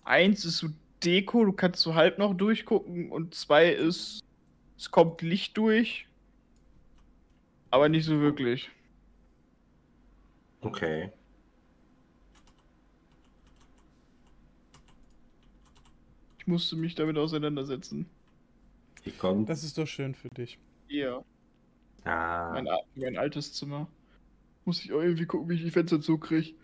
1 0.05 0.44
ist 0.44 0.59
so 0.59 0.68
Deko, 1.05 1.44
du 1.44 1.53
kannst 1.53 1.82
so 1.82 1.94
halb 1.94 2.18
noch 2.18 2.34
durchgucken. 2.34 3.11
Und 3.11 3.34
2 3.34 3.70
ist, 3.72 4.20
es 4.76 4.90
kommt 4.90 5.22
Licht 5.22 5.57
durch. 5.57 6.07
Aber 7.70 7.88
nicht 7.88 8.05
so 8.05 8.20
wirklich. 8.20 8.70
Okay. 10.61 11.11
Ich 16.38 16.47
musste 16.47 16.76
mich 16.76 16.94
damit 16.94 17.18
auseinandersetzen. 17.18 18.07
Wie 19.05 19.11
kommt? 19.11 19.49
Das 19.49 19.64
ist 19.64 19.78
doch 19.78 19.86
schön 19.86 20.14
für 20.14 20.28
dich. 20.28 20.59
Ja, 20.88 21.22
Ah, 22.07 22.53
mein, 22.53 22.68
mein 22.94 23.16
altes 23.16 23.53
Zimmer. 23.53 23.88
Muss 24.64 24.84
ich 24.84 24.92
auch 24.92 25.01
irgendwie 25.01 25.26
gucken, 25.26 25.49
wie 25.49 25.55
ich 25.55 25.64
die 25.64 25.72
Fenster 25.72 26.01
zukriege. 26.01 26.55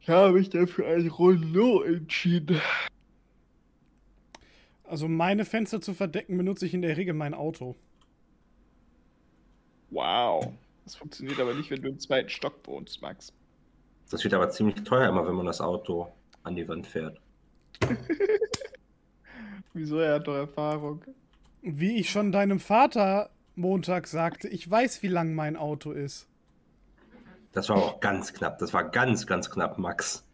Ich 0.00 0.08
habe 0.08 0.32
mich 0.32 0.48
dafür 0.48 0.86
ein 0.86 1.06
Rollo 1.08 1.82
entschieden. 1.82 2.58
Also 4.88 5.06
meine 5.06 5.44
Fenster 5.44 5.80
zu 5.80 5.92
verdecken 5.92 6.36
benutze 6.36 6.66
ich 6.66 6.74
in 6.74 6.82
der 6.82 6.96
Regel 6.96 7.14
mein 7.14 7.34
Auto. 7.34 7.76
Wow. 9.90 10.52
Das 10.84 10.96
funktioniert 10.96 11.38
aber 11.38 11.54
nicht, 11.54 11.70
wenn 11.70 11.82
du 11.82 11.88
im 11.88 11.98
zweiten 11.98 12.30
Stock 12.30 12.66
wohnst, 12.66 13.02
Max. 13.02 13.32
das 14.10 14.24
wird 14.24 14.32
aber 14.32 14.48
ziemlich 14.48 14.82
teuer 14.84 15.08
immer, 15.08 15.26
wenn 15.26 15.34
man 15.34 15.46
das 15.46 15.60
Auto 15.60 16.10
an 16.42 16.56
die 16.56 16.66
Wand 16.66 16.86
fährt. 16.86 17.20
Wieso? 19.74 19.98
Er 19.98 20.14
hat 20.14 20.26
doch 20.26 20.34
Erfahrung. 20.34 21.04
Wie 21.60 21.96
ich 21.96 22.10
schon 22.10 22.32
deinem 22.32 22.58
Vater 22.58 23.30
Montag 23.54 24.06
sagte, 24.06 24.48
ich 24.48 24.68
weiß, 24.68 25.02
wie 25.02 25.08
lang 25.08 25.34
mein 25.34 25.56
Auto 25.56 25.92
ist. 25.92 26.26
Das 27.52 27.68
war 27.68 27.76
auch 27.76 28.00
ganz 28.00 28.32
knapp. 28.32 28.58
Das 28.58 28.72
war 28.72 28.88
ganz, 28.88 29.26
ganz 29.26 29.50
knapp, 29.50 29.78
Max. 29.78 30.24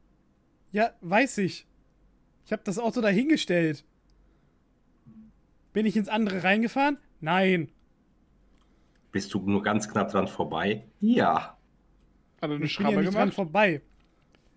Ja, 0.70 0.92
weiß 1.00 1.38
ich. 1.38 1.66
Ich 2.44 2.52
habe 2.52 2.62
das 2.64 2.78
Auto 2.78 3.00
dahingestellt. 3.00 3.84
Bin 5.74 5.84
ich 5.84 5.96
ins 5.96 6.08
andere 6.08 6.42
reingefahren? 6.42 6.96
Nein. 7.20 7.68
Bist 9.12 9.34
du 9.34 9.40
nur 9.40 9.62
ganz 9.62 9.88
knapp 9.88 10.10
dran 10.10 10.26
vorbei? 10.28 10.84
Ja. 11.00 11.58
Hat 12.40 12.50
er 12.50 12.56
eine 12.56 12.64
Ich 12.64 12.76
bin 12.78 12.86
ja 12.86 12.90
Schramme 12.92 12.96
nicht 13.02 13.06
dran 13.14 13.20
gemacht? 13.24 13.34
vorbei. 13.34 13.82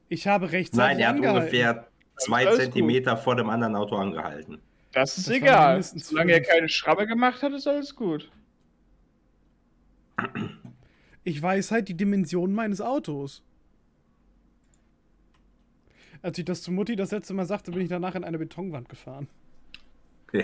Ich 0.10 0.26
habe 0.28 0.52
rechtzeitig 0.54 0.78
Nein, 0.78 1.00
er 1.00 1.10
hat 1.10 1.16
angehalten. 1.16 1.42
ungefähr 1.42 1.88
zwei 2.18 2.46
alles 2.46 2.52
gut. 2.60 2.64
Zentimeter 2.64 3.18
vor 3.18 3.36
dem 3.36 3.50
anderen 3.50 3.76
Auto 3.76 3.98
angehalten. 3.98 4.60
Das 4.94 5.18
ist 5.18 5.28
Das 5.28 5.36
egal. 5.36 5.84
Solange 5.84 6.32
er 6.32 6.42
keine 6.42 6.70
Schramme 6.70 7.06
gemacht 7.08 7.42
hat, 7.44 7.52
ist 7.52 7.68
alles 7.68 7.94
gut. 7.96 8.32
Ich 11.24 11.42
weiß 11.42 11.72
halt 11.72 11.90
die 11.90 11.98
Dimensionen 11.98 12.56
meines 12.56 12.80
Autos. 12.80 13.44
Als 16.22 16.38
ich 16.40 16.46
das 16.46 16.62
zu 16.64 16.72
Mutti 16.72 16.96
das 16.96 17.12
letzte 17.12 17.34
Mal 17.34 17.46
sagte, 17.46 17.72
bin 17.72 17.82
ich 17.82 17.90
danach 17.90 18.16
in 18.16 18.24
eine 18.24 18.38
Betonwand 18.40 18.90
gefahren. 18.90 19.28
Ich 20.34 20.44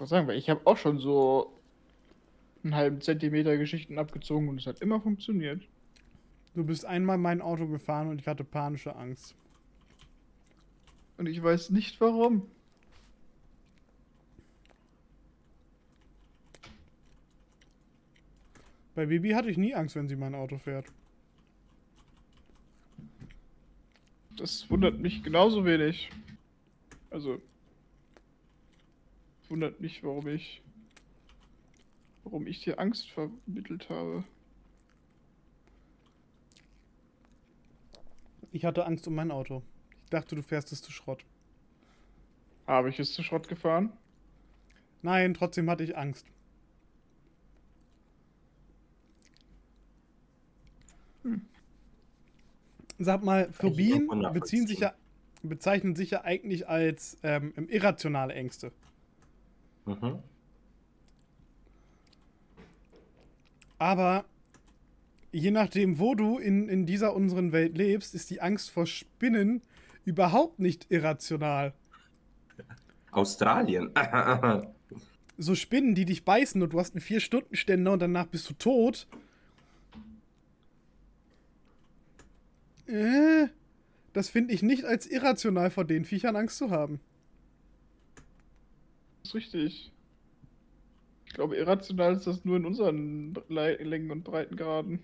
muss 0.00 0.10
sagen, 0.10 0.26
weil 0.26 0.36
ich 0.36 0.50
habe 0.50 0.66
auch 0.66 0.76
schon 0.76 0.98
so 0.98 1.52
einen 2.62 2.74
halben 2.74 3.00
Zentimeter 3.00 3.56
Geschichten 3.56 3.98
abgezogen 3.98 4.48
und 4.48 4.60
es 4.60 4.66
hat 4.66 4.80
immer 4.80 5.00
funktioniert. 5.00 5.66
Du 6.54 6.64
bist 6.64 6.84
einmal 6.84 7.18
mein 7.18 7.42
Auto 7.42 7.66
gefahren 7.66 8.08
und 8.08 8.20
ich 8.20 8.26
hatte 8.26 8.44
panische 8.44 8.96
Angst. 8.96 9.34
Und 11.16 11.26
ich 11.26 11.42
weiß 11.42 11.70
nicht 11.70 12.00
warum. 12.00 12.48
Bei 18.94 19.06
Bibi 19.06 19.30
hatte 19.30 19.50
ich 19.50 19.56
nie 19.56 19.74
Angst, 19.74 19.96
wenn 19.96 20.08
sie 20.08 20.16
mein 20.16 20.34
Auto 20.34 20.58
fährt. 20.58 20.86
Das 24.36 24.68
wundert 24.70 24.98
mich 24.98 25.22
genauso 25.22 25.64
wenig. 25.64 26.10
Also. 27.10 27.40
Wundert 29.48 29.80
mich, 29.80 30.02
warum 30.02 30.26
ich. 30.28 30.62
Warum 32.24 32.46
ich 32.46 32.62
dir 32.62 32.78
Angst 32.78 33.10
vermittelt 33.10 33.90
habe. 33.90 34.24
Ich 38.52 38.64
hatte 38.64 38.86
Angst 38.86 39.06
um 39.08 39.14
mein 39.14 39.30
Auto. 39.30 39.62
Ich 40.04 40.10
dachte, 40.10 40.36
du 40.36 40.42
fährst 40.42 40.72
es 40.72 40.80
zu 40.80 40.92
Schrott. 40.92 41.24
Habe 42.66 42.88
ich 42.88 42.98
es 43.00 43.12
zu 43.12 43.22
Schrott 43.22 43.48
gefahren? 43.48 43.92
Nein, 45.02 45.34
trotzdem 45.34 45.68
hatte 45.68 45.84
ich 45.84 45.96
Angst. 45.96 46.26
Sag 52.98 53.24
mal, 53.24 53.52
Phobien 53.52 54.08
beziehen 54.32 54.66
sich 54.66 54.80
ja, 54.80 54.94
bezeichnen 55.42 55.96
sich 55.96 56.10
ja 56.10 56.24
eigentlich 56.24 56.68
als 56.68 57.16
ähm, 57.22 57.52
irrationale 57.68 58.34
Ängste. 58.34 58.72
mhm. 59.84 60.18
Aber 63.78 64.24
je 65.32 65.50
nachdem, 65.50 65.98
wo 65.98 66.14
du 66.14 66.38
in, 66.38 66.68
in 66.68 66.86
dieser 66.86 67.14
unseren 67.14 67.52
Welt 67.52 67.76
lebst, 67.76 68.14
ist 68.14 68.30
die 68.30 68.40
Angst 68.40 68.70
vor 68.70 68.86
Spinnen 68.86 69.62
überhaupt 70.04 70.60
nicht 70.60 70.86
irrational. 70.90 71.74
Australien. 73.10 73.90
So 75.36 75.56
Spinnen, 75.56 75.96
die 75.96 76.04
dich 76.04 76.24
beißen 76.24 76.62
und 76.62 76.72
du 76.72 76.78
hast 76.78 76.94
einen 76.94 77.02
4-Stunden-Ständer 77.02 77.90
und 77.90 77.98
danach 77.98 78.26
bist 78.26 78.48
du 78.48 78.54
tot. 78.54 79.08
Äh, 82.86 83.48
das 84.12 84.28
finde 84.28 84.54
ich 84.54 84.62
nicht 84.62 84.84
als 84.84 85.06
irrational 85.06 85.70
vor 85.70 85.84
den 85.84 86.04
Viechern 86.04 86.36
Angst 86.36 86.58
zu 86.58 86.70
haben. 86.70 87.00
Das 89.22 89.30
ist 89.30 89.34
richtig. 89.34 89.92
Ich 91.26 91.32
glaube, 91.32 91.56
irrational 91.56 92.14
ist 92.14 92.26
das 92.26 92.44
nur 92.44 92.56
in 92.56 92.64
unseren 92.64 93.34
Le 93.48 93.76
Längen 93.82 94.10
und 94.10 94.22
Breitengraden. 94.22 95.00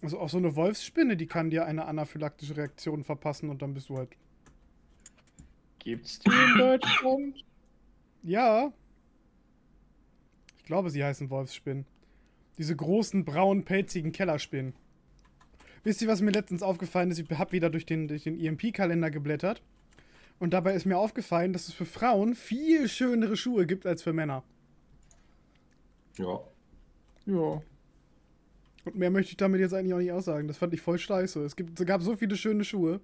Also 0.00 0.18
auch 0.18 0.28
so 0.28 0.38
eine 0.38 0.56
Wolfsspinne, 0.56 1.16
die 1.16 1.26
kann 1.26 1.50
dir 1.50 1.66
eine 1.66 1.84
anaphylaktische 1.84 2.56
Reaktion 2.56 3.04
verpassen 3.04 3.50
und 3.50 3.62
dann 3.62 3.74
bist 3.74 3.88
du 3.88 3.98
halt. 3.98 4.10
Gibt's 5.80 6.18
die 6.20 6.30
in 6.30 6.58
Deutschland? 6.58 7.44
Ja. 8.22 8.72
Ich 10.58 10.64
glaube, 10.64 10.90
sie 10.90 11.04
heißen 11.04 11.28
Wolfsspinnen. 11.28 11.86
Diese 12.58 12.74
großen, 12.74 13.24
braunen, 13.24 13.64
pelzigen 13.64 14.12
Kellerspinnen. 14.12 14.74
Wisst 15.84 16.02
ihr, 16.02 16.08
was 16.08 16.20
mir 16.20 16.30
letztens 16.30 16.62
aufgefallen 16.62 17.10
ist? 17.10 17.18
Ich 17.18 17.28
habe 17.30 17.52
wieder 17.52 17.70
durch 17.70 17.86
den, 17.86 18.08
durch 18.08 18.24
den 18.24 18.38
EMP-Kalender 18.38 19.10
geblättert. 19.10 19.62
Und 20.38 20.52
dabei 20.52 20.74
ist 20.74 20.86
mir 20.86 20.98
aufgefallen, 20.98 21.52
dass 21.52 21.68
es 21.68 21.74
für 21.74 21.86
Frauen 21.86 22.34
viel 22.34 22.88
schönere 22.88 23.36
Schuhe 23.36 23.66
gibt 23.66 23.86
als 23.86 24.02
für 24.02 24.12
Männer. 24.12 24.42
ja. 26.18 26.40
Ja. 27.26 27.62
Und 28.84 28.96
mehr 28.96 29.10
möchte 29.10 29.30
ich 29.30 29.36
damit 29.36 29.60
jetzt 29.60 29.74
eigentlich 29.74 29.94
auch 29.94 29.98
nicht 29.98 30.10
aussagen. 30.10 30.48
Das 30.48 30.58
fand 30.58 30.74
ich 30.74 30.80
voll 30.80 30.98
scheiße. 30.98 31.44
Es, 31.44 31.54
gibt, 31.54 31.78
es 31.78 31.86
gab 31.86 32.02
so 32.02 32.16
viele 32.16 32.36
schöne 32.36 32.64
Schuhe. 32.64 33.00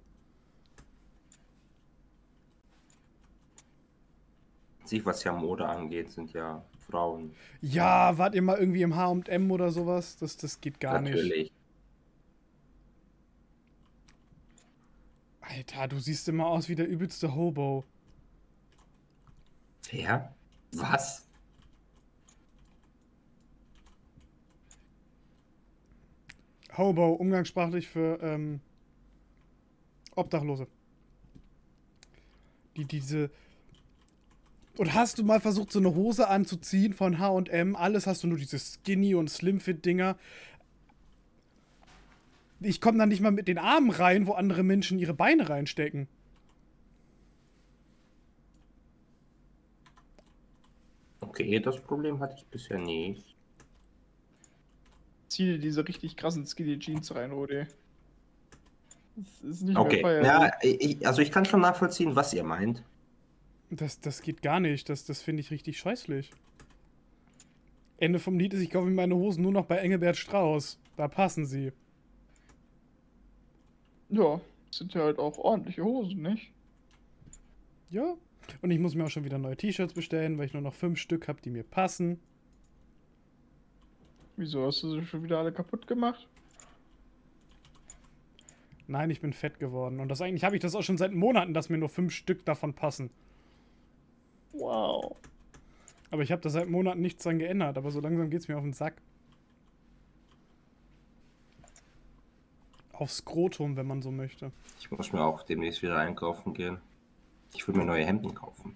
Sich, 4.83 5.05
was 5.05 5.23
ja 5.23 5.31
Mode 5.31 5.65
angeht, 5.67 6.11
sind 6.11 6.33
ja 6.33 6.65
Frauen. 6.89 7.33
Ja, 7.61 8.17
wart 8.17 8.35
ihr 8.35 8.41
mal 8.41 8.57
irgendwie 8.57 8.81
im 8.81 8.95
H&M 8.95 9.51
oder 9.51 9.71
sowas? 9.71 10.17
Das, 10.17 10.35
das 10.35 10.59
geht 10.59 10.79
gar 10.79 10.99
nicht. 10.99 11.13
Natürlich. 11.13 11.53
Alter, 15.49 15.87
du 15.87 15.99
siehst 15.99 16.27
immer 16.27 16.45
aus 16.45 16.69
wie 16.69 16.75
der 16.75 16.87
übelste 16.87 17.33
Hobo. 17.33 17.83
Wer? 19.89 20.35
Was? 20.73 21.25
Hobo, 26.77 27.13
umgangssprachlich 27.13 27.87
für 27.87 28.19
ähm, 28.21 28.61
Obdachlose. 30.15 30.67
Die 32.77 32.85
diese. 32.85 33.31
Und 34.77 34.93
hast 34.93 35.17
du 35.17 35.23
mal 35.23 35.41
versucht, 35.41 35.71
so 35.71 35.79
eine 35.79 35.95
Hose 35.95 36.27
anzuziehen 36.27 36.93
von 36.93 37.17
HM? 37.17 37.75
Alles 37.75 38.05
hast 38.05 38.23
du 38.23 38.27
nur 38.27 38.37
diese 38.37 38.59
Skinny- 38.59 39.15
und 39.15 39.29
Slimfit-Dinger. 39.31 40.15
Ich 42.61 42.81
komme 42.81 42.97
da 42.97 43.05
nicht 43.05 43.21
mal 43.21 43.31
mit 43.31 43.47
den 43.47 43.57
Armen 43.57 43.89
rein, 43.91 44.27
wo 44.27 44.33
andere 44.33 44.63
Menschen 44.63 44.99
ihre 44.99 45.13
Beine 45.13 45.49
reinstecken. 45.49 46.07
Okay, 51.21 51.59
das 51.59 51.79
Problem 51.81 52.19
hatte 52.19 52.35
ich 52.37 52.45
bisher 52.47 52.79
nicht. 52.79 53.35
Zieh 55.27 55.45
dir 55.45 55.59
diese 55.59 55.87
richtig 55.87 56.17
krassen 56.17 56.45
Skinny 56.45 56.79
Jeans 56.79 57.13
rein, 57.15 57.31
Rudi. 57.31 57.65
Das 59.15 59.41
ist 59.41 59.61
nicht 59.63 59.77
Okay, 59.77 60.01
mehr 60.03 60.23
ja, 60.23 60.51
ich, 60.61 61.05
also 61.05 61.21
ich 61.21 61.31
kann 61.31 61.45
schon 61.45 61.61
nachvollziehen, 61.61 62.15
was 62.15 62.33
ihr 62.33 62.43
meint. 62.43 62.83
Das, 63.69 63.99
das 63.99 64.21
geht 64.21 64.41
gar 64.41 64.59
nicht. 64.59 64.89
Das, 64.89 65.05
das 65.05 65.21
finde 65.21 65.41
ich 65.41 65.51
richtig 65.51 65.77
scheußlich. 65.79 66.31
Ende 67.97 68.19
vom 68.19 68.39
Lied 68.39 68.53
ist, 68.53 68.61
ich 68.61 68.71
kaufe 68.71 68.87
mir 68.87 68.95
meine 68.95 69.15
Hosen 69.15 69.43
nur 69.43 69.51
noch 69.51 69.65
bei 69.65 69.77
Engelbert 69.77 70.17
Strauß. 70.17 70.79
Da 70.95 71.07
passen 71.07 71.45
sie. 71.45 71.71
Ja, 74.09 74.41
sind 74.71 74.93
ja 74.93 75.01
halt 75.01 75.19
auch 75.19 75.37
ordentliche 75.37 75.83
Hosen, 75.83 76.21
nicht? 76.21 76.51
Ja. 77.89 78.15
Und 78.61 78.71
ich 78.71 78.79
muss 78.79 78.95
mir 78.95 79.05
auch 79.05 79.09
schon 79.09 79.23
wieder 79.23 79.37
neue 79.37 79.57
T-Shirts 79.57 79.93
bestellen, 79.93 80.37
weil 80.37 80.47
ich 80.47 80.53
nur 80.53 80.61
noch 80.61 80.73
fünf 80.73 80.99
Stück 80.99 81.27
habe, 81.27 81.41
die 81.41 81.51
mir 81.51 81.63
passen. 81.63 82.19
Wieso 84.37 84.65
hast 84.65 84.81
du 84.83 84.91
sie 84.91 85.05
schon 85.05 85.23
wieder 85.23 85.39
alle 85.39 85.51
kaputt 85.51 85.85
gemacht? 85.85 86.27
Nein, 88.87 89.11
ich 89.11 89.21
bin 89.21 89.33
fett 89.33 89.59
geworden. 89.59 89.99
Und 89.99 90.09
das 90.09 90.21
eigentlich 90.21 90.43
habe 90.43 90.55
ich 90.55 90.61
das 90.61 90.73
auch 90.73 90.81
schon 90.81 90.97
seit 90.97 91.13
Monaten, 91.13 91.53
dass 91.53 91.69
mir 91.69 91.77
nur 91.77 91.89
fünf 91.89 92.13
Stück 92.13 92.43
davon 92.45 92.73
passen. 92.73 93.11
Wow. 94.53 95.15
Aber 96.09 96.23
ich 96.23 96.31
habe 96.31 96.41
da 96.41 96.49
seit 96.49 96.69
Monaten 96.69 97.01
nichts 97.01 97.23
dran 97.23 97.37
geändert. 97.37 97.77
Aber 97.77 97.91
so 97.91 97.99
langsam 97.99 98.31
geht 98.31 98.41
es 98.41 98.47
mir 98.47 98.57
auf 98.57 98.63
den 98.63 98.73
Sack. 98.73 98.95
Aufs 102.99 103.17
Skrotum, 103.17 103.77
wenn 103.77 103.87
man 103.87 104.01
so 104.01 104.11
möchte. 104.11 104.51
Ich 104.79 104.91
muss 104.91 105.13
mir 105.13 105.23
auch 105.23 105.43
demnächst 105.43 105.81
wieder 105.81 105.97
einkaufen 105.97 106.53
gehen. 106.53 106.79
Ich 107.53 107.65
will 107.65 107.73
mir 107.75 107.85
neue 107.85 108.05
Hemden 108.05 108.35
kaufen. 108.35 108.75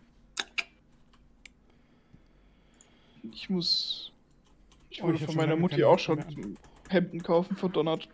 Ich 3.33 3.49
muss. 3.49 4.13
Ich 4.89 5.03
Oh, 5.03 5.13
von 5.13 5.35
meiner 5.35 5.57
Mutti 5.57 5.83
auch 5.83 5.99
schon 5.99 6.19
Hemden 6.19 6.57
Hemden 6.87 7.21
kaufen 7.21 7.57
verdonnert. 7.57 8.07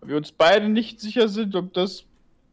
Weil 0.00 0.08
wir 0.08 0.16
uns 0.16 0.32
beide 0.32 0.70
nicht 0.70 0.98
sicher 0.98 1.28
sind, 1.28 1.54
ob 1.54 1.74
das, 1.74 2.04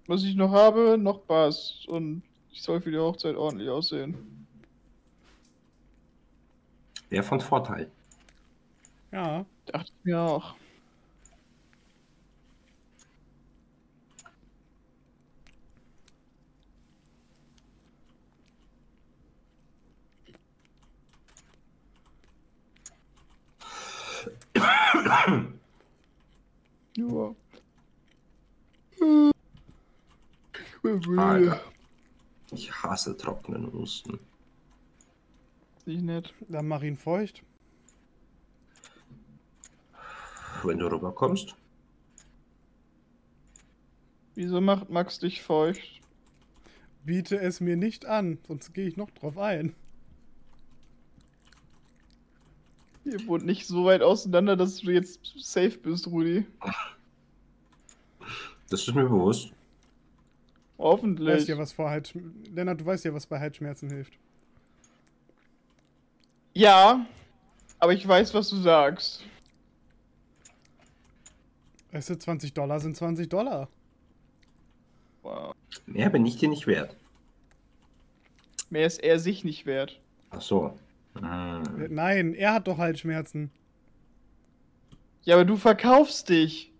was 0.08 0.24
ich 0.24 0.36
noch 0.36 0.52
habe, 0.52 0.98
noch 0.98 1.26
passt. 1.26 1.88
Und 1.88 2.24
ich 2.52 2.62
soll 2.62 2.82
für 2.82 2.92
die 2.92 2.98
Hochzeit 2.98 3.38
ordentlich 3.38 3.70
aussehen. 3.70 4.48
Wäre 7.10 7.24
von 7.24 7.40
Vorteil. 7.40 7.90
Ja. 9.14 9.46
Dachte 9.68 9.92
ich 9.98 10.06
mir 10.06 10.20
auch. 10.20 10.56
Ja. 26.96 27.36
Alter. 31.18 31.62
Ich 32.52 32.72
hasse 32.72 33.18
trockenen 33.18 33.72
Husten. 33.74 34.20
Nicht 35.86 36.04
nett. 36.04 36.34
Dann 36.48 36.68
mach 36.68 36.84
ihn 36.84 36.98
feucht. 36.98 37.44
Wenn 40.64 40.78
du 40.78 40.88
rüberkommst. 40.88 41.56
Wieso 44.36 44.62
macht 44.62 44.90
Max 44.90 45.20
dich 45.20 45.42
feucht? 45.42 46.02
Biete 47.04 47.40
es 47.40 47.60
mir 47.60 47.76
nicht 47.76 48.06
an, 48.06 48.40
sonst 48.48 48.74
gehe 48.74 48.88
ich 48.88 48.98
noch 48.98 49.12
drauf 49.12 49.38
ein. 49.38 49.76
Ihr 53.06 53.28
wohnt 53.28 53.46
nicht 53.46 53.68
so 53.68 53.86
weit 53.86 54.02
auseinander, 54.02 54.56
dass 54.56 54.78
du 54.78 54.92
jetzt 54.92 55.20
safe 55.38 55.78
bist, 55.78 56.08
Rudi. 56.08 56.46
Das 58.70 58.88
ist 58.88 58.96
mir 58.96 59.04
bewusst. 59.04 59.52
Du 60.78 60.84
Hoffentlich. 60.84 61.28
weißt 61.28 61.48
ja, 61.48 61.58
was 61.58 61.74
vor 61.74 61.90
Hals... 61.90 62.14
Lennart, 62.54 62.80
du 62.80 62.86
weißt 62.86 63.06
ja, 63.06 63.14
was 63.14 63.26
bei 63.26 63.40
Halsschmerzen 63.40 63.90
hilft. 63.90 64.14
Ja, 66.54 67.06
aber 67.80 67.94
ich 67.94 68.08
weiß, 68.08 68.34
was 68.34 68.50
du 68.50 68.58
sagst. 68.58 69.24
Weißt 71.92 72.10
du, 72.10 72.18
20 72.18 72.54
Dollar 72.54 72.80
sind 72.80 72.96
20 72.96 73.30
Dollar. 73.30 73.70
Wow. 75.22 75.54
Mehr 75.86 76.10
bin 76.10 76.26
ich 76.26 76.38
dir 76.38 76.50
nicht 76.50 76.68
wert. 76.68 76.96
Mehr 78.70 78.88
ist 78.88 79.04
er 79.04 79.20
sich 79.20 79.44
nicht 79.44 79.66
wert. 79.66 80.00
Ach 80.32 80.42
so. 80.42 80.78
Hm. 81.16 81.64
Nein, 81.90 82.34
er 82.34 82.54
hat 82.54 82.68
doch 82.68 82.78
Halsschmerzen. 82.78 83.52
Ja, 85.24 85.36
aber 85.36 85.46
du 85.46 85.56
verkaufst 85.58 86.30
dich. 86.30 86.72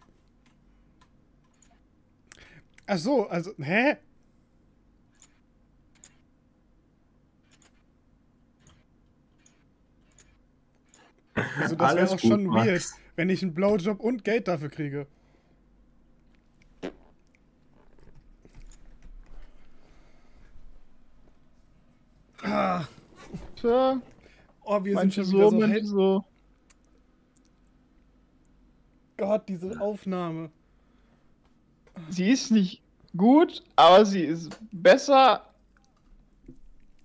Ach 2.86 2.98
so, 2.98 3.28
also, 3.28 3.52
hä? 3.60 3.98
Also 11.60 11.76
das 11.76 11.96
wäre 11.96 12.10
auch 12.10 12.20
schon 12.20 12.46
gut, 12.46 12.54
weird, 12.56 12.68
Max. 12.68 13.00
wenn 13.16 13.30
ich 13.30 13.42
einen 13.42 13.54
Blowjob 13.54 14.00
und 14.00 14.24
Geld 14.24 14.48
dafür 14.48 14.70
kriege. 14.70 15.08
Ah, 22.44 22.88
Tja, 23.56 24.02
Oh, 24.66 24.84
wir 24.84 24.94
manche 24.96 25.24
sind 25.26 25.32
schon 25.40 25.40
wieder 25.40 25.50
so, 25.50 25.60
so, 25.60 25.68
manche 25.68 25.86
so. 25.86 26.26
Gott, 29.18 29.48
diese 29.48 29.80
Aufnahme. 29.80 30.50
Sie 32.10 32.30
ist 32.32 32.52
nicht 32.52 32.82
gut, 33.16 33.64
aber 33.76 34.06
sie 34.06 34.24
ist 34.24 34.58
besser 34.72 35.54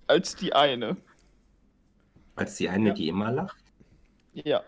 als 0.07 0.35
die 0.35 0.53
eine. 0.53 0.97
Als 2.35 2.55
die 2.55 2.69
eine, 2.69 2.89
Ja. 2.89 2.93
die 2.95 3.07
immer 3.09 3.31
lacht. 3.31 3.57
Ja, 4.33 4.63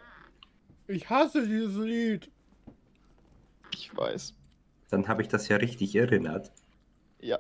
Ich 0.88 1.10
hasse 1.10 1.48
dieses 1.48 1.76
Lied. 1.78 2.30
ich 3.74 3.96
weiß. 3.96 4.34
Dann 4.90 5.08
habe 5.08 5.22
ich 5.22 5.30
das 5.30 5.48
ja 5.48 5.56
richtig 5.58 5.96
erinnert. 5.96 6.52
Ja. 7.22 7.40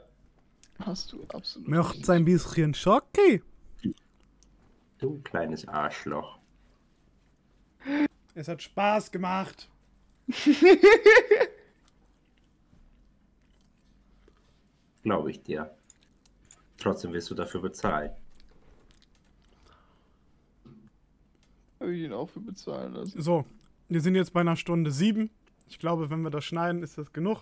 Hast 0.79 1.11
du 1.11 1.23
absolut. 1.27 1.67
Möcht's 1.67 2.09
ein 2.09 2.23
bisschen 2.25 2.73
Schocki? 2.73 3.43
Du 5.01 5.19
kleines 5.23 5.67
Arschloch. 5.67 6.37
Es 8.35 8.47
hat 8.47 8.61
Spaß 8.61 9.11
gemacht. 9.11 9.67
Glaube 15.03 15.31
ich 15.31 15.41
dir. 15.41 15.75
Trotzdem 16.77 17.11
wirst 17.13 17.29
du 17.31 17.35
dafür 17.35 17.61
bezahlen. 17.61 18.11
Habe 21.79 21.95
ich 21.95 22.03
ihn 22.03 22.13
auch 22.13 22.29
für 22.29 22.39
bezahlen 22.39 22.93
lassen. 22.93 23.19
So, 23.19 23.43
wir 23.89 24.01
sind 24.01 24.13
jetzt 24.15 24.31
bei 24.33 24.41
einer 24.41 24.55
Stunde 24.55 24.91
sieben. 24.91 25.31
Ich 25.67 25.79
glaube, 25.79 26.11
wenn 26.11 26.21
wir 26.21 26.29
das 26.29 26.45
schneiden, 26.45 26.83
ist 26.83 26.99
das 26.99 27.11
genug. 27.11 27.41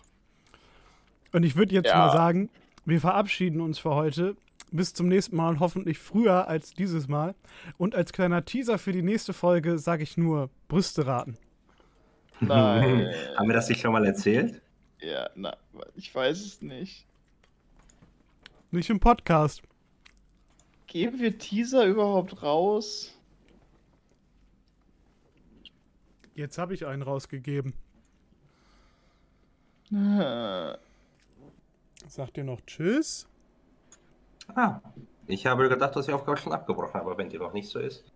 Und 1.34 1.44
ich 1.44 1.58
würde 1.58 1.74
jetzt 1.74 1.88
Ja. 1.88 1.98
mal 1.98 2.14
sagen, 2.14 2.50
wir 2.86 3.02
verabschieden 3.02 3.60
uns 3.60 3.80
für 3.80 3.94
heute. 3.96 4.38
Bis 4.72 4.94
zum 4.94 5.08
nächsten 5.08 5.36
Mal 5.36 5.50
und 5.50 5.60
hoffentlich 5.60 5.98
früher 5.98 6.48
als 6.48 6.74
dieses 6.74 7.08
Mal. 7.08 7.36
Und 7.78 7.96
als 7.96 8.14
kleiner 8.14 8.46
Teaser 8.46 8.78
für 8.78 8.92
die 8.92 9.02
nächste 9.02 9.34
Folge 9.34 9.80
sage 9.80 10.04
ich 10.04 10.18
nur 10.18 10.50
Brüste 10.68 11.08
raten. 11.08 11.38
Nein. 12.40 13.14
Haben 13.38 13.48
wir 13.48 13.56
das 13.56 13.70
nicht 13.70 13.82
schon 13.82 13.92
mal 13.92 14.06
erzählt? 14.06 14.62
Ja, 15.02 15.30
na, 15.36 15.58
ich 15.96 16.14
weiß 16.14 16.40
es 16.42 16.62
nicht. 16.62 17.06
Nicht 18.72 18.90
im 18.90 19.00
Podcast. 19.00 19.64
Geben 20.88 21.20
wir 21.20 21.38
Teaser 21.38 21.86
überhaupt 21.86 22.42
raus? 22.44 23.16
Jetzt 26.36 26.58
habe 26.58 26.74
ich 26.74 26.86
einen 26.86 27.02
rausgegeben. 27.02 27.74
Sagt 32.08 32.38
ihr 32.38 32.44
noch 32.44 32.62
Tschüss? 32.66 33.29
Ah, 34.56 34.82
ich 35.28 35.46
habe 35.48 35.70
gedacht, 35.70 35.96
dass 35.96 36.06
die 36.06 36.14
Aufgabe 36.14 36.38
schon 36.38 36.54
abgebrochen, 36.54 37.00
aber 37.02 37.18
wenn 37.18 37.30
die 37.30 37.38
noch 37.40 37.54
nicht 37.54 37.70
so 37.70 37.80
ist. 37.80 38.09